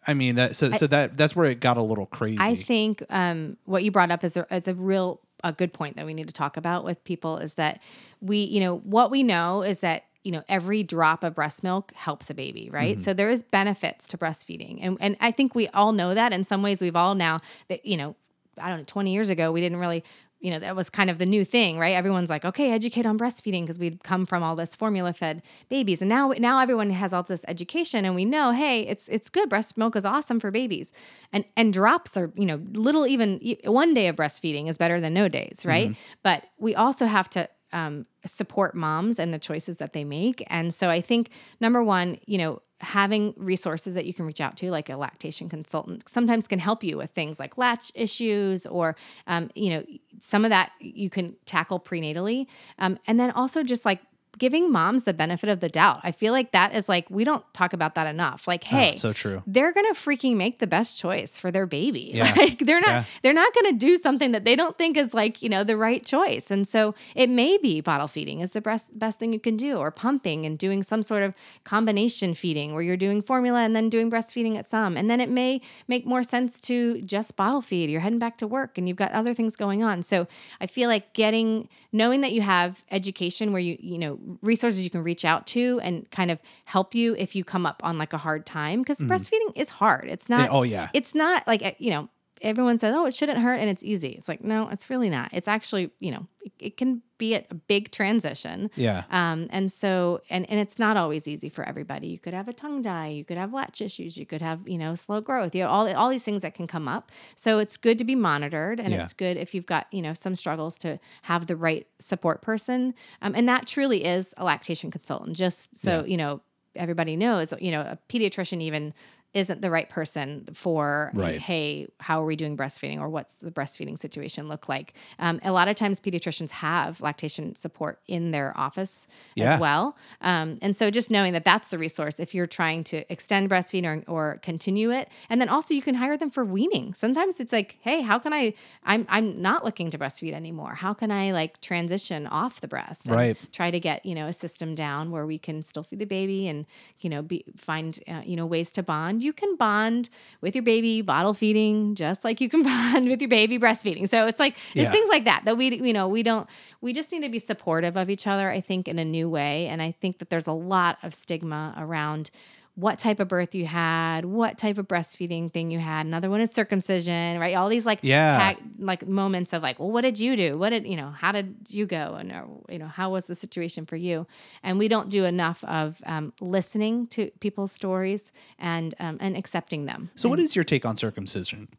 i 0.07 0.13
mean 0.13 0.35
that 0.35 0.55
so, 0.55 0.71
so 0.71 0.87
that 0.87 1.17
that's 1.17 1.35
where 1.35 1.45
it 1.45 1.59
got 1.59 1.77
a 1.77 1.81
little 1.81 2.05
crazy 2.05 2.37
I 2.39 2.55
think 2.55 3.03
um, 3.09 3.57
what 3.65 3.83
you 3.83 3.91
brought 3.91 4.11
up 4.11 4.23
is 4.23 4.37
a, 4.37 4.45
is 4.53 4.67
a 4.67 4.73
real 4.73 5.21
a 5.43 5.53
good 5.53 5.73
point 5.73 5.95
that 5.97 6.05
we 6.05 6.13
need 6.13 6.27
to 6.27 6.33
talk 6.33 6.57
about 6.57 6.83
with 6.83 7.03
people 7.03 7.37
is 7.37 7.53
that 7.53 7.81
we, 8.19 8.37
you 8.39 8.59
know, 8.59 8.77
what 8.79 9.11
we 9.11 9.23
know 9.23 9.61
is 9.61 9.81
that 9.81 10.05
you 10.23 10.31
know 10.31 10.43
every 10.49 10.81
drop 10.81 11.23
of 11.23 11.35
breast 11.35 11.63
milk 11.63 11.91
helps 11.93 12.31
a 12.31 12.33
baby, 12.33 12.69
right? 12.71 12.99
So 12.99 13.13
there 13.13 13.29
is 13.29 13.43
benefits 13.43 14.07
to 14.07 14.17
breastfeeding, 14.17 14.79
and 14.81 14.97
and 14.99 15.15
I 15.19 15.29
think 15.29 15.53
we 15.53 15.67
all 15.67 15.91
know 15.91 16.15
that. 16.15 16.33
In 16.33 16.43
some 16.43 16.63
ways, 16.63 16.81
we've 16.81 16.95
all 16.95 17.13
now 17.13 17.39
that 17.67 17.85
you 17.85 17.95
know, 17.95 18.15
I 18.57 18.69
don't 18.69 18.79
know, 18.79 18.85
twenty 18.85 19.13
years 19.13 19.29
ago 19.29 19.51
we 19.51 19.61
didn't 19.61 19.79
really. 19.79 20.03
You 20.45 20.51
know, 20.51 20.59
that 20.59 20.75
was 20.75 20.91
kind 20.91 21.09
of 21.09 21.17
the 21.17 21.25
new 21.25 21.43
thing, 21.43 21.79
right? 21.79 21.95
Everyone's 21.95 22.29
like, 22.29 22.45
okay, 22.45 22.71
educate 22.71 23.07
on 23.07 23.17
breastfeeding 23.17 23.61
because 23.61 23.79
we'd 23.79 24.03
come 24.03 24.27
from 24.27 24.43
all 24.43 24.55
this 24.55 24.75
formula 24.75 25.11
fed 25.11 25.41
babies. 25.69 26.03
And 26.03 26.09
now 26.09 26.33
now 26.37 26.59
everyone 26.59 26.91
has 26.91 27.13
all 27.13 27.23
this 27.23 27.43
education 27.47 28.05
and 28.05 28.13
we 28.13 28.25
know, 28.25 28.51
hey, 28.51 28.81
it's 28.81 29.07
it's 29.07 29.27
good. 29.29 29.49
Breast 29.49 29.75
milk 29.75 29.95
is 29.95 30.05
awesome 30.05 30.39
for 30.39 30.51
babies. 30.51 30.93
And 31.33 31.45
and 31.57 31.73
drops 31.73 32.15
are, 32.15 32.31
you 32.35 32.45
know, 32.45 32.61
little 32.73 33.07
even 33.07 33.39
one 33.63 33.95
day 33.95 34.07
of 34.07 34.15
breastfeeding 34.15 34.69
is 34.69 34.77
better 34.77 35.01
than 35.01 35.15
no 35.15 35.27
days, 35.27 35.65
right? 35.65 35.89
Mm-hmm. 35.89 36.13
But 36.21 36.43
we 36.59 36.75
also 36.75 37.07
have 37.07 37.27
to 37.31 37.49
um, 37.75 38.05
support 38.25 38.73
moms 38.73 39.19
and 39.19 39.31
the 39.33 39.37
choices 39.37 39.77
that 39.77 39.93
they 39.93 40.03
make. 40.03 40.43
And 40.47 40.73
so 40.73 40.89
I 40.89 41.01
think 41.01 41.29
number 41.59 41.83
one, 41.83 42.17
you 42.25 42.39
know, 42.39 42.61
having 42.79 43.33
resources 43.37 43.95
that 43.95 44.05
you 44.05 44.13
can 44.13 44.25
reach 44.25 44.41
out 44.41 44.57
to, 44.57 44.71
like 44.71 44.89
a 44.89 44.97
lactation 44.97 45.49
consultant, 45.49 46.07
sometimes 46.09 46.47
can 46.47 46.59
help 46.59 46.83
you 46.83 46.97
with 46.97 47.11
things 47.11 47.39
like 47.39 47.57
latch 47.57 47.91
issues 47.95 48.65
or, 48.65 48.95
um, 49.27 49.49
you 49.55 49.69
know, 49.69 49.83
some 50.19 50.45
of 50.45 50.49
that 50.49 50.71
you 50.79 51.09
can 51.09 51.35
tackle 51.45 51.79
prenatally. 51.79 52.47
Um, 52.79 52.97
and 53.07 53.19
then 53.19 53.31
also 53.31 53.61
just 53.63 53.85
like 53.85 54.01
giving 54.37 54.71
moms 54.71 55.03
the 55.05 55.13
benefit 55.13 55.49
of 55.49 55.59
the 55.59 55.69
doubt. 55.69 55.99
I 56.03 56.11
feel 56.11 56.31
like 56.33 56.51
that 56.51 56.73
is 56.75 56.87
like, 56.89 57.09
we 57.09 57.23
don't 57.23 57.43
talk 57.53 57.73
about 57.73 57.95
that 57.95 58.07
enough. 58.07 58.47
Like, 58.47 58.63
oh, 58.71 58.75
hey, 58.75 58.91
Oh, 58.93 58.97
so 58.97 59.13
true 59.13 59.41
they're 59.47 59.71
gonna 59.73 59.93
freaking 59.93 60.35
make 60.35 60.59
the 60.59 60.67
best 60.67 60.99
choice 60.99 61.39
for 61.39 61.51
their 61.51 61.65
baby. 61.65 62.11
Yeah. 62.15 62.33
Like 62.37 62.59
they're 62.59 62.79
not 62.81 62.89
Yeah. 62.89 63.03
they're 63.23 63.33
not 63.33 63.53
gonna 63.53 63.73
do 63.73 63.97
something 63.97 64.31
that 64.31 64.45
they 64.45 64.55
don't 64.55 64.77
think 64.77 64.97
is 64.97 65.13
like, 65.13 65.41
you 65.41 65.49
know, 65.49 65.63
the 65.63 65.77
right 65.77 66.03
choice. 66.05 66.51
And 66.51 66.67
so 66.67 66.95
it 67.15 67.29
may 67.29 67.57
be 67.57 67.81
bottle 67.81 68.07
feeding 68.07 68.39
is 68.41 68.51
the 68.51 68.61
best 68.61 68.97
best 68.97 69.19
thing 69.19 69.33
you 69.33 69.39
can 69.39 69.57
do, 69.57 69.77
or 69.77 69.91
pumping 69.91 70.45
and 70.45 70.57
doing 70.57 70.83
some 70.83 71.03
sort 71.03 71.23
of 71.23 71.33
combination 71.63 72.33
feeding 72.33 72.73
where 72.73 72.81
you're 72.83 72.95
doing 72.97 73.21
formula 73.21 73.59
and 73.59 73.75
then 73.75 73.89
doing 73.89 74.09
breastfeeding 74.09 74.55
at 74.57 74.65
some. 74.65 74.95
And 74.95 75.09
then 75.09 75.19
it 75.19 75.29
may 75.29 75.61
make 75.87 76.05
more 76.05 76.23
sense 76.23 76.59
to 76.61 77.01
just 77.01 77.35
bottle 77.35 77.61
feed. 77.61 77.89
You're 77.89 78.01
heading 78.01 78.19
back 78.19 78.37
to 78.37 78.47
work 78.47 78.77
and 78.77 78.87
you've 78.87 78.97
got 78.97 79.11
other 79.11 79.33
things 79.33 79.55
going 79.55 79.83
on. 79.83 80.03
So 80.03 80.27
I 80.61 80.67
feel 80.67 80.87
like 80.89 81.13
getting 81.13 81.67
knowing 81.91 82.21
that 82.21 82.31
you 82.33 82.41
have 82.41 82.83
education 82.91 83.51
where 83.51 83.61
you, 83.61 83.77
you 83.79 83.97
know, 83.97 84.19
resources 84.41 84.83
you 84.83 84.89
can 84.89 85.01
reach 85.01 85.25
out 85.25 85.45
to 85.47 85.79
and 85.83 86.09
kind 86.11 86.31
of 86.31 86.41
help 86.65 86.95
you 86.95 87.15
if 87.17 87.35
you 87.35 87.43
come 87.43 87.65
up 87.65 87.81
on 87.83 87.97
like 87.97 88.13
a 88.13 88.17
hard 88.17 88.45
time. 88.45 88.81
Because 88.81 88.99
breastfeeding 88.99 89.51
is 89.55 89.69
hard. 89.69 90.07
It's 90.09 90.29
not 90.29 90.49
oh 90.51 90.63
yeah 90.63 90.89
it's 90.93 91.15
not 91.15 91.47
like 91.47 91.63
uh, 91.63 91.71
you 91.77 91.91
know 91.91 92.09
everyone 92.41 92.77
says 92.77 92.93
oh 92.95 93.05
it 93.05 93.13
shouldn't 93.15 93.39
hurt 93.39 93.55
and 93.59 93.69
it's 93.69 93.83
easy. 93.83 94.09
It's 94.09 94.27
like 94.27 94.43
no 94.43 94.67
it's 94.69 94.89
really 94.89 95.09
not. 95.09 95.29
It's 95.33 95.47
actually 95.47 95.91
you 95.99 96.11
know 96.11 96.27
it, 96.41 96.51
it 96.59 96.77
can 96.77 97.01
be 97.17 97.33
a, 97.35 97.45
big 97.67 97.91
transition. 97.91 98.69
Yeah. 98.75 99.03
Um, 99.09 99.47
and 99.49 99.71
so 99.71 100.21
and 100.29 100.49
and 100.49 100.59
it's 100.59 100.77
not 100.77 100.97
always 100.97 101.27
easy 101.27 101.49
for 101.49 101.63
everybody. 101.63 102.07
You 102.07 102.19
could 102.19 102.33
have 102.33 102.47
a 102.47 102.53
tongue 102.53 102.83
tie 102.83 103.07
you 103.07 103.23
could 103.25 103.37
have 103.37 103.53
latch 103.53 103.81
issues. 103.81 104.17
You 104.17 104.25
could 104.25 104.41
have 104.41 104.67
you 104.67 104.77
know 104.77 104.95
slow 104.95 105.21
growth. 105.21 105.55
You 105.55 105.63
know 105.63 105.69
all, 105.69 105.87
all 105.95 106.09
these 106.09 106.23
things 106.23 106.41
that 106.41 106.53
can 106.53 106.67
come 106.67 106.87
up. 106.87 107.11
So 107.35 107.59
it's 107.59 107.77
good 107.77 107.97
to 107.99 108.05
be 108.05 108.15
monitored 108.15 108.79
and 108.79 108.91
Yeah. 108.91 109.01
it's 109.01 109.13
good 109.13 109.37
if 109.37 109.55
you've 109.55 109.65
got 109.65 109.87
you 109.91 110.01
know 110.01 110.13
some 110.13 110.35
struggles 110.35 110.77
to 110.79 110.99
have 111.23 111.47
the 111.47 111.55
right 111.55 111.87
support 111.99 112.41
person. 112.41 112.93
Um, 113.21 113.33
and 113.35 113.47
that 113.47 113.65
truly 113.65 114.03
is 114.03 114.33
a 114.37 114.43
lactation 114.43 114.91
consultant. 114.91 115.35
Just 115.37 115.75
so 115.75 116.03
you 116.05 116.17
know 116.17 116.41
everybody 116.75 117.15
knows 117.15 117.53
you 117.61 117.71
know 117.71 117.79
a 117.81 117.97
pediatrician 118.09 118.61
even 118.61 118.93
isn't 119.35 119.61
the 119.61 119.69
right 119.69 119.89
person 119.89 120.47
for 120.53 121.11
Right. 121.13 121.39
hey 121.39 121.87
how 121.99 122.21
are 122.23 122.25
we 122.25 122.35
doing 122.35 122.57
breastfeeding 122.57 122.99
or 122.99 123.09
what's 123.09 123.35
the 123.35 123.51
breastfeeding 123.51 123.97
situation 123.99 124.47
look 124.47 124.67
like 124.67 124.93
um, 125.19 125.39
a 125.43 125.51
lot 125.51 125.67
of 125.67 125.75
times 125.75 125.99
pediatricians 125.99 126.49
have 126.49 127.01
lactation 127.01 127.53
support 127.53 127.99
in 128.07 128.31
their 128.31 128.57
office 128.57 129.07
Yeah. 129.35 129.53
as 129.55 129.59
well 129.59 129.97
um, 130.21 130.57
and 130.61 130.75
so 130.75 130.89
just 130.89 131.11
knowing 131.11 131.33
that 131.33 131.43
that's 131.45 131.67
the 131.67 131.77
resource 131.77 132.19
if 132.19 132.33
you're 132.33 132.47
trying 132.47 132.83
to 132.85 133.11
extend 133.11 133.49
breastfeeding 133.49 134.03
or, 134.07 134.11
or 134.15 134.39
continue 134.41 134.89
it 134.91 135.09
and 135.29 135.39
then 135.41 135.49
also 135.49 135.73
you 135.73 135.81
can 135.81 135.95
hire 135.95 136.17
them 136.17 136.29
for 136.29 136.43
weaning 136.45 136.93
sometimes 136.93 137.39
it's 137.41 137.51
like 137.51 137.77
hey 137.81 138.01
how 138.01 138.17
can 138.17 138.33
i 138.33 138.53
i'm, 138.83 139.05
I'm 139.09 139.41
not 139.41 139.65
looking 139.65 139.89
to 139.91 139.97
breastfeed 139.97 140.31
anymore 140.33 140.73
how 140.75 140.93
can 140.93 141.11
i 141.11 141.31
like 141.33 141.59
transition 141.61 142.25
off 142.27 142.61
the 142.61 142.67
breast 142.69 143.05
and 143.07 143.15
Right. 143.15 143.37
try 143.51 143.69
to 143.69 143.79
get 143.81 144.05
you 144.05 144.15
know 144.15 144.27
a 144.27 144.33
system 144.33 144.75
down 144.75 145.11
where 145.11 145.25
we 145.25 145.37
can 145.37 145.61
still 145.61 145.83
feed 145.83 145.99
the 145.99 146.05
baby 146.05 146.47
and 146.47 146.65
you 146.99 147.09
know 147.09 147.21
be 147.21 147.43
find 147.57 147.99
uh, 148.07 148.21
you 148.25 148.37
know 148.37 148.45
ways 148.45 148.71
to 148.71 148.83
bond 148.83 149.23
you 149.25 149.33
can 149.33 149.55
bond 149.57 150.09
with 150.41 150.55
your 150.55 150.63
baby 150.63 151.01
bottle 151.01 151.33
feeding 151.33 151.95
just 151.95 152.23
like 152.23 152.39
you 152.39 152.47
can 152.49 152.63
bond 152.71 153.07
with 153.09 153.19
your 153.21 153.29
baby 153.29 153.57
breastfeeding 153.59 154.07
so 154.07 154.25
it's 154.27 154.39
like 154.39 154.53
it's 154.73 154.75
Yeah. 154.75 154.91
things 154.91 155.09
like 155.09 155.25
that 155.25 155.41
that 155.45 155.57
we 155.57 155.75
you 155.75 155.93
know 155.93 156.07
we 156.07 156.23
don't 156.23 156.47
we 156.81 156.93
just 156.93 157.11
need 157.11 157.23
to 157.23 157.29
be 157.29 157.39
supportive 157.39 157.97
of 157.97 158.09
each 158.09 158.25
other 158.27 158.49
i 158.49 158.61
think 158.61 158.87
in 158.87 158.97
a 158.99 159.05
new 159.05 159.27
way 159.29 159.67
and 159.67 159.81
i 159.81 159.91
think 159.91 160.19
that 160.19 160.29
there's 160.29 160.47
a 160.47 160.53
lot 160.75 160.97
of 161.03 161.13
stigma 161.13 161.73
around 161.77 162.29
what 162.75 162.99
type 162.99 163.21
of 163.21 163.27
birth 163.29 163.55
you 163.55 163.65
had, 163.65 164.25
what 164.25 164.57
type 164.57 164.77
of 164.77 164.85
breastfeeding 164.85 165.51
thing 165.51 165.71
you 165.71 165.79
had. 165.79 166.05
Another 166.05 166.29
one 166.29 166.41
is 166.41 166.51
circumcision, 166.51 167.39
right? 167.39 167.55
All 167.55 167.69
these 167.69 167.85
like 167.85 167.99
Yeah. 168.01 168.37
tag, 168.37 168.57
like 168.79 169.07
moments 169.07 169.53
of 169.53 169.63
like, 169.63 169.79
well, 169.79 169.91
what 169.91 170.01
did 170.01 170.19
you 170.19 170.35
do? 170.35 170.57
What 170.57 170.69
did 170.71 170.85
you 170.85 170.97
know? 170.97 171.09
How 171.11 171.31
did 171.31 171.55
you 171.69 171.85
go? 171.85 172.15
And 172.19 172.31
or, 172.33 172.47
you 172.69 172.77
know, 172.77 172.87
how 172.87 173.11
was 173.11 173.27
the 173.27 173.35
situation 173.35 173.85
for 173.85 173.95
you? 173.95 174.27
And 174.61 174.77
we 174.77 174.87
don't 174.89 175.09
do 175.09 175.23
enough 175.23 175.63
of 175.63 176.01
um, 176.05 176.33
listening 176.41 177.07
to 177.07 177.31
people's 177.39 177.71
stories 177.71 178.33
and 178.59 178.93
um, 178.99 179.17
and 179.21 179.37
accepting 179.37 179.85
them. 179.85 180.09
So, 180.15 180.27
what 180.27 180.39
is 180.39 180.53
your 180.55 180.65
take 180.65 180.85
on 180.85 180.97
circumcision? 180.97 181.69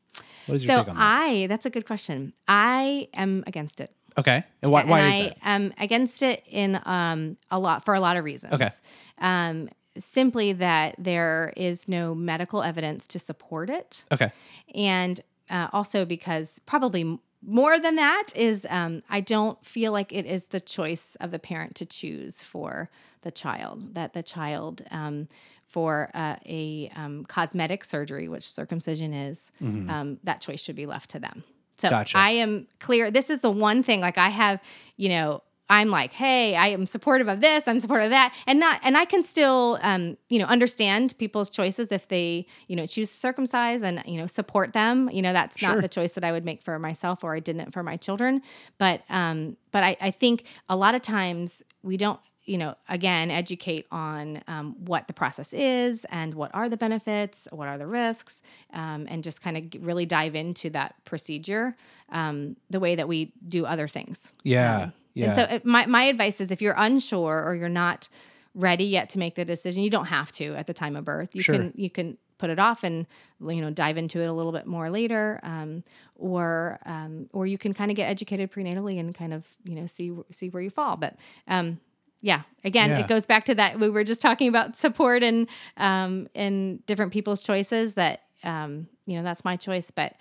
What 0.46 0.54
is 0.54 0.64
your 0.64 0.76
So 0.76 0.80
take 0.82 0.88
on 0.90 0.96
that? 0.96 1.02
I, 1.28 1.46
that's 1.46 1.66
a 1.66 1.70
good 1.70 1.86
question. 1.86 2.32
I 2.48 3.08
am 3.12 3.44
against 3.46 3.80
it. 3.80 3.90
okay, 4.16 4.44
and 4.62 4.72
why, 4.72 4.80
And 4.80 4.90
why 4.90 5.00
I 5.00 5.08
is 5.10 5.18
that? 5.28 5.38
am 5.42 5.74
against 5.76 6.22
it 6.22 6.42
in 6.48 6.80
um, 6.86 7.36
a 7.50 7.58
lot 7.58 7.84
for 7.84 7.94
a 7.94 8.00
lot 8.00 8.16
of 8.16 8.24
reasons. 8.24 8.54
Okay. 8.54 8.70
Um, 9.18 9.68
simply 9.98 10.52
that 10.54 10.94
there 10.98 11.52
is 11.56 11.88
no 11.88 12.14
medical 12.14 12.62
evidence 12.62 13.06
to 13.08 13.18
support 13.18 13.70
it, 13.70 14.04
Okay, 14.12 14.30
and 14.74 15.20
uh, 15.50 15.68
also 15.72 16.04
because 16.04 16.60
probably 16.66 17.18
more 17.42 17.78
than 17.78 17.96
that 17.96 18.28
is 18.34 18.66
um, 18.70 19.02
I 19.08 19.20
don't 19.20 19.62
feel 19.64 19.92
like 19.92 20.12
it 20.12 20.26
is 20.26 20.46
the 20.46 20.60
choice 20.60 21.16
of 21.20 21.30
the 21.30 21.38
parent 21.38 21.76
to 21.76 21.86
choose 21.86 22.42
for 22.42 22.90
the 23.22 23.30
child. 23.30 23.94
That 23.94 24.12
the 24.12 24.22
child 24.22 24.82
um, 24.90 25.28
for 25.68 26.10
uh, 26.14 26.36
a 26.46 26.90
um, 26.96 27.24
cosmetic 27.24 27.84
surgery, 27.84 28.28
which 28.28 28.48
circumcision 28.48 29.12
is, 29.12 29.52
um, 29.60 30.18
that 30.24 30.40
choice 30.40 30.62
should 30.62 30.76
be 30.76 30.86
left 30.86 31.10
to 31.10 31.18
them. 31.18 31.44
So 31.76 31.90
Gotcha. 31.90 32.16
I 32.16 32.30
am 32.30 32.66
clear. 32.80 33.10
This 33.10 33.30
is 33.30 33.40
the 33.40 33.50
one 33.50 33.82
thing. 33.82 34.00
Like 34.00 34.18
I 34.18 34.28
have, 34.28 34.60
you 34.96 35.08
know. 35.08 35.42
I'm 35.68 35.90
like, 35.90 36.12
hey, 36.12 36.54
I 36.56 36.68
am 36.68 36.86
supportive 36.86 37.28
of 37.28 37.40
this. 37.40 37.66
I'm 37.66 37.80
supportive 37.80 38.06
of 38.06 38.10
that, 38.10 38.34
and 38.46 38.60
not, 38.60 38.80
and 38.84 38.96
I 38.96 39.04
can 39.04 39.22
still, 39.22 39.78
um, 39.82 40.16
you 40.28 40.38
know, 40.38 40.46
understand 40.46 41.14
people's 41.18 41.50
choices 41.50 41.90
if 41.90 42.06
they, 42.08 42.46
you 42.68 42.76
know, 42.76 42.86
choose 42.86 43.10
to 43.10 43.16
circumcise 43.16 43.82
and 43.82 44.02
you 44.06 44.18
know 44.20 44.26
support 44.26 44.72
them. 44.72 45.10
You 45.12 45.22
know, 45.22 45.32
that's 45.32 45.58
Sure. 45.58 45.70
not 45.70 45.82
the 45.82 45.88
choice 45.88 46.12
that 46.12 46.24
I 46.24 46.32
would 46.32 46.44
make 46.44 46.62
for 46.62 46.78
myself, 46.78 47.24
or 47.24 47.34
I 47.34 47.40
didn't 47.40 47.72
for 47.72 47.82
my 47.82 47.96
children. 47.96 48.42
But, 48.78 49.02
um, 49.10 49.56
but 49.72 49.82
I, 49.82 49.96
I 50.00 50.10
think 50.10 50.46
a 50.68 50.76
lot 50.76 50.94
of 50.94 51.02
times 51.02 51.62
we 51.82 51.96
don't, 51.96 52.20
you 52.44 52.58
know, 52.58 52.76
again, 52.88 53.32
educate 53.32 53.86
on 53.90 54.42
um, 54.46 54.76
what 54.84 55.08
the 55.08 55.12
process 55.12 55.52
is 55.52 56.06
and 56.10 56.32
what 56.34 56.54
are 56.54 56.68
the 56.68 56.76
benefits, 56.76 57.48
what 57.50 57.66
are 57.66 57.76
the 57.76 57.88
risks, 57.88 58.40
um, 58.72 59.06
and 59.10 59.24
just 59.24 59.42
kind 59.42 59.56
of 59.56 59.84
really 59.84 60.06
dive 60.06 60.36
into 60.36 60.70
that 60.70 60.94
procedure 61.04 61.74
um, 62.10 62.56
the 62.70 62.78
way 62.78 62.94
that 62.94 63.08
we 63.08 63.32
do 63.48 63.66
other 63.66 63.88
things. 63.88 64.30
yeah, 64.44 64.82
Um, 64.84 64.92
yeah. 65.16 65.26
And 65.26 65.34
so 65.34 65.42
uh, 65.42 65.58
my, 65.64 65.86
my 65.86 66.04
advice 66.04 66.40
is 66.40 66.50
if 66.50 66.60
you're 66.62 66.74
unsure 66.76 67.42
or 67.44 67.54
you're 67.54 67.68
not 67.68 68.08
ready 68.54 68.84
yet 68.84 69.10
to 69.10 69.18
make 69.18 69.34
the 69.34 69.44
decision, 69.44 69.82
you 69.82 69.90
don't 69.90 70.06
have 70.06 70.30
to 70.32 70.54
at 70.54 70.66
the 70.66 70.74
time 70.74 70.96
of 70.96 71.04
birth. 71.04 71.34
You 71.34 71.42
Sure. 71.42 71.54
can 71.56 71.72
you 71.76 71.90
can 71.90 72.16
put 72.38 72.50
it 72.50 72.58
off 72.58 72.84
and 72.84 73.06
you 73.40 73.60
know 73.62 73.70
dive 73.70 73.96
into 73.96 74.20
it 74.20 74.26
a 74.26 74.32
little 74.32 74.52
bit 74.52 74.66
more 74.66 74.90
later, 74.90 75.40
um, 75.42 75.82
or 76.14 76.78
um, 76.86 77.28
or 77.32 77.46
you 77.46 77.58
can 77.58 77.72
kind 77.74 77.90
of 77.90 77.96
get 77.96 78.08
educated 78.08 78.50
prenatally 78.52 78.98
and 79.00 79.14
kind 79.14 79.32
of 79.34 79.46
you 79.64 79.74
know 79.74 79.86
see 79.86 80.12
see 80.30 80.48
where 80.50 80.62
you 80.62 80.70
fall. 80.70 80.96
But 80.96 81.16
um, 81.48 81.80
yeah, 82.22 82.42
again, 82.64 82.90
Yeah. 82.90 83.00
it 83.00 83.08
goes 83.08 83.26
back 83.26 83.44
to 83.46 83.54
that 83.56 83.78
we 83.78 83.88
were 83.90 84.04
just 84.04 84.22
talking 84.22 84.48
about 84.48 84.76
support 84.76 85.22
and 85.22 85.48
um, 85.76 86.28
and 86.34 86.84
different 86.86 87.12
people's 87.12 87.42
choices. 87.44 87.94
That 87.94 88.22
um, 88.44 88.88
you 89.06 89.16
know 89.16 89.22
that's 89.22 89.44
my 89.44 89.56
choice, 89.56 89.90
but. 89.90 90.14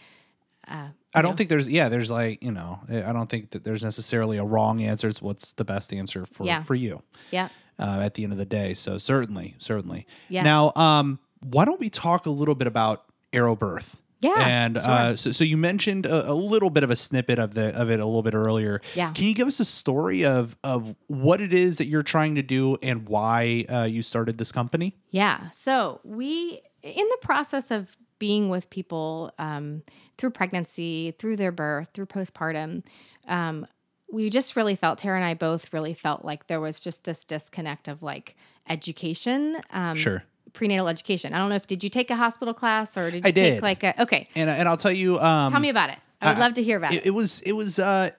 Uh, 0.68 0.88
I 1.13 1.22
don't 1.22 1.38
think 1.38 1.49
there's 1.49 1.70
yeah 1.70 1.89
there's 1.89 2.11
like 2.11 2.43
you 2.43 2.51
know 2.51 2.80
I 2.89 3.13
don't 3.13 3.30
think 3.30 3.51
that 3.51 3.63
there's 3.63 3.84
necessarily 3.84 4.38
a 4.38 4.43
wrong 4.43 4.82
answer. 4.82 5.07
It's 5.07 5.22
what's 5.22 5.53
the 5.53 5.63
best 5.63 5.93
answer 5.93 6.26
for 6.26 6.45
Yeah. 6.45 6.63
for 6.63 6.76
you 6.76 7.01
yeah, 7.32 7.49
uh, 7.80 7.99
at 8.01 8.16
the 8.16 8.24
end 8.24 8.34
of 8.34 8.38
the 8.39 8.45
day. 8.45 8.74
So 8.74 8.97
certainly, 8.97 9.55
certainly. 9.57 10.07
Yeah. 10.30 10.43
Now, 10.43 10.74
um, 10.76 11.20
why 11.41 11.66
don't 11.66 11.80
we 11.80 11.89
talk 11.89 12.26
a 12.26 12.30
little 12.32 12.55
bit 12.55 12.68
about 12.68 13.05
arrow 13.32 13.55
birth? 13.55 14.01
Yeah, 14.22 14.39
And 14.39 14.78
uh, 14.78 15.16
so, 15.18 15.32
so 15.34 15.43
you 15.43 15.55
mentioned 15.57 16.05
a, 16.07 16.32
a 16.32 16.34
little 16.34 16.70
bit 16.72 16.84
of 16.84 16.89
a 16.89 16.95
snippet 16.95 17.38
of 17.38 17.53
the 17.53 17.80
of 17.80 17.91
it 17.91 17.99
a 17.99 18.05
little 18.05 18.24
bit 18.24 18.34
earlier. 18.34 18.82
Yeah. 18.95 19.11
Can 19.11 19.26
you 19.26 19.36
give 19.36 19.47
us 19.47 19.59
a 19.59 19.66
story 19.66 20.26
of 20.26 20.55
of 20.63 20.95
what 21.07 21.41
it 21.41 21.53
is 21.53 21.78
that 21.78 21.86
you're 21.88 22.01
trying 22.01 22.36
to 22.36 22.41
do 22.41 22.78
and 22.82 23.07
why 23.07 23.66
uh, 23.70 23.84
you 23.84 24.01
started 24.01 24.38
this 24.39 24.51
company? 24.51 24.95
Yeah. 25.11 25.49
So 25.51 25.99
we, 26.03 26.61
in 26.82 27.07
the 27.07 27.18
process 27.22 27.70
of 27.72 27.95
being 28.20 28.49
with 28.49 28.70
people 28.70 29.34
um, 29.39 29.82
through 30.18 30.32
pregnancy, 30.32 31.13
through 31.20 31.36
their 31.36 31.51
birth, 31.51 31.89
through 31.93 32.05
postpartum, 32.07 32.86
um, 33.28 33.66
we 34.11 34.30
just 34.30 34.55
really 34.55 34.76
felt, 34.76 34.99
Tara 34.99 35.16
and 35.18 35.26
I 35.26 35.34
both 35.34 35.74
really 35.74 35.93
felt 35.93 36.24
like 36.24 36.47
there 36.47 36.61
was 36.61 36.80
just 36.80 37.03
this 37.03 37.24
disconnect 37.24 37.88
of 37.88 38.03
like 38.03 38.36
education. 38.70 39.57
Um, 39.72 39.97
Sure. 39.97 40.24
Prenatal 40.53 40.88
education. 40.88 41.34
I 41.34 41.39
don't 41.39 41.49
know 41.49 41.55
if, 41.55 41.68
did 41.68 41.84
you 41.84 41.89
take 41.89 42.09
a 42.09 42.16
hospital 42.16 42.53
class 42.53 42.97
or 42.97 43.11
did 43.11 43.26
you 43.26 43.30
I 43.30 43.32
take 43.32 43.36
did. 43.55 43.61
like 43.61 43.84
a, 43.84 44.01
okay. 44.03 44.30
And 44.36 44.49
and 44.49 44.70
I'll 44.70 44.78
tell 44.78 44.91
you. 44.91 45.20
Um, 45.20 45.51
Tell 45.51 45.59
me 45.59 45.68
about 45.70 45.89
it. 45.89 45.97
I 46.22 46.30
would 46.30 46.38
I- 46.38 46.39
love 46.39 46.53
to 46.53 46.63
hear 46.63 46.78
about 46.78 46.93
it, 46.93 46.97
it. 46.97 47.07
it 47.07 47.11
was 47.11 47.41
it 47.41 47.51
was 47.51 47.78
uh 47.78 48.11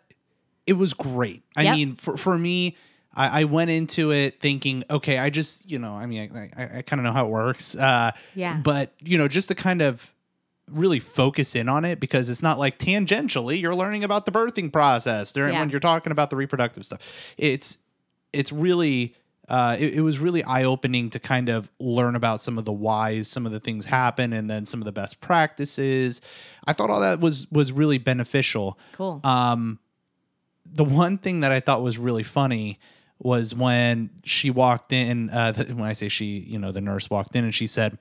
it 0.66 0.74
was 0.74 0.92
great. 0.92 1.44
I 1.56 1.62
Yep. 1.62 1.74
mean, 1.76 1.94
for 1.94 2.18
for 2.18 2.36
me, 2.36 2.76
I, 3.16 3.40
I 3.40 3.44
went 3.44 3.70
into 3.70 4.12
it 4.12 4.40
thinking, 4.40 4.84
okay, 4.90 5.18
I 5.18 5.30
just 5.30 5.68
you 5.70 5.78
know, 5.78 5.94
I 5.94 6.06
mean, 6.06 6.30
I 6.34 6.50
I, 6.56 6.78
I 6.78 6.82
kind 6.82 7.00
of 7.00 7.04
know 7.04 7.12
how 7.12 7.26
it 7.26 7.30
works. 7.30 7.74
Uh, 7.74 8.12
Yeah. 8.34 8.56
But 8.62 8.92
you 9.02 9.16
know, 9.18 9.26
just 9.28 9.48
to 9.48 9.54
kind 9.54 9.80
of 9.82 10.12
really 10.70 10.98
focus 11.00 11.54
in 11.54 11.68
on 11.68 11.84
it 11.84 12.00
because 12.00 12.28
it's 12.28 12.42
not 12.42 12.58
like 12.58 12.76
tangentially 12.78 13.60
you're 13.60 13.74
learning 13.74 14.02
about 14.02 14.26
the 14.26 14.32
birthing 14.32 14.72
process 14.72 15.30
during 15.32 15.54
Yeah. 15.54 15.60
when 15.60 15.70
you're 15.70 15.78
talking 15.80 16.10
about 16.10 16.28
the 16.30 16.36
reproductive 16.36 16.84
stuff. 16.84 17.00
It's 17.38 17.78
it's 18.32 18.52
really 18.52 19.14
uh, 19.48 19.76
it, 19.78 19.94
it 19.94 20.00
was 20.00 20.18
really 20.18 20.42
eye 20.42 20.64
opening 20.64 21.08
to 21.08 21.20
kind 21.20 21.48
of 21.48 21.70
learn 21.78 22.16
about 22.16 22.40
some 22.42 22.58
of 22.58 22.64
the 22.64 22.72
whys, 22.72 23.28
some 23.28 23.46
of 23.46 23.52
the 23.52 23.60
things 23.60 23.84
happen, 23.84 24.32
and 24.32 24.50
then 24.50 24.66
some 24.66 24.80
of 24.80 24.84
the 24.86 24.90
best 24.92 25.20
practices. 25.20 26.20
I 26.66 26.72
thought 26.72 26.90
all 26.90 26.98
that 27.00 27.20
was 27.20 27.46
was 27.52 27.70
really 27.70 27.98
beneficial. 27.98 28.76
cool. 28.92 29.20
Um, 29.22 29.78
the 30.68 30.82
one 30.84 31.16
thing 31.16 31.40
that 31.40 31.52
I 31.52 31.60
thought 31.60 31.80
was 31.80 31.96
really 31.96 32.24
funny 32.24 32.80
was 33.18 33.54
when 33.54 34.10
she 34.24 34.50
walked 34.50 34.92
in. 34.92 35.30
Uh, 35.30 35.52
when 35.68 35.82
I 35.86 35.92
say 35.94 36.08
she, 36.08 36.38
you 36.40 36.58
know, 36.58 36.72
the 36.72 36.80
nurse 36.80 37.08
walked 37.10 37.34
in 37.36 37.44
and 37.44 37.54
she 37.54 37.66
said, 37.66 37.98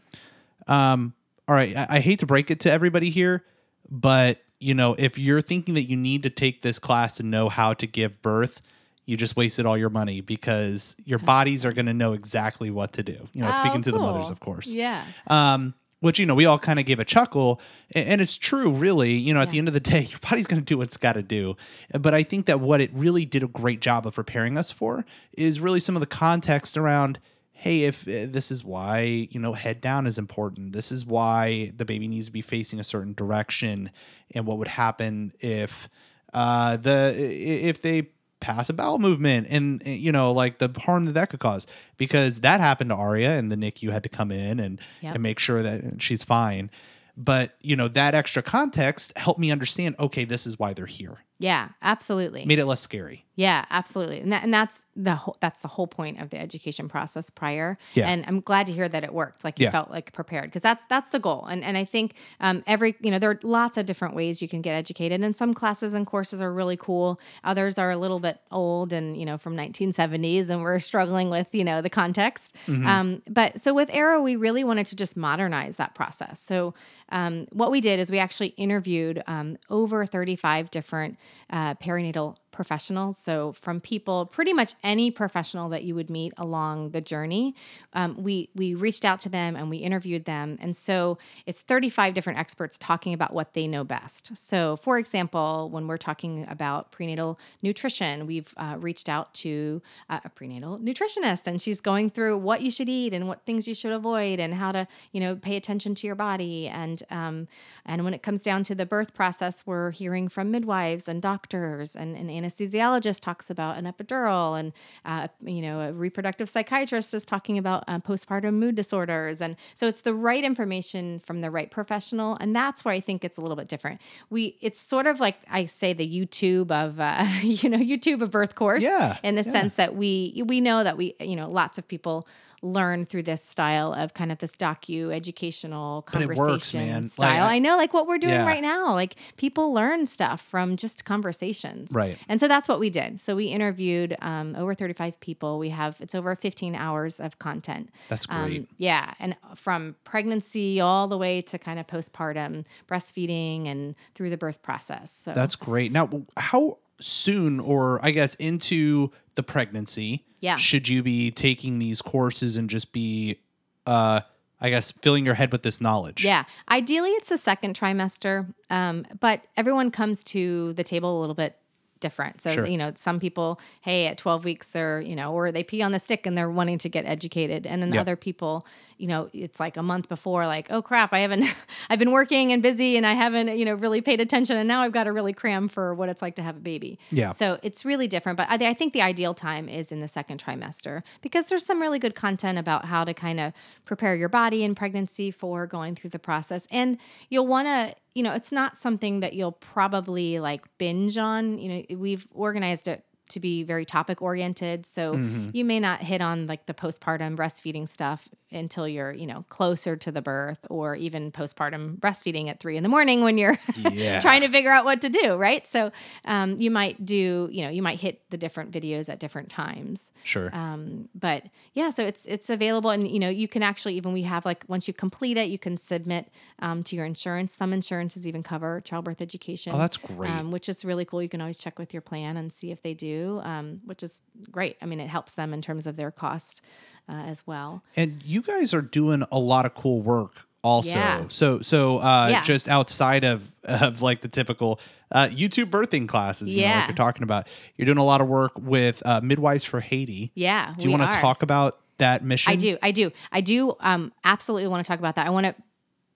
um, 0.67 1.13
"All 1.47 1.55
right, 1.55 1.75
I, 1.75 1.87
I 1.89 1.99
hate 1.99 2.19
to 2.19 2.25
break 2.25 2.51
it 2.51 2.59
to 2.61 2.71
everybody 2.71 3.09
here, 3.09 3.43
but 3.89 4.39
you 4.59 4.73
know, 4.73 4.95
if 4.97 5.17
you're 5.17 5.41
thinking 5.41 5.75
that 5.75 5.83
you 5.89 5.97
need 5.97 6.23
to 6.23 6.29
take 6.29 6.61
this 6.61 6.79
class 6.79 7.17
to 7.17 7.23
know 7.23 7.49
how 7.49 7.73
to 7.75 7.87
give 7.87 8.21
birth." 8.21 8.61
You 9.07 9.17
just 9.17 9.35
wasted 9.35 9.67
all 9.67 9.77
your 9.77 9.91
money 9.91 10.21
because 10.21 10.95
your 11.05 11.19
bodies 11.19 11.63
are 11.63 11.71
going 11.73 11.85
to 11.85 11.93
know 11.93 12.13
exactly 12.13 12.71
what 12.71 12.93
to 12.93 13.03
do. 13.03 13.29
You 13.33 13.43
know, 13.43 13.51
Oh, 13.53 13.59
speaking 13.59 13.83
to 13.83 13.91
the 13.91 13.99
mothers, 13.99 14.31
of 14.31 14.39
course 14.39 14.73
yeah. 14.73 15.05
um, 15.27 15.75
which 15.99 16.19
you 16.19 16.25
know 16.25 16.35
we 16.35 16.45
all 16.45 16.59
kind 16.59 16.79
of 16.79 16.85
gave 16.85 16.99
a 16.99 17.05
chuckle 17.05 17.59
and 17.95 18.21
it's 18.21 18.37
true 18.37 18.71
really 18.71 19.13
you 19.13 19.33
know 19.33 19.41
at 19.41 19.49
the 19.49 19.57
end 19.57 19.67
of 19.67 19.73
the 19.73 19.79
day 19.91 20.01
your 20.01 20.19
body's 20.19 20.47
going 20.47 20.61
to 20.61 20.65
do 20.65 20.77
what 20.77 20.87
it's 20.87 20.97
got 20.97 21.13
to 21.13 21.23
do. 21.23 21.55
But 21.99 22.13
i 22.13 22.23
think 22.23 22.45
that 22.45 22.59
what 22.59 22.81
it 22.81 22.91
really 22.93 23.25
did 23.25 23.43
a 23.43 23.47
great 23.47 23.79
job 23.81 24.05
of 24.07 24.15
preparing 24.15 24.57
us 24.57 24.71
for 24.71 25.05
is 25.33 25.59
really 25.59 25.79
some 25.79 25.95
of 25.95 25.99
the 25.99 26.07
context 26.07 26.77
around 26.77 27.19
hey 27.55 27.83
if 27.83 28.07
uh, 28.07 28.27
this 28.27 28.51
is 28.51 28.63
why 28.63 29.27
you 29.31 29.39
know 29.39 29.53
head 29.53 29.81
down 29.81 30.05
is 30.05 30.17
important. 30.17 30.73
This 30.73 30.91
is 30.91 31.05
why 31.05 31.71
the 31.75 31.85
baby 31.85 32.07
needs 32.07 32.27
to 32.27 32.31
be 32.31 32.41
facing 32.41 32.79
a 32.79 32.83
certain 32.83 33.13
direction 33.13 33.91
and 34.35 34.45
what 34.45 34.57
would 34.57 34.67
happen 34.67 35.33
if 35.39 35.89
uh 36.33 36.75
the 36.77 37.15
if 37.17 37.81
they 37.81 38.09
pass 38.39 38.69
a 38.69 38.73
bowel 38.73 38.99
movement 38.99 39.47
and 39.49 39.81
uh, 39.85 39.89
you 39.89 40.11
know 40.11 40.31
like 40.31 40.59
the 40.59 40.69
harm 40.79 41.05
that 41.05 41.13
that 41.13 41.29
could 41.29 41.39
cause. 41.39 41.67
Because 41.97 42.41
that 42.41 42.59
happened 42.59 42.89
to 42.91 42.95
Aria 42.95 43.37
and 43.37 43.51
the 43.51 43.55
NICU 43.55 43.91
had 43.91 44.03
to 44.03 44.09
come 44.09 44.31
in 44.31 44.59
and 44.59 44.79
Yep. 45.01 45.13
and 45.15 45.23
make 45.23 45.39
sure 45.39 45.63
that 45.63 46.01
she's 46.01 46.23
fine. 46.23 46.69
But 47.17 47.55
you 47.61 47.75
know 47.75 47.87
that 47.87 48.13
extra 48.13 48.41
context 48.43 49.17
helped 49.17 49.39
me 49.39 49.51
understand 49.51 49.95
okay 49.99 50.25
this 50.25 50.45
is 50.45 50.59
why 50.59 50.73
they're 50.73 50.85
here 50.85 51.17
Yeah. 51.39 51.69
Absolutely. 51.81 52.45
made 52.45 52.59
it 52.59 52.65
less 52.65 52.79
scary 52.81 53.25
Yeah, 53.35 53.65
absolutely, 53.69 54.21
and, 54.21 54.31
that, 54.31 54.43
and 54.45 54.53
that's 54.53 54.79
the 54.95 55.15
whole, 55.15 55.35
that's 55.41 55.61
the 55.61 55.67
whole 55.67 55.87
point 55.87 56.21
of 56.21 56.29
the 56.29 56.39
education 56.39 56.87
process 56.87 57.29
prior. 57.29 57.77
Yeah. 57.93 58.07
and 58.07 58.23
I'm 58.27 58.39
glad 58.39 58.67
to 58.67 58.73
hear 58.73 58.87
that 58.87 59.03
it 59.03 59.13
worked. 59.13 59.43
Like 59.43 59.59
you 59.59 59.65
Yeah. 59.65 59.71
felt 59.71 59.91
like 59.91 60.13
prepared 60.13 60.45
because 60.45 60.61
that's 60.61 60.85
that's 60.85 61.09
the 61.09 61.19
goal. 61.19 61.45
And 61.45 61.61
and 61.61 61.75
I 61.77 61.83
think 61.83 62.15
um, 62.39 62.63
every 62.65 62.95
you 63.01 63.11
know 63.11 63.19
there 63.19 63.29
are 63.31 63.39
lots 63.43 63.75
of 63.77 63.85
different 63.85 64.15
ways 64.15 64.41
you 64.41 64.47
can 64.47 64.61
get 64.61 64.73
educated, 64.73 65.21
and 65.21 65.35
some 65.35 65.53
classes 65.53 65.93
and 65.93 66.07
courses 66.07 66.41
are 66.41 66.53
really 66.53 66.77
cool. 66.77 67.19
Others 67.43 67.77
are 67.77 67.91
a 67.91 67.97
little 67.97 68.21
bit 68.21 68.39
old 68.51 68.93
and 68.93 69.17
you 69.17 69.25
know 69.25 69.37
from 69.37 69.57
1970s, 69.57 70.49
and 70.49 70.61
we're 70.61 70.79
struggling 70.79 71.29
with 71.29 71.53
you 71.53 71.65
know 71.65 71.81
the 71.81 71.89
context. 71.89 72.55
Mm-hmm. 72.67 72.87
Um, 72.87 73.21
but 73.29 73.59
so 73.59 73.73
with 73.73 73.89
Arrow, 73.91 74.21
we 74.21 74.37
really 74.37 74.63
wanted 74.63 74.85
to 74.87 74.95
just 74.95 75.17
modernize 75.17 75.75
that 75.75 75.93
process. 75.93 76.39
So 76.39 76.73
um, 77.09 77.47
what 77.51 77.69
we 77.69 77.81
did 77.81 77.99
is 77.99 78.09
we 78.09 78.19
actually 78.19 78.53
interviewed 78.55 79.21
um, 79.27 79.57
over 79.69 80.05
35 80.05 80.71
different 80.71 81.17
uh, 81.49 81.75
perinatal 81.75 82.35
professionals. 82.55 83.17
So 83.17 83.51
from 83.51 83.79
people, 83.79 84.25
pretty 84.25 84.53
much 84.53 84.73
any 84.83 85.11
professional 85.11 85.69
that 85.69 85.83
you 85.83 85.93
would 85.93 86.09
meet 86.09 86.33
along 86.37 86.91
the 86.91 87.01
journey, 87.01 87.53
um, 87.93 88.23
we 88.23 88.49
we 88.55 88.73
reached 88.73 89.05
out 89.05 89.19
to 89.21 89.29
them 89.29 89.55
and 89.55 89.69
we 89.69 89.77
interviewed 89.77 90.25
them. 90.25 90.57
And 90.61 90.75
so 90.75 91.17
it's 91.45 91.61
35 91.61 92.13
different 92.13 92.39
experts 92.39 92.77
talking 92.77 93.13
about 93.13 93.33
what 93.33 93.53
they 93.53 93.67
know 93.67 93.83
best. 93.83 94.35
So 94.37 94.77
for 94.77 94.97
example, 94.97 95.69
when 95.69 95.87
we're 95.87 95.97
talking 95.97 96.47
about 96.49 96.91
prenatal 96.91 97.39
nutrition, 97.61 98.25
we've 98.25 98.53
uh, 98.57 98.77
reached 98.79 99.09
out 99.09 99.33
to 99.35 99.81
uh, 100.09 100.21
a 100.23 100.29
prenatal 100.29 100.79
nutritionist, 100.79 101.47
and 101.47 101.61
she's 101.61 101.81
going 101.81 102.09
through 102.09 102.37
what 102.37 102.61
you 102.61 102.71
should 102.71 102.89
eat 102.89 103.13
and 103.13 103.27
what 103.27 103.45
things 103.45 103.67
you 103.67 103.75
should 103.75 103.91
avoid 103.91 104.39
and 104.39 104.53
how 104.53 104.71
to 104.71 104.87
you 105.11 105.19
know 105.19 105.35
pay 105.35 105.57
attention 105.57 105.93
to 105.95 106.07
your 106.07 106.15
body. 106.15 106.67
And 106.67 107.03
um, 107.11 107.47
and 107.85 108.05
when 108.05 108.13
it 108.13 108.23
comes 108.23 108.41
down 108.41 108.63
to 108.63 108.75
the 108.75 108.85
birth 108.85 109.13
process, 109.13 109.63
we're 109.65 109.91
hearing 109.91 110.29
from 110.29 110.51
midwives 110.51 111.09
and 111.09 111.21
doctors, 111.21 111.95
and 111.95 112.15
an 112.15 112.29
anesthesiologist 112.45 113.19
talks 113.21 113.49
about 113.49 113.77
an 113.77 113.85
epidural, 113.85 114.59
and 114.59 114.73
uh, 115.05 115.27
you 115.43 115.61
know 115.61 115.79
a 115.81 115.93
reproductive 115.93 116.49
psychiatrist 116.49 117.13
is 117.13 117.25
talking 117.25 117.57
about 117.57 117.83
uh, 117.87 117.99
postpartum 117.99 118.53
mood 118.55 118.75
disorders, 118.75 119.41
and 119.41 119.55
so 119.73 119.87
it's 119.87 120.01
the 120.01 120.13
right 120.13 120.43
information 120.43 121.19
from 121.19 121.41
the 121.41 121.51
right 121.51 121.71
professional, 121.71 122.37
and 122.39 122.55
that's 122.55 122.85
where 122.85 122.93
I 122.93 122.99
think 122.99 123.23
it's 123.23 123.37
a 123.37 123.41
little 123.41 123.57
bit 123.57 123.67
different. 123.67 124.01
We 124.29 124.57
it's 124.61 124.79
sort 124.79 125.07
of 125.07 125.19
like 125.19 125.37
I 125.49 125.65
say 125.65 125.93
the 125.93 126.07
YouTube 126.07 126.71
of 126.71 126.99
uh, 126.99 127.25
you 127.41 127.69
know 127.69 127.77
YouTube 127.77 128.21
of 128.21 128.31
birth 128.31 128.55
course, 128.55 128.83
Yeah, 128.83 129.17
in 129.23 129.35
the 129.35 129.43
yeah. 129.43 129.51
sense 129.51 129.75
that 129.75 129.95
we 129.95 130.41
we 130.45 130.61
know 130.61 130.83
that 130.83 130.97
we 130.97 131.15
you 131.19 131.35
know 131.35 131.49
lots 131.49 131.77
of 131.77 131.87
people 131.87 132.27
learn 132.61 133.05
through 133.05 133.21
this 133.21 133.43
style 133.43 133.93
of 133.93 134.13
kind 134.15 134.31
of 134.31 134.39
this 134.39 134.55
docu 134.55 135.13
educational 135.13 136.01
conversation 136.03 136.37
works. 136.47 136.73
Like, 137.19 137.29
style. 137.29 137.45
I- 137.47 137.55
I 137.55 137.59
know 137.59 137.77
like 137.77 137.93
what 137.93 138.07
we're 138.07 138.17
doing 138.17 138.33
Yeah. 138.33 138.45
right 138.45 138.61
now. 138.61 138.93
Like 138.93 139.15
people 139.37 139.71
learn 139.71 140.07
stuff 140.07 140.41
from 140.41 140.75
just 140.75 141.05
conversations. 141.05 141.91
Right. 141.93 142.17
And 142.27 142.34
so 142.39 142.47
that's 142.47 142.67
what 142.67 142.79
we 142.79 142.89
did. 142.89 143.21
So 143.21 143.35
we 143.35 143.45
interviewed 143.47 144.15
um, 144.21 144.55
over 144.55 144.73
35 144.73 145.19
people. 145.19 145.59
We 145.59 145.69
have 145.69 145.99
it's 146.01 146.15
over 146.15 146.35
15 146.35 146.75
hours 146.75 147.19
of 147.19 147.39
content. 147.39 147.89
That's 148.09 148.25
Um, 148.29 148.45
great. 148.45 148.69
yeah, 148.77 149.13
and 149.19 149.35
from 149.55 149.95
pregnancy 150.03 150.79
all 150.79 151.07
the 151.07 151.17
way 151.17 151.41
to 151.43 151.57
kind 151.59 151.79
of 151.79 151.87
postpartum 151.87 152.65
breastfeeding 152.87 153.67
and 153.67 153.95
through 154.13 154.29
the 154.29 154.37
birth 154.37 154.61
process. 154.61 155.11
So 155.11 155.33
That's 155.33 155.55
great. 155.55 155.91
Now, 155.91 156.09
how 156.37 156.79
soon, 156.99 157.59
or 157.59 157.99
I 158.03 158.11
guess 158.11 158.35
into 158.35 159.11
the 159.35 159.43
pregnancy, 159.43 160.25
Yeah. 160.39 160.57
should 160.57 160.87
you 160.87 161.03
be 161.03 161.29
taking 161.31 161.79
these 161.79 162.01
courses 162.01 162.55
and 162.55 162.69
just 162.69 162.93
be, 162.93 163.39
uh, 163.85 164.21
I 164.61 164.69
guess, 164.69 164.91
filling 164.91 165.25
your 165.25 165.35
head 165.35 165.51
with 165.51 165.63
this 165.63 165.81
knowledge? 165.81 166.23
Yeah. 166.23 166.45
Ideally, 166.71 167.09
it's 167.11 167.27
the 167.29 167.37
second 167.37 167.77
trimester, 167.77 168.53
um, 168.69 169.05
but 169.19 169.45
everyone 169.57 169.91
comes 169.91 170.23
to 170.23 170.71
the 170.73 170.83
table 170.83 171.19
a 171.19 171.21
little 171.21 171.35
bit 171.35 171.57
different. 171.99 172.41
So, 172.41 172.53
Sure. 172.53 172.65
you 172.67 172.77
know, 172.77 172.91
some 172.95 173.19
people, 173.19 173.59
hey, 173.81 174.07
at 174.07 174.17
12 174.17 174.43
weeks, 174.45 174.67
they're, 174.67 174.99
you 175.01 175.15
know, 175.15 175.33
or 175.33 175.51
they 175.51 175.63
pee 175.63 175.81
on 175.81 175.91
the 175.91 175.99
stick 175.99 176.25
and 176.25 176.37
they're 176.37 176.49
wanting 176.51 176.77
to 176.79 176.89
get 176.89 177.05
educated. 177.05 177.65
And 177.65 177.81
then 177.81 177.93
Yep. 177.93 178.01
other 178.01 178.15
people, 178.15 178.67
you 178.97 179.07
know, 179.07 179.29
it's 179.33 179.59
like 179.59 179.77
a 179.77 179.83
month 179.83 180.09
before, 180.09 180.45
like, 180.45 180.67
oh 180.69 180.81
crap, 180.81 181.13
I 181.13 181.19
haven't, 181.19 181.45
I've 181.89 181.99
been 181.99 182.11
working 182.11 182.51
and 182.51 182.61
busy 182.61 182.97
and 182.97 183.05
I 183.05 183.13
haven't, 183.13 183.57
you 183.57 183.65
know, 183.65 183.73
really 183.75 184.01
paid 184.01 184.19
attention. 184.19 184.57
And 184.57 184.67
now 184.67 184.81
I've 184.81 184.91
got 184.91 185.05
to 185.05 185.11
really 185.13 185.33
cram 185.33 185.67
for 185.67 185.93
what 185.95 186.09
it's 186.09 186.21
like 186.21 186.35
to 186.35 186.43
have 186.43 186.57
a 186.57 186.59
baby. 186.59 186.99
Yeah. 187.11 187.31
So 187.31 187.59
it's 187.63 187.85
really 187.85 188.07
different. 188.07 188.37
But 188.37 188.49
I, 188.49 188.69
I 188.69 188.73
think 188.73 188.93
the 188.93 189.01
ideal 189.01 189.33
time 189.33 189.69
is 189.69 189.91
in 189.91 190.01
the 190.01 190.07
second 190.07 190.43
trimester 190.43 191.01
because 191.21 191.45
there's 191.47 191.65
some 191.65 191.81
really 191.81 191.99
good 191.99 192.15
content 192.15 192.57
about 192.57 192.85
how 192.85 193.03
to 193.03 193.13
kind 193.13 193.39
of 193.39 193.53
prepare 193.85 194.15
your 194.15 194.29
body 194.29 194.63
in 194.63 194.75
pregnancy 194.75 195.31
for 195.31 195.65
going 195.65 195.95
through 195.95 196.09
the 196.11 196.19
process. 196.19 196.67
And 196.71 196.97
you'll 197.29 197.47
want 197.47 197.67
to, 197.67 197.95
you 198.15 198.23
know, 198.23 198.33
it's 198.33 198.51
not 198.51 198.77
something 198.77 199.19
that 199.19 199.33
you'll 199.33 199.51
probably 199.51 200.39
like 200.39 200.65
binge 200.77 201.17
on. 201.17 201.59
You 201.59 201.69
know, 201.69 201.97
we've 201.97 202.25
organized 202.33 202.87
it 202.87 203.03
to 203.29 203.39
be 203.39 203.63
very 203.63 203.85
topic 203.85 204.21
oriented. 204.21 204.85
So 204.85 205.15
mm-hmm. 205.15 205.49
you 205.53 205.65
may 205.65 205.79
not 205.79 205.99
hit 205.99 206.21
on 206.21 206.45
like 206.47 206.65
the 206.65 206.73
postpartum 206.73 207.35
breastfeeding 207.35 207.87
stuff 207.87 208.29
until 208.55 208.87
you're, 208.87 209.11
you 209.11 209.27
know, 209.27 209.43
closer 209.49 209.95
to 209.97 210.11
the 210.11 210.21
birth 210.21 210.59
or 210.69 210.95
even 210.95 211.31
postpartum 211.31 211.99
breastfeeding 211.99 212.49
at 212.49 212.59
three 212.59 212.77
in 212.77 212.83
the 212.83 212.89
morning 212.89 213.21
when 213.21 213.37
you're 213.37 213.57
Yeah. 213.91 214.19
trying 214.19 214.41
to 214.41 214.49
figure 214.49 214.71
out 214.71 214.85
what 214.85 215.01
to 215.01 215.09
do. 215.09 215.35
Right. 215.35 215.65
So 215.67 215.91
um, 216.25 216.55
you 216.59 216.71
might 216.71 217.05
do, 217.05 217.49
you 217.51 217.63
know, 217.63 217.69
you 217.69 217.81
might 217.81 217.99
hit 217.99 218.21
the 218.29 218.37
different 218.37 218.71
videos 218.71 219.09
at 219.09 219.19
different 219.19 219.49
times. 219.49 220.11
Sure. 220.23 220.49
Um, 220.53 221.09
but 221.13 221.43
yeah, 221.73 221.89
so 221.89 222.05
it's 222.05 222.25
it's 222.25 222.49
available, 222.49 222.89
and 222.89 223.07
you 223.07 223.19
know 223.19 223.29
you 223.29 223.47
can 223.47 223.61
actually 223.63 223.95
even 223.95 224.13
we 224.13 224.23
have 224.23 224.45
like 224.45 224.63
once 224.67 224.87
you 224.87 224.93
complete 224.93 225.37
it, 225.37 225.49
you 225.49 225.59
can 225.59 225.77
submit 225.77 226.29
um, 226.59 226.83
to 226.83 226.95
your 226.95 227.05
insurance. 227.05 227.53
Some 227.53 227.73
insurances 227.73 228.25
even 228.27 228.43
cover 228.43 228.81
childbirth 228.81 229.21
education. 229.21 229.73
Oh, 229.75 229.77
that's 229.77 229.97
great. 229.97 230.29
Um, 230.31 230.51
which 230.51 230.69
is 230.69 230.83
really 230.85 231.05
cool. 231.05 231.21
You 231.21 231.29
can 231.29 231.41
always 231.41 231.59
check 231.59 231.77
with 231.79 231.93
your 231.93 232.01
plan 232.01 232.37
and 232.37 232.51
see 232.51 232.71
if 232.71 232.81
they 232.81 232.93
do, 232.93 233.41
um, 233.43 233.81
which 233.85 234.03
is 234.03 234.21
great. 234.51 234.77
I 234.81 234.85
mean, 234.85 234.99
it 234.99 235.07
helps 235.09 235.35
them 235.35 235.53
in 235.53 235.61
terms 235.61 235.87
of 235.87 235.95
their 235.97 236.11
cost 236.11 236.61
uh, 237.09 237.13
as 237.13 237.45
well. 237.45 237.83
and 237.95 238.21
you 238.23 238.41
guys 238.45 238.73
are 238.73 238.81
doing 238.81 239.23
a 239.31 239.39
lot 239.39 239.65
of 239.65 239.73
cool 239.73 240.01
work 240.01 240.33
also. 240.63 240.97
Yeah. 240.97 241.25
So, 241.29 241.59
so 241.59 241.97
uh, 241.99 242.27
Yeah. 242.31 242.41
just 242.43 242.67
outside 242.67 243.23
of 243.23 243.51
of 243.63 244.01
like 244.03 244.21
the 244.21 244.27
typical 244.27 244.79
uh, 245.11 245.27
YouTube 245.31 245.71
birthing 245.71 246.07
classes, 246.07 246.53
you 246.53 246.61
know, 246.61 246.67
like 246.75 246.87
you're 246.87 246.95
talking 246.95 247.23
about, 247.23 247.47
you're 247.77 247.85
doing 247.87 247.97
a 247.97 248.03
lot 248.05 248.21
of 248.21 248.27
work 248.27 248.51
with 248.59 249.01
uh, 249.05 249.21
midwives 249.21 249.63
for 249.63 249.79
Haiti. 249.79 250.31
Yeah, 250.35 250.73
Do 250.77 250.85
you 250.85 250.91
want 250.95 251.11
to 251.11 251.17
talk 251.19 251.41
about 251.43 251.79
that 251.97 252.23
mission? 252.23 252.51
I 252.51 252.55
do. 252.57 252.77
I 252.83 252.91
do. 252.91 253.11
I 253.31 253.41
do. 253.41 253.75
Um, 253.79 254.11
absolutely 254.23 254.67
want 254.67 254.85
to 254.85 254.87
talk 254.89 254.99
about 254.99 255.15
that. 255.15 255.25
I 255.25 255.29
want 255.31 255.45
to. 255.47 255.55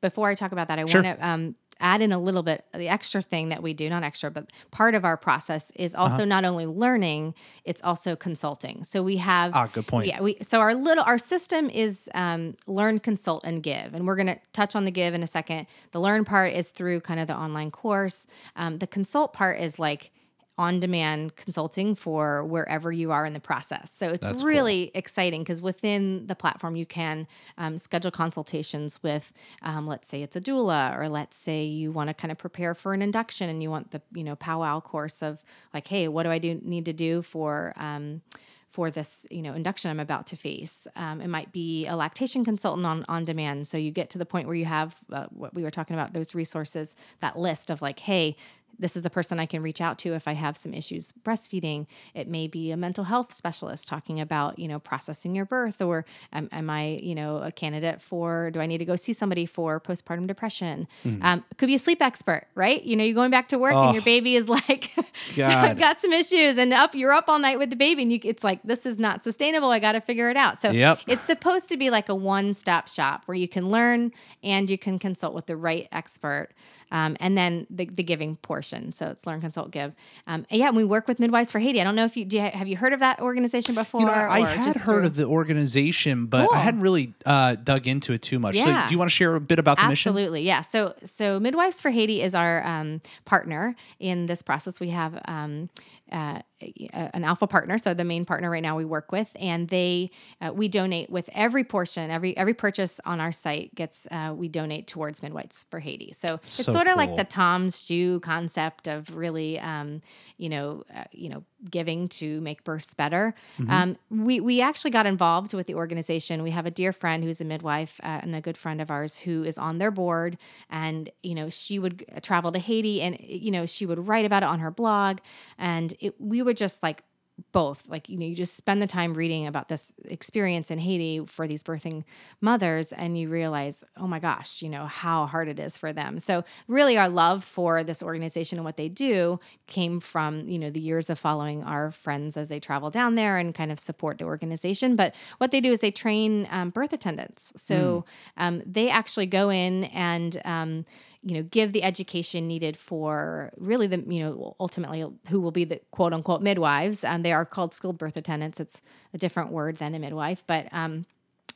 Before 0.01 0.29
I 0.29 0.35
talk 0.35 0.51
about 0.51 0.67
that, 0.69 0.77
I 0.79 0.85
Sure. 0.85 1.01
want 1.03 1.19
to 1.19 1.27
um, 1.27 1.55
add 1.79 2.01
in 2.01 2.11
a 2.11 2.19
little 2.19 2.43
bit 2.43 2.65
the 2.73 2.87
extra 2.89 3.21
thing 3.21 3.49
that 3.49 3.63
we 3.63 3.73
do. 3.73 3.89
Not 3.89 4.03
extra, 4.03 4.29
but 4.31 4.51
part 4.71 4.95
of 4.95 5.05
our 5.05 5.17
process 5.17 5.71
is 5.75 5.95
Uh-huh. 5.95 6.03
also 6.03 6.25
not 6.25 6.45
only 6.45 6.65
learning; 6.65 7.33
it's 7.65 7.81
also 7.83 8.15
consulting. 8.15 8.83
So 8.83 9.01
we 9.03 9.17
have. 9.17 9.53
Ah, 9.55 9.67
good 9.71 9.87
point. 9.87 10.07
Yeah. 10.07 10.21
We 10.21 10.37
so 10.41 10.59
our 10.59 10.73
little 10.75 11.03
our 11.05 11.17
system 11.17 11.69
is 11.69 12.09
um, 12.13 12.55
learn, 12.67 12.99
consult, 12.99 13.43
and 13.43 13.63
give, 13.63 13.93
and 13.93 14.05
we're 14.07 14.15
going 14.15 14.27
to 14.27 14.39
touch 14.53 14.75
on 14.75 14.85
the 14.85 14.91
give 14.91 15.13
in 15.13 15.23
a 15.23 15.27
second. 15.27 15.67
The 15.91 15.99
learn 15.99 16.25
part 16.25 16.53
is 16.53 16.69
through 16.69 17.01
kind 17.01 17.19
of 17.19 17.27
the 17.27 17.35
online 17.35 17.71
course. 17.71 18.25
Um, 18.55 18.79
the 18.79 18.87
consult 18.87 19.33
part 19.33 19.59
is 19.59 19.79
like 19.79 20.11
on 20.59 20.81
demand 20.81 21.37
consulting 21.37 21.95
for 21.95 22.43
wherever 22.43 22.91
you 22.91 23.11
are 23.11 23.25
in 23.25 23.31
the 23.31 23.39
process. 23.39 23.89
So 23.91 24.09
it's 24.09 24.25
That's 24.25 24.43
really 24.43 24.91
exciting 24.93 25.41
because 25.41 25.61
within 25.61 26.27
the 26.27 26.35
platform, 26.35 26.75
you 26.75 26.85
can 26.85 27.27
um, 27.57 27.77
schedule 27.77 28.11
consultations 28.11 29.01
with, 29.01 29.31
um, 29.61 29.87
let's 29.87 30.09
say 30.09 30.21
it's 30.21 30.35
a 30.35 30.41
doula, 30.41 30.99
or 30.99 31.07
let's 31.07 31.37
say 31.37 31.63
you 31.63 31.93
want 31.93 32.09
to 32.09 32.13
kind 32.13 32.29
of 32.29 32.37
prepare 32.37 32.75
for 32.75 32.93
an 32.93 33.01
induction 33.01 33.49
and 33.49 33.63
you 33.63 33.69
want 33.69 33.91
the, 33.91 34.01
you 34.13 34.25
know, 34.25 34.35
powwow 34.35 34.81
course 34.81 35.23
of 35.23 35.41
like, 35.73 35.87
hey, 35.87 36.09
what 36.09 36.23
do 36.23 36.29
I 36.29 36.39
do 36.39 36.59
need 36.61 36.83
to 36.85 36.93
do 36.93 37.21
for, 37.21 37.71
um, 37.77 38.21
for 38.69 38.91
this, 38.91 39.25
you 39.31 39.41
know, 39.41 39.53
induction 39.53 39.89
I'm 39.89 39.99
about 39.99 40.27
to 40.27 40.35
face. 40.35 40.87
Um, 40.95 41.21
it 41.21 41.27
might 41.27 41.51
be 41.51 41.87
a 41.87 41.95
lactation 41.95 42.45
consultant 42.45 42.85
on 42.85 43.03
on 43.09 43.25
demand. 43.25 43.67
So 43.67 43.77
you 43.77 43.91
get 43.91 44.11
to 44.11 44.19
the 44.19 44.25
point 44.25 44.45
where 44.45 44.55
you 44.55 44.65
have 44.65 44.95
uh, 45.11 45.25
what 45.31 45.55
we 45.55 45.63
were 45.63 45.71
talking 45.71 45.95
about, 45.95 46.13
those 46.13 46.35
resources, 46.35 46.95
that 47.19 47.37
list 47.37 47.71
of 47.71 47.81
like, 47.81 47.99
hey, 47.99 48.35
this 48.79 48.95
is 48.95 49.01
the 49.03 49.09
person 49.09 49.39
I 49.39 49.45
can 49.45 49.61
reach 49.61 49.81
out 49.81 49.97
to 49.99 50.13
if 50.15 50.27
I 50.27 50.33
have 50.33 50.57
some 50.57 50.73
issues 50.73 51.11
breastfeeding. 51.23 51.85
It 52.13 52.27
may 52.27 52.47
be 52.47 52.71
a 52.71 52.77
mental 52.77 53.03
health 53.03 53.33
specialist 53.33 53.87
talking 53.87 54.19
about, 54.19 54.57
you 54.57 54.67
know, 54.67 54.79
processing 54.79 55.35
your 55.35 55.45
birth, 55.45 55.81
or 55.81 56.05
am, 56.33 56.49
am 56.51 56.69
I, 56.69 56.99
you 57.03 57.13
know, 57.13 57.37
a 57.37 57.51
candidate 57.51 58.01
for, 58.01 58.51
do 58.51 58.59
I 58.59 58.65
need 58.65 58.77
to 58.79 58.85
go 58.85 58.95
see 58.95 59.13
somebody 59.13 59.45
for 59.45 59.79
postpartum 59.79 60.27
depression? 60.27 60.87
Um, 61.21 61.43
could 61.57 61.67
be 61.67 61.75
a 61.75 61.79
sleep 61.79 62.01
expert, 62.01 62.47
right? 62.55 62.81
You 62.83 62.95
know, 62.95 63.03
you're 63.03 63.15
going 63.15 63.31
back 63.31 63.49
to 63.49 63.59
work 63.59 63.73
Oh. 63.73 63.83
and 63.85 63.93
your 63.93 64.03
baby 64.03 64.35
is 64.35 64.47
like, 64.49 64.91
God. 65.35 65.77
got 65.77 65.99
some 65.99 66.13
issues 66.13 66.57
and 66.57 66.73
up, 66.73 66.95
you're 66.95 67.11
up 67.13 67.25
all 67.27 67.39
night 67.39 67.59
with 67.59 67.69
the 67.69 67.75
baby 67.75 68.03
and 68.03 68.11
you, 68.13 68.19
it's 68.23 68.43
like, 68.43 68.61
this 68.63 68.85
is 68.85 68.97
not 68.97 69.23
sustainable. 69.23 69.69
I 69.71 69.79
got 69.79 69.91
to 69.93 70.01
figure 70.01 70.29
it 70.29 70.37
out. 70.37 70.61
So 70.61 70.71
Yep. 70.71 71.01
it's 71.07 71.23
supposed 71.23 71.69
to 71.69 71.77
be 71.77 71.89
like 71.89 72.09
a 72.09 72.15
one 72.15 72.53
stop 72.53 72.87
shop 72.87 73.23
where 73.25 73.35
you 73.35 73.47
can 73.47 73.69
learn 73.69 74.11
and 74.43 74.69
you 74.69 74.77
can 74.77 74.99
consult 74.99 75.33
with 75.33 75.45
the 75.47 75.57
right 75.57 75.87
expert. 75.91 76.49
Um, 76.91 77.15
and 77.19 77.37
then 77.37 77.67
the, 77.69 77.85
the 77.85 78.03
giving 78.03 78.35
portion. 78.37 78.91
So 78.91 79.07
it's 79.09 79.27
learn, 79.27 79.41
consult, 79.41 79.71
give. 79.71 79.93
Um, 80.27 80.45
and 80.49 80.59
yeah, 80.59 80.67
and 80.67 80.77
we 80.77 80.83
work 80.83 81.07
with 81.07 81.19
Midwives 81.19 81.51
for 81.51 81.59
Haiti. 81.59 81.79
I 81.79 81.83
don't 81.83 81.95
know 81.95 82.05
if 82.05 82.17
you, 82.17 82.25
do 82.25 82.37
you 82.37 82.43
have 82.43 82.67
you 82.67 82.77
heard 82.77 82.93
of 82.93 82.99
that 83.01 83.19
organization 83.19 83.75
before? 83.75 84.01
You 84.01 84.07
know, 84.07 84.13
I, 84.13 84.39
I 84.41 84.49
had 84.55 84.63
just 84.65 84.79
heard 84.79 84.99
through- 84.99 85.05
of 85.07 85.15
the 85.15 85.25
organization, 85.25 86.25
but 86.25 86.47
Cool. 86.47 86.57
I 86.57 86.61
hadn't 86.61 86.81
really 86.81 87.13
uh, 87.25 87.55
dug 87.55 87.87
into 87.87 88.13
it 88.13 88.21
too 88.21 88.39
much. 88.39 88.55
So, 88.55 88.65
Yeah. 88.65 88.87
do 88.87 88.93
you 88.93 88.97
want 88.97 89.09
to 89.09 89.15
share 89.15 89.35
a 89.35 89.41
bit 89.41 89.59
about 89.59 89.77
the 89.77 89.87
mission? 89.87 90.09
Absolutely, 90.11 90.41
yeah. 90.43 90.61
So, 90.61 90.93
so 91.03 91.39
Midwives 91.39 91.81
for 91.81 91.89
Haiti 91.91 92.21
is 92.21 92.33
our 92.35 92.65
um, 92.65 93.01
partner 93.25 93.75
in 93.99 94.25
this 94.25 94.41
process. 94.41 94.79
We 94.79 94.89
have 94.89 95.21
um, 95.25 95.69
uh, 96.11 96.39
an 96.59 97.23
alpha 97.23 97.47
partner, 97.47 97.77
so 97.77 97.93
the 97.93 98.03
main 98.03 98.25
partner 98.25 98.49
right 98.49 98.63
now 98.63 98.77
we 98.77 98.85
work 98.85 99.11
with, 99.11 99.31
and 99.39 99.67
they 99.69 100.11
uh, 100.41 100.51
we 100.53 100.67
donate 100.67 101.09
with 101.09 101.29
every 101.33 101.63
portion, 101.63 102.11
every 102.11 102.35
every 102.37 102.53
purchase 102.53 102.99
on 103.05 103.19
our 103.19 103.31
site 103.31 103.73
gets 103.75 104.07
uh, 104.11 104.33
we 104.35 104.47
donate 104.47 104.87
towards 104.87 105.23
Midwives 105.23 105.65
for 105.69 105.79
Haiti. 105.79 106.11
So, 106.13 106.39
So 106.45 106.61
it's 106.61 106.71
sort 106.71 106.87
of 106.87 106.97
like 106.97 107.15
the 107.15 107.23
Tom's 107.23 107.85
shoe 107.85 108.19
concept 108.19 108.87
of 108.87 109.15
really, 109.15 109.59
um, 109.59 110.01
you 110.37 110.49
know, 110.49 110.83
uh, 110.93 111.05
you 111.11 111.29
know, 111.29 111.43
giving 111.69 112.07
to 112.07 112.41
make 112.41 112.63
births 112.63 112.93
better. 112.93 113.33
Mm-hmm. 113.57 113.71
Um, 113.71 113.97
we 114.09 114.39
we 114.39 114.61
actually 114.61 114.91
got 114.91 115.05
involved 115.05 115.53
with 115.53 115.67
the 115.67 115.75
organization. 115.75 116.43
We 116.43 116.51
have 116.51 116.65
a 116.65 116.71
dear 116.71 116.93
friend 116.93 117.23
who's 117.23 117.41
a 117.41 117.45
midwife 117.45 117.99
uh, 118.03 118.19
and 118.21 118.35
a 118.35 118.41
good 118.41 118.57
friend 118.57 118.81
of 118.81 118.91
ours 118.91 119.17
who 119.17 119.43
is 119.43 119.57
on 119.57 119.77
their 119.77 119.91
board, 119.91 120.37
and 120.69 121.09
you 121.23 121.35
know, 121.35 121.49
she 121.49 121.79
would 121.79 122.05
travel 122.21 122.51
to 122.51 122.59
Haiti, 122.59 123.01
and 123.01 123.17
you 123.19 123.51
know, 123.51 123.65
she 123.65 123.85
would 123.85 124.07
write 124.07 124.25
about 124.25 124.43
it 124.43 124.47
on 124.47 124.59
her 124.59 124.71
blog, 124.71 125.19
and 125.57 125.93
it, 125.99 126.19
we 126.19 126.41
would 126.41 126.57
just 126.57 126.81
like 126.83 127.03
both 127.51 127.87
like 127.87 128.09
you 128.09 128.17
know 128.17 128.25
you 128.25 128.35
just 128.35 128.55
spend 128.55 128.81
the 128.81 128.87
time 128.87 129.13
reading 129.13 129.47
about 129.47 129.67
this 129.67 129.93
experience 130.05 130.71
in 130.71 130.79
Haiti 130.79 131.25
for 131.25 131.47
these 131.47 131.63
birthing 131.63 132.03
mothers 132.41 132.91
and 132.91 133.17
you 133.17 133.29
realize 133.29 133.83
oh 133.97 134.07
my 134.07 134.19
gosh 134.19 134.61
you 134.61 134.69
know 134.69 134.85
how 134.85 135.25
hard 135.25 135.47
it 135.47 135.59
is 135.59 135.77
for 135.77 135.93
them. 135.93 136.19
So 136.19 136.43
really 136.67 136.97
our 136.97 137.09
love 137.09 137.43
for 137.43 137.83
this 137.83 138.03
organization 138.03 138.57
and 138.57 138.65
what 138.65 138.77
they 138.77 138.89
do 138.89 139.39
came 139.67 139.99
from 139.99 140.47
you 140.47 140.59
know 140.59 140.69
the 140.69 140.79
years 140.79 141.09
of 141.09 141.19
following 141.19 141.63
our 141.63 141.91
friends 141.91 142.37
as 142.37 142.49
they 142.49 142.59
travel 142.59 142.89
down 142.89 143.15
there 143.15 143.37
and 143.37 143.53
kind 143.53 143.71
of 143.71 143.79
support 143.79 144.17
the 144.17 144.25
organization. 144.25 144.95
But 144.95 145.15
what 145.37 145.51
they 145.51 145.61
do 145.61 145.71
is 145.71 145.79
they 145.79 145.91
train 145.91 146.47
um, 146.51 146.69
birth 146.69 146.93
attendants. 146.93 147.53
So 147.57 148.05
um, 148.37 148.61
they 148.65 148.89
actually 148.89 149.27
go 149.27 149.49
in 149.49 149.85
and 149.85 150.41
um, 150.45 150.85
you 151.23 151.35
know 151.35 151.43
give 151.43 151.73
the 151.73 151.83
education 151.83 152.47
needed 152.47 152.77
for 152.77 153.51
really 153.57 153.87
the 153.87 154.03
you 154.07 154.19
know 154.19 154.55
ultimately 154.59 155.05
who 155.29 155.41
will 155.41 155.51
be 155.51 155.65
the 155.65 155.81
quote 155.91 156.13
unquote 156.13 156.41
midwives. 156.41 157.03
And 157.03 157.25
they 157.25 157.33
are 157.33 157.45
called 157.45 157.73
skilled 157.73 157.97
birth 157.97 158.17
attendants. 158.17 158.59
It's 158.59 158.81
a 159.13 159.17
different 159.17 159.51
word 159.51 159.77
than 159.77 159.95
a 159.95 159.99
midwife 159.99 160.43
but 160.47 160.67
um 160.71 161.05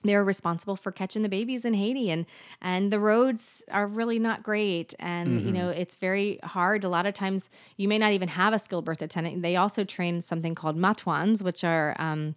they're 0.04 0.24
responsible 0.24 0.76
for 0.76 0.92
catching 0.92 1.22
the 1.22 1.30
babies 1.30 1.66
in 1.66 1.74
Haiti 1.74 2.12
and 2.12 2.26
and 2.62 2.92
the 2.92 3.00
roads 3.00 3.64
are 3.72 3.88
really 3.88 4.20
not 4.20 4.44
great. 4.44 4.94
And 5.00 5.42
you 5.42 5.52
know 5.52 5.70
it's 5.70 5.96
very 5.96 6.40
hard. 6.44 6.84
A 6.84 6.90
lot 6.90 7.06
of 7.06 7.14
times 7.14 7.50
you 7.78 7.88
may 7.88 7.98
not 7.98 8.12
even 8.12 8.28
have 8.28 8.54
a 8.54 8.60
skilled 8.60 8.86
birth 8.86 9.02
attendant. 9.02 9.42
They 9.42 9.56
also 9.56 9.84
train 9.84 10.22
something 10.22 10.56
called 10.56 10.78
matwans 10.78 11.42
which 11.42 11.64
are 11.64 11.96
um, 12.00 12.36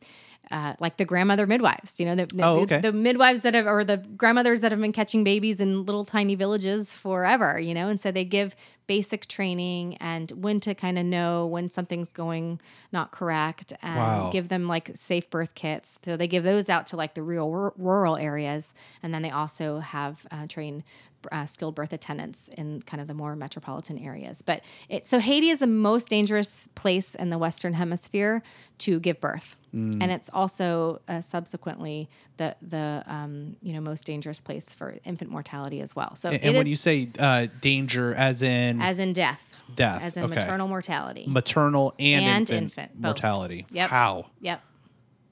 uh, 0.51 0.74
like 0.78 0.97
the 0.97 1.05
grandmother 1.05 1.47
midwives, 1.47 1.99
you 1.99 2.07
know, 2.07 2.14
the, 2.14 2.26
the, 2.26 2.44
Oh, 2.44 2.61
okay. 2.62 2.80
the 2.80 2.92
midwives 2.92 3.42
that 3.42 3.55
have, 3.55 3.66
or 3.66 3.82
the 3.84 3.97
grandmothers 3.97 4.61
that 4.61 4.70
have 4.72 4.80
been 4.80 4.92
catching 4.92 5.24
babies 5.24 5.61
in 5.61 5.84
little 5.84 6.05
tiny 6.05 6.34
villages 6.36 6.94
forever, 6.94 7.59
you 7.59 7.74
know, 7.74 7.88
and 7.88 8.01
so 8.01 8.11
they 8.12 8.24
give 8.24 8.55
basic 8.86 9.26
training 9.26 9.97
and 9.97 10.30
when 10.30 10.61
to 10.61 10.72
kind 10.74 10.97
of 10.99 11.05
know 11.05 11.44
when 11.47 11.68
something's 11.68 12.12
going 12.12 12.61
not 12.92 13.11
correct 13.11 13.72
and 13.82 13.99
Wow. 13.99 14.30
give 14.32 14.49
them 14.49 14.68
like 14.68 14.90
safe 14.94 15.28
birth 15.28 15.57
kits. 15.57 15.99
So 16.05 16.16
they 16.16 16.28
give 16.28 16.44
those 16.44 16.68
out 16.68 16.86
to 16.86 16.97
like 16.97 17.14
the 17.14 17.22
real 17.22 17.51
rur- 17.51 17.72
rural 17.76 18.16
areas. 18.16 18.72
And 19.03 19.12
then 19.12 19.22
they 19.22 19.30
also 19.30 19.80
have 19.80 20.24
uh, 20.30 20.47
trained 20.47 20.84
uh, 21.32 21.46
skilled 21.46 21.74
birth 21.74 21.92
attendants 21.92 22.48
in 22.48 22.82
kind 22.82 23.00
of 23.00 23.08
the 23.08 23.14
more 23.14 23.36
metropolitan 23.36 23.98
areas. 23.98 24.42
But 24.42 24.62
it, 24.88 25.04
so 25.04 25.18
Haiti 25.18 25.50
is 25.50 25.58
the 25.58 25.66
most 25.66 26.08
dangerous 26.08 26.68
place 26.74 27.14
in 27.14 27.30
the 27.30 27.38
Western 27.38 27.74
Hemisphere 27.74 28.42
to 28.78 29.00
give 29.00 29.20
birth. 29.20 29.56
Mm. 29.74 29.98
And 30.00 30.12
it's 30.12 30.30
also 30.32 31.00
uh, 31.08 31.20
subsequently 31.20 32.08
the 32.36 32.56
the 32.62 33.02
um, 33.06 33.56
you 33.62 33.72
know 33.72 33.80
most 33.80 34.06
dangerous 34.06 34.40
place 34.40 34.74
for 34.74 34.96
infant 35.04 35.30
mortality 35.30 35.80
as 35.80 35.94
well. 35.94 36.16
So 36.16 36.30
And, 36.30 36.42
and 36.42 36.56
when 36.56 36.66
you 36.66 36.76
say 36.76 37.08
uh, 37.18 37.48
danger, 37.60 38.14
as 38.14 38.42
in 38.42 38.80
as 38.80 38.98
in 38.98 39.12
death, 39.12 39.56
Death, 39.74 40.02
as 40.02 40.16
in 40.16 40.24
okay. 40.24 40.36
maternal 40.36 40.68
mortality. 40.68 41.24
maternal 41.26 41.94
and, 41.98 42.24
And 42.24 42.40
infant, 42.50 42.62
infant, 42.62 43.00
mortality. 43.00 43.66
Yep. 43.70 43.90
How? 43.90 44.26
Yep. 44.40 44.62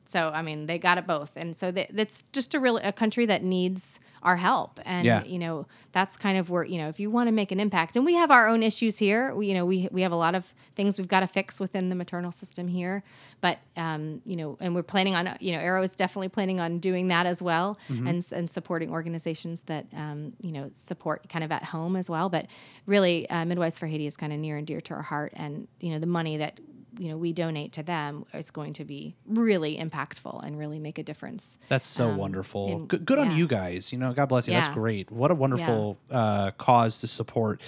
So 0.07 0.31
I 0.35 0.43
mean, 0.43 0.67
they 0.67 0.79
got 0.79 0.99
it 0.99 1.07
both, 1.07 1.33
and 1.37 1.57
so 1.57 1.71
they, 1.71 1.87
that's 1.91 2.23
just 2.33 2.55
a 2.55 2.61
real 2.61 2.77
a 2.79 2.93
country 2.93 3.27
that 3.27 3.43
needs 3.43 4.01
our 4.23 4.37
help, 4.37 4.81
and 4.87 5.05
Yeah. 5.05 5.23
you 5.25 5.39
know 5.39 5.67
that's 5.93 6.17
kind 6.17 6.39
of 6.39 6.49
where 6.49 6.65
you 6.65 6.79
know 6.79 6.89
if 6.89 6.99
you 6.99 7.11
want 7.11 7.29
to 7.29 7.33
make 7.33 7.53
an 7.53 7.61
impact, 7.61 7.95
and 7.97 8.05
we 8.07 8.15
have 8.15 8.31
our 8.31 8.49
own 8.49 8.63
issues 8.63 8.99
here. 8.99 9.35
We, 9.35 9.49
you 9.49 9.55
know, 9.55 9.67
we 9.67 9.89
we 9.93 10.03
have 10.03 10.13
a 10.13 10.17
lot 10.17 10.35
of 10.35 10.55
things 10.77 10.99
we've 10.99 11.09
got 11.09 11.21
to 11.21 11.27
fix 11.27 11.61
within 11.61 11.89
the 11.91 11.95
maternal 11.95 12.33
system 12.33 12.67
here, 12.69 13.03
but 13.41 13.59
um, 13.77 14.23
you 14.25 14.37
know, 14.37 14.57
and 14.61 14.75
we're 14.75 14.83
planning 14.83 15.15
on 15.15 15.37
you 15.41 15.53
know 15.53 15.59
Arrow 15.59 15.83
is 15.83 15.95
definitely 15.95 16.29
planning 16.31 16.59
on 16.61 16.79
doing 16.79 17.09
that 17.09 17.27
as 17.27 17.43
well, 17.43 17.79
and 17.89 18.27
and 18.33 18.49
supporting 18.51 18.91
organizations 18.91 19.63
that 19.63 19.87
um, 19.95 20.33
you 20.43 20.53
know 20.53 20.71
support 20.75 21.29
kind 21.29 21.45
of 21.45 21.53
at 21.53 21.63
home 21.65 21.97
as 21.97 22.09
well. 22.09 22.29
But 22.29 22.47
really, 22.87 23.29
uh, 23.31 23.45
Midwives 23.45 23.77
for 23.79 23.87
Haiti 23.87 24.07
is 24.07 24.17
kind 24.17 24.33
of 24.33 24.39
near 24.39 24.57
and 24.57 24.67
dear 24.67 24.81
to 24.83 24.95
our 24.95 25.03
heart, 25.03 25.33
and 25.37 25.69
you 25.81 25.93
know 25.93 25.99
the 25.99 26.07
money 26.07 26.39
that 26.39 26.61
you 26.99 27.09
know 27.11 27.17
we 27.17 27.33
donate 27.33 27.73
to 27.73 27.83
them 27.83 28.25
is 28.33 28.51
going 28.51 28.73
to 28.75 28.85
be 28.85 29.15
really 29.27 29.77
impactful 29.79 30.45
and 30.45 30.59
really 30.59 30.79
make 30.79 30.99
a 30.99 31.03
difference. 31.03 31.59
That's 31.69 31.87
so 31.87 32.15
wonderful. 32.15 32.73
and- 32.73 32.89
good 32.89 33.05
good 33.05 33.19
on 33.19 33.37
you 33.37 33.47
guys. 33.47 33.93
You 33.93 33.99
know, 33.99 34.13
God 34.13 34.27
bless 34.27 34.47
you. 34.47 34.53
That's 34.55 34.69
great. 34.69 35.11
What 35.11 35.31
a 35.31 35.35
wonderful 35.35 35.99
uh, 36.11 36.51
cause 36.53 37.01
to 37.01 37.07
support. 37.07 37.61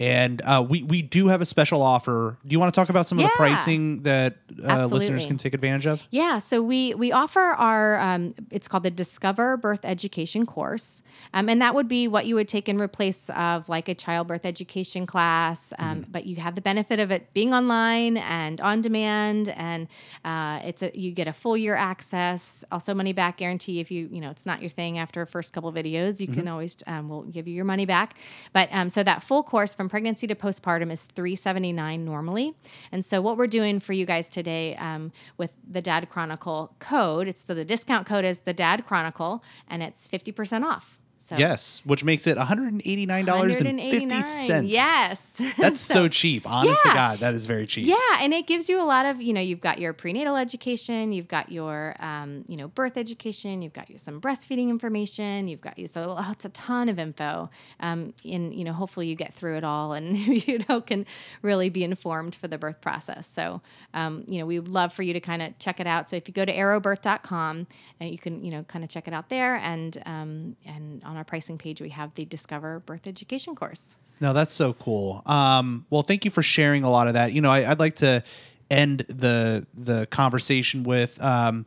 And 0.00 0.42
uh, 0.42 0.64
we 0.68 0.82
we 0.82 1.02
do 1.02 1.28
have 1.28 1.40
a 1.40 1.44
special 1.46 1.80
offer. 1.80 2.36
Do 2.44 2.52
you 2.52 2.58
want 2.58 2.74
to 2.74 2.80
talk 2.80 2.88
about 2.88 3.06
some 3.06 3.18
of 3.18 3.24
the 3.24 3.30
pricing 3.36 4.02
that 4.02 4.38
uh, 4.64 4.86
listeners 4.86 5.24
can 5.24 5.36
take 5.36 5.54
advantage 5.54 5.86
of? 5.86 6.02
Yeah, 6.10 6.38
so 6.40 6.60
we 6.62 6.94
we 6.94 7.12
offer 7.12 7.38
our 7.38 8.00
um, 8.00 8.34
it's 8.50 8.66
called 8.66 8.82
the 8.82 8.90
Discover 8.90 9.56
Birth 9.58 9.84
Education 9.84 10.46
course, 10.46 11.02
um, 11.32 11.48
and 11.48 11.62
that 11.62 11.76
would 11.76 11.86
be 11.86 12.08
what 12.08 12.26
you 12.26 12.34
would 12.34 12.48
take 12.48 12.68
in 12.68 12.78
replace 12.78 13.30
of 13.30 13.68
like 13.68 13.88
a 13.88 13.94
childbirth 13.94 14.44
education 14.44 15.06
class, 15.06 15.72
um, 15.78 16.04
but 16.10 16.26
you 16.26 16.36
have 16.36 16.56
the 16.56 16.60
benefit 16.60 16.98
of 16.98 17.12
it 17.12 17.32
being 17.32 17.54
online 17.54 18.16
and 18.16 18.60
on 18.60 18.73
demand, 18.80 19.48
and 19.48 19.88
uh, 20.24 20.60
it's 20.64 20.82
a 20.82 20.90
you 20.98 21.12
get 21.12 21.28
a 21.28 21.32
full 21.32 21.56
year 21.56 21.74
access, 21.74 22.64
also 22.72 22.94
money 22.94 23.12
back 23.12 23.36
guarantee 23.36 23.80
if 23.80 23.90
you 23.90 24.08
you 24.10 24.20
know 24.20 24.30
it's 24.30 24.46
not 24.46 24.60
your 24.60 24.70
thing 24.70 24.98
after 24.98 25.22
a 25.22 25.26
first 25.26 25.52
couple 25.52 25.72
videos, 25.72 26.20
you 26.20 26.28
can 26.28 26.48
always 26.48 26.76
um, 26.86 27.08
we'll 27.08 27.22
give 27.22 27.46
you 27.46 27.54
your 27.54 27.64
money 27.64 27.86
back, 27.86 28.16
but 28.52 28.68
um, 28.72 28.88
so 28.88 29.02
that 29.02 29.22
full 29.22 29.42
course 29.42 29.74
from 29.74 29.88
pregnancy 29.88 30.26
to 30.26 30.34
postpartum 30.34 30.90
is 30.90 31.06
three 31.06 31.36
seventy 31.36 31.72
nine 31.72 32.04
normally, 32.04 32.54
and 32.92 33.04
so 33.04 33.20
what 33.20 33.36
we're 33.36 33.46
doing 33.46 33.80
for 33.80 33.92
you 33.92 34.06
guys 34.06 34.28
today 34.28 34.76
um, 34.76 35.12
with 35.36 35.50
the 35.70 35.82
Dad 35.82 36.08
Chronicle 36.08 36.74
code, 36.78 37.28
it's 37.28 37.42
the, 37.42 37.54
the 37.54 37.64
discount 37.64 38.06
code 38.06 38.24
is 38.24 38.40
the 38.40 38.54
Dad 38.54 38.86
Chronicle, 38.86 39.42
and 39.68 39.82
it's 39.82 40.08
fifty 40.08 40.32
percent 40.32 40.64
off. 40.64 40.98
So 41.24 41.36
Yes, 41.36 41.80
which 41.86 42.04
makes 42.04 42.26
it 42.26 42.36
$189.50. 42.36 43.24
$189. 43.24 44.68
Yes, 44.68 45.40
That's 45.58 45.80
so, 45.80 46.06
cheap. 46.08 46.50
Honest 46.50 46.82
to 46.82 46.90
God, 46.92 47.20
that 47.20 47.32
is 47.32 47.46
very 47.46 47.66
cheap. 47.66 47.86
Yeah, 47.86 47.96
and 48.20 48.34
it 48.34 48.46
gives 48.46 48.68
you 48.68 48.78
a 48.78 48.84
lot 48.84 49.06
of, 49.06 49.22
you 49.22 49.32
know, 49.32 49.40
you've 49.40 49.62
got 49.62 49.78
your 49.78 49.94
prenatal 49.94 50.36
education, 50.36 51.12
you've 51.12 51.28
got 51.28 51.50
your, 51.50 51.96
um, 51.98 52.44
you 52.46 52.58
know, 52.58 52.68
birth 52.68 52.98
education, 52.98 53.62
you've 53.62 53.72
got 53.72 53.88
some 53.96 54.20
breastfeeding 54.20 54.68
information, 54.68 55.48
you've 55.48 55.62
got 55.62 55.78
you 55.78 55.86
so 55.86 56.16
it's 56.30 56.44
a 56.44 56.48
ton 56.50 56.88
of 56.88 56.98
info. 56.98 57.48
Um, 57.80 58.12
and 58.24 58.54
you 58.54 58.64
know, 58.64 58.72
hopefully 58.72 59.06
you 59.06 59.14
get 59.14 59.32
through 59.32 59.56
it 59.56 59.64
all 59.64 59.92
and 59.92 60.18
you 60.48 60.64
know 60.68 60.80
can 60.80 61.06
really 61.40 61.68
be 61.70 61.84
informed 61.84 62.34
for 62.34 62.48
the 62.48 62.58
birth 62.58 62.80
process. 62.80 63.26
So, 63.26 63.62
um, 63.94 64.24
you 64.26 64.38
know, 64.38 64.46
we 64.46 64.58
would 64.58 64.68
love 64.68 64.92
for 64.92 65.02
you 65.02 65.12
to 65.12 65.20
kind 65.20 65.40
of 65.40 65.58
check 65.58 65.80
it 65.80 65.86
out. 65.86 66.08
So 66.08 66.16
if 66.16 66.28
you 66.28 66.34
go 66.34 66.44
to 66.44 66.52
arrowbirth.com, 66.52 67.66
uh, 68.00 68.04
you 68.04 68.18
can 68.18 68.44
you 68.44 68.50
know 68.50 68.64
kind 68.64 68.84
of 68.84 68.90
check 68.90 69.08
it 69.08 69.14
out 69.14 69.28
there, 69.28 69.56
and 69.56 70.02
um, 70.06 70.56
and 70.66 71.02
on 71.04 71.13
our 71.16 71.24
pricing 71.24 71.58
page 71.58 71.80
we 71.80 71.90
have 71.90 72.14
the 72.14 72.24
Discover 72.24 72.80
Birth 72.80 73.06
Education 73.06 73.54
course. 73.54 73.96
No, 74.20 74.32
that's 74.32 74.52
so 74.52 74.72
cool. 74.74 75.22
Um, 75.26 75.86
well, 75.90 76.02
thank 76.02 76.24
you 76.24 76.30
for 76.30 76.42
sharing 76.42 76.84
a 76.84 76.90
lot 76.90 77.08
of 77.08 77.14
that. 77.14 77.32
You 77.32 77.40
know, 77.40 77.50
I, 77.50 77.70
I'd 77.70 77.80
like 77.80 77.96
to 77.96 78.22
end 78.70 79.00
the 79.08 79.66
the 79.74 80.06
conversation 80.06 80.84
with, 80.84 81.20
um, 81.22 81.66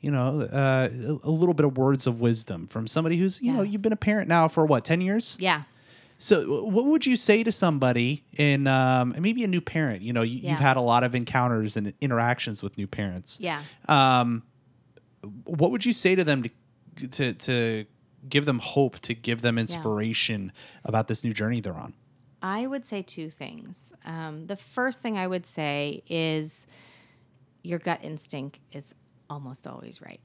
you 0.00 0.10
know, 0.10 0.42
uh, 0.42 0.88
a, 1.24 1.30
little 1.30 1.54
bit 1.54 1.66
of 1.66 1.76
words 1.76 2.06
of 2.06 2.20
wisdom 2.20 2.68
from 2.68 2.86
somebody 2.86 3.16
who's, 3.16 3.42
you 3.42 3.52
know, 3.52 3.62
you've 3.62 3.82
been 3.82 3.92
a 3.92 3.96
parent 3.96 4.28
now 4.28 4.46
for 4.48 4.64
what, 4.64 4.84
ten 4.84 5.00
years? 5.00 5.36
Yeah. 5.40 5.64
So, 6.20 6.64
what 6.64 6.86
would 6.86 7.06
you 7.06 7.16
say 7.16 7.44
to 7.44 7.52
somebody 7.52 8.24
in 8.36 8.66
um, 8.66 9.14
maybe 9.18 9.44
a 9.44 9.48
new 9.48 9.60
parent? 9.60 10.02
You 10.02 10.12
know, 10.12 10.22
you, 10.22 10.38
Yeah. 10.38 10.50
you've 10.50 10.60
had 10.60 10.76
a 10.76 10.80
lot 10.80 11.04
of 11.04 11.14
encounters 11.14 11.76
and 11.76 11.94
interactions 12.00 12.60
with 12.62 12.76
new 12.76 12.86
parents. 12.88 13.38
Yeah. 13.40 13.62
Um, 13.88 14.42
what 15.44 15.70
would 15.70 15.84
you 15.84 15.92
say 15.92 16.14
to 16.14 16.24
them 16.24 16.42
to 16.44 17.08
to 17.08 17.32
to 17.34 17.84
give 18.28 18.44
them 18.44 18.58
hope, 18.58 18.98
to 19.00 19.14
give 19.14 19.40
them 19.42 19.58
inspiration 19.58 20.52
about 20.84 21.08
this 21.08 21.24
new 21.24 21.32
journey 21.32 21.60
they're 21.60 21.74
on? 21.74 21.94
I 22.40 22.66
would 22.66 22.86
say 22.86 23.02
two 23.02 23.30
things. 23.30 23.92
Um, 24.04 24.46
the 24.46 24.56
first 24.56 25.02
thing 25.02 25.18
I 25.18 25.26
would 25.26 25.44
say 25.44 26.02
is 26.08 26.66
your 27.62 27.78
gut 27.78 28.00
instinct 28.02 28.60
is 28.72 28.94
almost 29.28 29.66
always 29.66 30.00
right. 30.00 30.20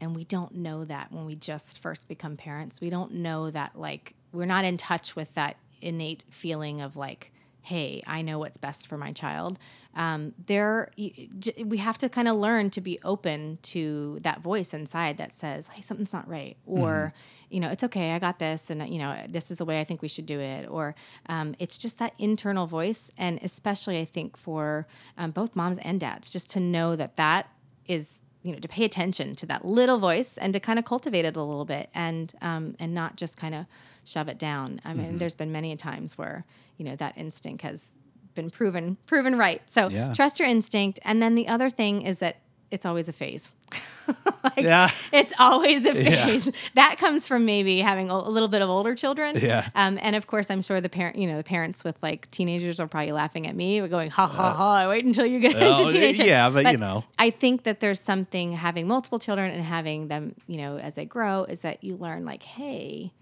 And 0.00 0.14
we 0.14 0.24
don't 0.24 0.56
know 0.56 0.84
that 0.84 1.10
when 1.10 1.24
we 1.24 1.34
just 1.34 1.80
first 1.80 2.06
become 2.08 2.36
parents. 2.36 2.80
We 2.80 2.90
don't 2.90 3.14
know 3.14 3.50
that, 3.50 3.78
like, 3.78 4.14
we're 4.32 4.44
not 4.44 4.64
in 4.64 4.76
touch 4.76 5.16
with 5.16 5.32
that 5.34 5.56
innate 5.80 6.24
feeling 6.28 6.82
of, 6.82 6.96
like, 6.96 7.32
hey, 7.66 8.00
I 8.06 8.22
know 8.22 8.38
what's 8.38 8.58
best 8.58 8.86
for 8.86 8.96
my 8.96 9.10
child. 9.10 9.58
Um, 9.96 10.34
there, 10.46 10.92
we 10.96 11.78
have 11.78 11.98
to 11.98 12.08
kind 12.08 12.28
of 12.28 12.36
learn 12.36 12.70
to 12.70 12.80
be 12.80 13.00
open 13.02 13.58
to 13.62 14.20
that 14.22 14.40
voice 14.40 14.72
inside 14.72 15.16
that 15.16 15.32
says, 15.32 15.66
hey, 15.66 15.82
something's 15.82 16.12
not 16.12 16.28
right. 16.28 16.56
Or, 16.64 17.12
you 17.50 17.58
know, 17.58 17.68
it's 17.68 17.82
okay, 17.82 18.12
I 18.12 18.20
got 18.20 18.38
this. 18.38 18.70
And, 18.70 18.88
you 18.88 19.00
know, 19.00 19.20
this 19.28 19.50
is 19.50 19.58
the 19.58 19.64
way 19.64 19.80
I 19.80 19.84
think 19.84 20.00
we 20.00 20.06
should 20.06 20.26
do 20.26 20.38
it. 20.38 20.68
Or 20.70 20.94
um, 21.28 21.56
it's 21.58 21.76
just 21.76 21.98
that 21.98 22.12
internal 22.18 22.68
voice. 22.68 23.10
And 23.18 23.40
especially, 23.42 23.98
I 23.98 24.04
think, 24.04 24.36
for 24.36 24.86
um, 25.18 25.32
both 25.32 25.56
moms 25.56 25.78
and 25.78 25.98
dads, 25.98 26.30
just 26.30 26.48
to 26.50 26.60
know 26.60 26.94
that 26.94 27.16
that 27.16 27.50
is 27.86 28.22
you 28.46 28.52
know 28.52 28.58
to 28.60 28.68
pay 28.68 28.84
attention 28.84 29.34
to 29.36 29.46
that 29.46 29.64
little 29.64 29.98
voice 29.98 30.38
and 30.38 30.52
to 30.52 30.60
kind 30.60 30.78
of 30.78 30.84
cultivate 30.84 31.24
it 31.24 31.36
a 31.36 31.42
little 31.42 31.64
bit 31.64 31.90
and 31.94 32.32
um, 32.40 32.76
and 32.78 32.94
not 32.94 33.16
just 33.16 33.36
kind 33.36 33.54
of 33.54 33.66
shove 34.04 34.28
it 34.28 34.38
down. 34.38 34.80
I 34.84 34.94
mean, 34.94 35.18
there's 35.18 35.34
been 35.34 35.52
many 35.52 35.74
times 35.76 36.16
where 36.16 36.44
you 36.78 36.84
know 36.84 36.96
that 36.96 37.18
instinct 37.18 37.62
has 37.62 37.90
been 38.34 38.50
proven 38.50 38.96
proven 39.06 39.36
right. 39.36 39.62
So 39.66 39.88
Yeah. 39.90 40.12
trust 40.12 40.38
your 40.38 40.48
instinct. 40.48 41.00
And 41.04 41.20
then 41.22 41.34
the 41.34 41.48
other 41.48 41.70
thing 41.70 42.02
is 42.02 42.18
that 42.20 42.36
it's 42.70 42.84
always 42.84 43.08
a 43.08 43.12
phase. 43.12 43.52
like, 44.44 44.60
Yeah. 44.62 44.90
it's 45.12 45.32
always 45.38 45.84
a 45.86 45.94
Yeah. 46.02 46.26
phase. 46.26 46.50
That 46.74 46.96
comes 46.98 47.26
from 47.26 47.44
maybe 47.44 47.80
having 47.80 48.10
a, 48.10 48.28
little 48.28 48.48
bit 48.48 48.62
of 48.62 48.68
older 48.68 48.94
children. 48.94 49.36
Yeah. 49.40 49.68
Um, 49.74 49.98
and 50.00 50.16
of 50.16 50.26
course, 50.26 50.50
I'm 50.50 50.62
sure 50.62 50.80
the 50.80 50.88
parent, 50.88 51.16
you 51.16 51.26
know, 51.28 51.36
the 51.36 51.44
parents 51.44 51.84
with 51.84 52.00
like 52.02 52.30
teenagers 52.30 52.78
are 52.80 52.86
probably 52.86 53.12
laughing 53.12 53.46
at 53.46 53.54
me, 53.54 53.80
going, 53.88 54.10
"Ha 54.10 54.26
ha 54.26 54.52
ha! 54.54 54.88
Wait 54.88 55.04
until 55.04 55.26
you 55.26 55.40
get 55.40 55.54
into 55.56 55.90
teenage." 55.92 56.18
yeah, 56.18 56.50
but, 56.50 56.70
you 56.72 56.78
know. 56.78 57.04
I 57.18 57.30
think 57.30 57.64
that 57.64 57.80
there's 57.80 58.00
something 58.00 58.52
having 58.52 58.86
multiple 58.88 59.18
children 59.18 59.50
and 59.52 59.62
having 59.64 60.08
them, 60.08 60.34
you 60.46 60.58
know, 60.58 60.76
as 60.78 60.94
they 60.96 61.04
grow, 61.04 61.44
is 61.44 61.60
that 61.62 61.82
you 61.84 61.96
learn 61.96 62.24
like, 62.24 62.42
hey, 62.42 63.12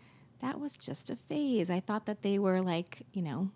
that 0.41 0.61
was 0.61 0.77
just 0.77 1.11
a 1.11 1.17
phase. 1.29 1.71
I 1.71 1.81
thought 1.81 2.07
that 2.07 2.23
they 2.23 2.39
were 2.39 2.61
like, 2.63 3.03
you 3.13 3.23
know, 3.23 3.51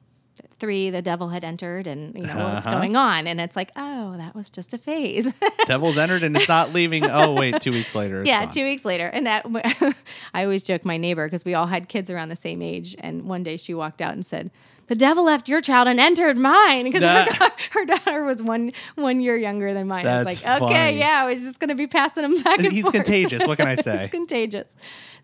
three, 0.59 0.91
the 0.91 1.03
devil 1.03 1.29
had 1.29 1.45
entered, 1.45 1.87
and 1.87 2.15
you 2.19 2.27
know 2.27 2.37
what's 2.37 2.67
Uh-huh. 2.67 2.77
going 2.79 2.97
on, 2.97 3.27
and 3.27 3.41
it's 3.41 3.57
like, 3.57 3.71
oh, 3.77 4.17
that 4.17 4.35
was 4.35 4.51
just 4.51 4.73
a 4.75 4.79
phase. 4.79 5.33
Devil's 5.67 5.99
entered 5.99 6.23
and 6.23 6.37
it's 6.37 6.49
not 6.49 6.73
leaving. 6.73 7.05
Oh 7.05 7.33
wait, 7.33 7.61
two 7.61 7.73
weeks 7.73 7.95
later. 7.95 8.23
Yeah, 8.25 8.45
gone. 8.45 8.53
two 8.55 8.65
weeks 8.65 8.85
later, 8.85 9.07
and 9.07 9.27
that 9.27 9.45
I 10.35 10.45
always 10.45 10.63
joke 10.63 10.85
my 10.85 10.97
neighbor 10.97 11.27
because 11.27 11.45
we 11.45 11.55
all 11.55 11.67
had 11.67 11.89
kids 11.89 12.11
around 12.11 12.29
the 12.29 12.37
same 12.37 12.63
age, 12.63 12.97
and 12.99 13.25
one 13.25 13.43
day 13.43 13.57
she 13.57 13.75
walked 13.75 14.01
out 14.01 14.13
and 14.15 14.25
said. 14.25 14.51
The 14.89 14.95
devil 14.95 15.25
left 15.25 15.51
your 15.51 15.61
child 15.61 15.87
and 15.87 16.01
entered 16.01 16.39
mine 16.39 16.85
because 16.91 17.03
her, 17.03 17.51
her 17.73 17.85
daughter 17.85 18.25
was 18.25 18.43
one 18.43 18.73
one 18.95 19.21
year 19.21 19.37
younger 19.37 19.75
than 19.75 19.87
mine. 19.87 20.07
I 20.07 20.23
was 20.25 20.27
That's 20.41 20.43
like, 20.47 20.63
okay, 20.63 20.75
funny. 20.87 20.99
yeah, 20.99 21.25
I 21.25 21.27
was 21.31 21.43
just 21.43 21.59
gonna 21.61 21.75
be 21.75 21.87
passing 21.87 22.25
him 22.25 22.43
back 22.43 22.59
and 22.61 22.73
He's 22.73 22.85
forth. 22.85 22.95
contagious. 22.95 23.47
What 23.47 23.59
can 23.59 23.69
I 23.69 23.75
say? 23.87 24.05
it's 24.05 24.11
contagious. 24.11 24.67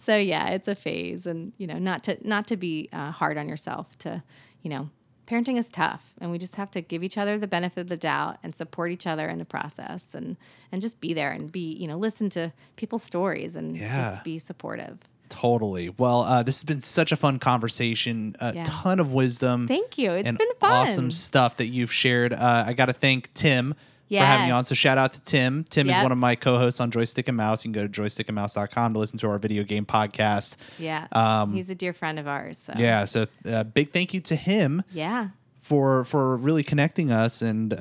So 0.00 0.18
yeah, 0.18 0.50
it's 0.50 0.68
a 0.68 0.74
phase, 0.74 1.24
and 1.26 1.54
you 1.56 1.66
know, 1.66 1.78
not 1.78 2.04
to 2.04 2.18
not 2.28 2.46
to 2.48 2.58
be 2.58 2.90
uh, 2.92 3.10
hard 3.10 3.38
on 3.38 3.48
yourself. 3.48 3.96
To 4.00 4.22
you 4.60 4.68
know, 4.68 4.90
parenting 5.26 5.56
is 5.58 5.68
tough, 5.68 6.12
and 6.20 6.30
we 6.30 6.38
just 6.38 6.56
have 6.56 6.70
to 6.72 6.80
give 6.80 7.02
each 7.02 7.16
other 7.18 7.38
the 7.38 7.46
benefit 7.46 7.80
of 7.82 7.88
the 7.88 7.96
doubt 7.96 8.38
and 8.42 8.54
support 8.54 8.90
each 8.90 9.06
other 9.06 9.28
in 9.28 9.38
the 9.38 9.44
process, 9.44 10.14
and 10.14 10.36
and 10.72 10.80
just 10.82 11.00
be 11.00 11.14
there 11.14 11.30
and 11.32 11.50
be 11.52 11.72
you 11.74 11.86
know 11.88 11.96
listen 11.98 12.30
to 12.30 12.52
people's 12.76 13.02
stories 13.02 13.56
and 13.56 13.76
Yeah. 13.76 14.10
just 14.10 14.24
be 14.24 14.38
supportive. 14.38 14.98
Totally. 15.30 15.88
Well, 15.88 16.20
uh, 16.22 16.42
this 16.42 16.58
has 16.60 16.64
been 16.64 16.80
such 16.82 17.10
a 17.10 17.16
fun 17.16 17.38
conversation. 17.38 18.36
A 18.40 18.54
Yeah. 18.54 18.64
ton 18.66 19.00
of 19.00 19.12
wisdom. 19.12 19.66
Thank 19.66 19.98
you. 19.98 20.12
It's 20.12 20.30
been 20.30 20.48
fun. 20.60 20.70
Awesome 20.72 21.10
stuff 21.10 21.56
that 21.56 21.66
you've 21.66 21.92
shared. 21.92 22.32
Uh, 22.32 22.64
I 22.66 22.72
got 22.74 22.86
to 22.86 22.92
thank 22.92 23.32
Tim 23.34 23.74
for 24.08 24.16
having 24.16 24.48
you 24.48 24.52
on. 24.54 24.64
So 24.64 24.74
shout 24.74 24.98
out 24.98 25.12
to 25.14 25.20
Tim. 25.22 25.64
Tim 25.64 25.88
is 25.90 25.96
one 25.98 26.12
of 26.12 26.18
my 26.18 26.34
co-hosts 26.36 26.80
on 26.80 26.90
Joystick 26.90 27.28
and 27.28 27.36
Mouse. 27.36 27.64
You 27.64 27.72
can 27.72 27.82
go 27.82 27.86
to 27.88 28.02
joystickandmouse.com 28.02 28.92
to 28.94 28.98
listen 28.98 29.18
to 29.20 29.28
our 29.28 29.38
video 29.38 29.62
game 29.64 29.84
podcast. 29.86 30.56
Yeah, 30.78 31.06
Um, 31.12 31.54
he's 31.54 31.70
a 31.70 31.74
dear 31.74 31.92
friend 31.92 32.18
of 32.18 32.26
ours. 32.28 32.58
So. 32.58 32.74
Yeah. 32.76 33.04
So 33.06 33.26
uh, 33.46 33.64
big 33.64 33.92
thank 33.92 34.14
you 34.14 34.20
to 34.22 34.36
him 34.36 34.82
yeah, 34.92 35.28
for 35.62 36.04
for 36.04 36.36
really 36.36 36.62
connecting 36.62 37.10
us 37.10 37.40
and 37.42 37.72
uh, 37.72 37.76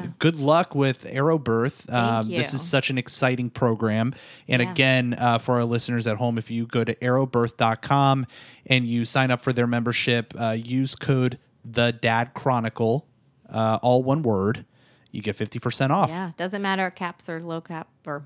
Yeah. 0.00 0.06
good 0.18 0.36
luck 0.36 0.74
with 0.74 1.06
Arrow 1.08 1.38
Birth. 1.38 1.88
Um, 1.92 2.28
this 2.28 2.52
is 2.54 2.60
such 2.62 2.90
an 2.90 2.98
exciting 2.98 3.48
program. 3.50 4.14
And 4.48 4.60
Yeah. 4.62 4.70
again, 4.72 5.14
uh, 5.18 5.38
for 5.38 5.54
our 5.56 5.64
listeners 5.64 6.06
at 6.06 6.16
home, 6.16 6.38
if 6.38 6.50
you 6.50 6.66
go 6.66 6.82
to 6.84 6.94
arrowbirth.com 6.96 8.26
and 8.66 8.86
you 8.86 9.04
sign 9.04 9.30
up 9.30 9.40
for 9.40 9.52
their 9.52 9.66
membership, 9.66 10.34
uh, 10.38 10.50
use 10.58 10.94
code 10.94 11.38
the 11.64 11.92
Dad 11.92 12.32
Chronicle, 12.34 13.06
uh, 13.50 13.78
all 13.82 14.02
one 14.02 14.22
word. 14.22 14.64
You 15.18 15.22
get 15.22 15.36
fifty 15.36 15.58
percent 15.58 15.92
off. 15.92 16.08
yeah. 16.10 16.30
Doesn't 16.36 16.62
matter 16.62 16.90
caps 16.90 17.28
or 17.28 17.40
low 17.42 17.60
cap 17.60 17.88
or 18.06 18.22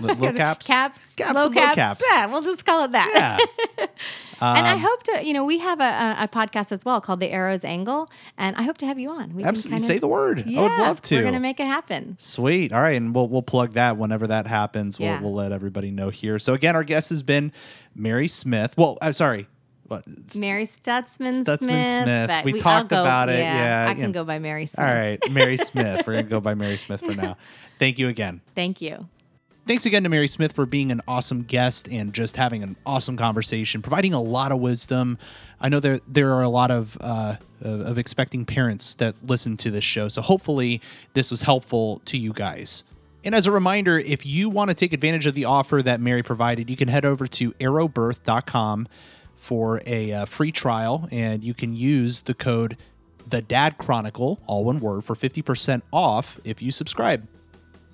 low 0.00 0.32
caps? 0.32 0.66
caps, 0.66 1.14
Caps 1.16 1.34
low 1.34 1.46
and 1.46 1.54
low 1.54 1.60
caps. 1.60 1.74
caps. 1.74 2.04
Yeah, 2.10 2.26
we'll 2.26 2.42
just 2.42 2.64
call 2.64 2.84
it 2.84 2.92
that. 2.92 3.10
Yeah. 3.78 3.86
and 4.40 4.58
Um, 4.58 4.64
I 4.64 4.76
hope 4.78 5.02
to, 5.04 5.24
you 5.24 5.34
know, 5.34 5.44
we 5.44 5.58
have 5.58 5.80
a, 5.80 5.84
a, 5.84 6.16
a 6.24 6.28
podcast 6.28 6.72
as 6.72 6.84
well 6.84 7.00
called 7.00 7.20
The 7.20 7.30
Arrows 7.30 7.64
Angle, 7.64 8.08
and 8.38 8.56
I 8.56 8.62
hope 8.62 8.78
to 8.78 8.86
have 8.86 8.98
you 8.98 9.10
on. 9.10 9.34
We 9.34 9.42
can 9.42 9.48
Absolutely. 9.50 9.86
Say 9.86 9.94
of- 9.96 10.00
the 10.00 10.08
word. 10.08 10.46
Yeah, 10.46 10.60
I 10.60 10.62
would 10.62 10.72
love 10.78 11.02
to. 11.02 11.16
We're 11.16 11.24
gonna 11.24 11.40
make 11.40 11.60
it 11.60 11.66
happen. 11.66 12.16
Sweet. 12.18 12.72
All 12.72 12.80
right, 12.80 12.96
and 12.96 13.14
we'll 13.14 13.28
we'll 13.28 13.42
plug 13.42 13.74
that 13.74 13.96
whenever 13.96 14.26
that 14.28 14.46
happens. 14.46 14.98
We'll 14.98 15.08
Yeah. 15.08 15.20
we'll 15.20 15.34
let 15.34 15.52
everybody 15.52 15.90
know 15.90 16.08
here. 16.10 16.38
So 16.38 16.54
again, 16.54 16.74
our 16.76 16.84
guest 16.84 17.10
has 17.10 17.22
been 17.22 17.52
Mari 17.94 18.28
Smith. 18.28 18.74
Well, 18.78 18.96
I'm 19.02 19.12
sorry. 19.12 19.48
What? 19.90 20.04
Mari 20.36 20.64
Stutzman, 20.64 21.42
Stutzman 21.44 21.58
Smith. 21.62 22.02
Smith. 22.04 22.28
but 22.28 22.44
We 22.44 22.60
talked 22.60 22.90
go- 22.90 23.00
about 23.02 23.28
it. 23.28 23.40
Yeah, 23.40 23.86
I 23.88 23.94
can 23.94 24.04
and- 24.04 24.14
go 24.14 24.24
by 24.24 24.38
Mari 24.38 24.66
Smith. 24.66 24.86
All 24.86 24.94
right, 24.94 25.18
Mari 25.32 25.56
Smith. 25.70 26.06
We're 26.06 26.12
gonna 26.14 26.22
go 26.28 26.40
by 26.40 26.54
Mari 26.54 26.76
Smith 26.76 27.00
for 27.00 27.12
now. 27.14 27.36
Thank 27.80 27.98
you 27.98 28.06
again. 28.08 28.40
Thank 28.54 28.80
you. 28.80 29.08
Thanks 29.66 29.86
again 29.86 30.02
to 30.04 30.08
Mari 30.08 30.28
Smith 30.28 30.52
for 30.52 30.64
being 30.64 30.90
an 30.92 31.00
awesome 31.08 31.42
guest 31.42 31.88
and 31.88 32.12
just 32.12 32.36
having 32.36 32.62
an 32.62 32.76
awesome 32.86 33.16
conversation, 33.16 33.82
providing 33.82 34.14
a 34.14 34.20
lot 34.22 34.52
of 34.52 34.60
wisdom. 34.60 35.18
I 35.60 35.68
know 35.68 35.80
there 35.80 35.98
there 36.06 36.32
are 36.34 36.42
a 36.42 36.48
lot 36.48 36.70
of 36.70 36.96
uh, 37.00 37.36
of 37.60 37.80
of 37.80 37.98
expecting 37.98 38.44
parents 38.44 38.94
that 38.94 39.16
listen 39.26 39.56
to 39.58 39.70
this 39.72 39.84
show, 39.84 40.06
so 40.06 40.22
hopefully 40.22 40.80
this 41.14 41.32
was 41.32 41.42
helpful 41.42 42.00
to 42.04 42.16
you 42.16 42.32
guys. 42.32 42.84
And 43.24 43.34
as 43.34 43.46
a 43.46 43.50
reminder, 43.52 43.98
if 43.98 44.24
you 44.24 44.48
want 44.48 44.70
to 44.70 44.74
take 44.74 44.92
advantage 44.94 45.26
of 45.26 45.34
the 45.34 45.44
offer 45.44 45.82
that 45.82 46.00
Mari 46.00 46.22
provided, 46.22 46.70
you 46.70 46.76
can 46.76 46.88
head 46.88 47.04
over 47.04 47.26
to 47.26 47.52
arrowbirth.com 47.54 48.88
for 49.40 49.80
a 49.86 50.12
uh, 50.12 50.24
free 50.26 50.52
trial, 50.52 51.08
and 51.10 51.42
you 51.42 51.54
can 51.54 51.74
use 51.74 52.22
the 52.22 52.34
code 52.34 52.76
the 53.26 53.40
Dad 53.40 53.78
Chronicle, 53.78 54.40
all 54.46 54.64
one 54.64 54.80
word, 54.80 55.04
for 55.04 55.14
50% 55.14 55.82
off 55.92 56.38
if 56.44 56.60
you 56.60 56.70
subscribe. 56.70 57.26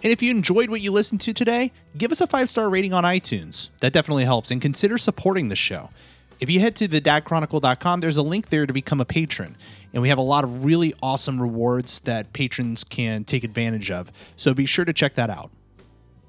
And 0.02 0.12
if 0.12 0.22
you 0.22 0.30
enjoyed 0.30 0.70
what 0.70 0.80
you 0.80 0.92
listened 0.92 1.20
to 1.22 1.32
today, 1.32 1.72
give 1.96 2.12
us 2.12 2.20
a 2.20 2.26
five 2.26 2.48
star 2.48 2.68
rating 2.68 2.92
on 2.92 3.04
iTunes. 3.04 3.70
That 3.80 3.92
definitely 3.92 4.24
helps. 4.24 4.50
And 4.50 4.60
consider 4.60 4.98
supporting 4.98 5.48
the 5.48 5.56
show. 5.56 5.90
If 6.38 6.50
you 6.50 6.60
head 6.60 6.76
to 6.76 6.88
thedadchronicle.com, 6.88 8.00
there's 8.00 8.18
a 8.18 8.22
link 8.22 8.50
there 8.50 8.66
to 8.66 8.72
become 8.72 9.00
a 9.00 9.06
patron. 9.06 9.56
And 9.94 10.02
we 10.02 10.10
have 10.10 10.18
a 10.18 10.22
lot 10.22 10.44
of 10.44 10.64
really 10.64 10.92
awesome 11.02 11.40
rewards 11.40 12.00
that 12.00 12.32
patrons 12.34 12.84
can 12.84 13.24
take 13.24 13.42
advantage 13.42 13.90
of. 13.90 14.12
So 14.36 14.52
be 14.52 14.66
sure 14.66 14.84
to 14.84 14.92
check 14.92 15.14
that 15.14 15.30
out. 15.30 15.50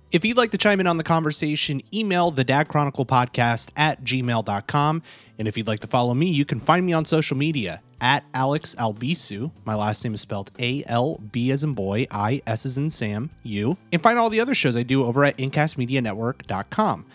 If 0.10 0.24
you'd 0.24 0.38
like 0.38 0.51
to 0.51 0.58
chime 0.58 0.80
in 0.80 0.88
on 0.88 0.95
the 0.95 1.03
conversation, 1.03 1.82
email 1.93 2.32
the 2.32 2.45
Dad 2.45 2.70
Chronicle 2.70 3.05
podcast 3.05 3.72
at 3.76 4.03
gmail.com. 4.05 5.01
And 5.38 5.47
if 5.47 5.58
you'd 5.58 5.68
like 5.68 5.82
to 5.82 5.88
follow 5.88 6.14
me, 6.14 6.28
you 6.28 6.45
can 6.45 6.60
find 6.60 6.86
me 6.86 6.93
on 6.93 7.03
social 7.03 7.36
media 7.36 7.82
at 7.99 8.24
Alex 8.34 8.74
Albisu. 8.76 9.51
My 9.66 9.76
last 9.76 10.01
name 10.03 10.14
is 10.14 10.22
spelled 10.22 10.51
A 10.60 10.84
L 10.86 11.20
B 11.32 11.51
as 11.51 11.64
in 11.64 11.74
boy, 11.74 12.08
I 12.10 12.41
S 12.47 12.66
as 12.66 12.78
in 12.78 12.89
Sam, 12.89 13.30
U. 13.43 13.76
And 13.91 14.01
find 14.01 14.18
all 14.18 14.30
the 14.30 14.39
other 14.39 14.55
shows 14.55 14.78
I 14.78 14.84
do 14.84 15.03
over 15.03 15.26
at 15.26 15.38
incastmedianetwork.com. 15.38 17.05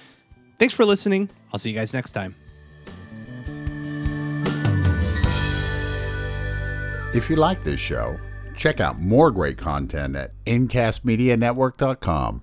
Thanks 0.58 0.74
for 0.74 0.84
listening. 0.84 1.30
I'll 1.52 1.58
see 1.58 1.70
you 1.70 1.74
guys 1.76 1.94
next 1.94 2.12
time. 2.12 2.34
If 7.14 7.28
you 7.30 7.36
like 7.36 7.64
this 7.64 7.80
show, 7.80 8.18
check 8.56 8.80
out 8.80 8.98
more 9.00 9.30
great 9.30 9.56
content 9.56 10.14
at 10.16 10.32
incastmedianetwork.com. 10.44 12.42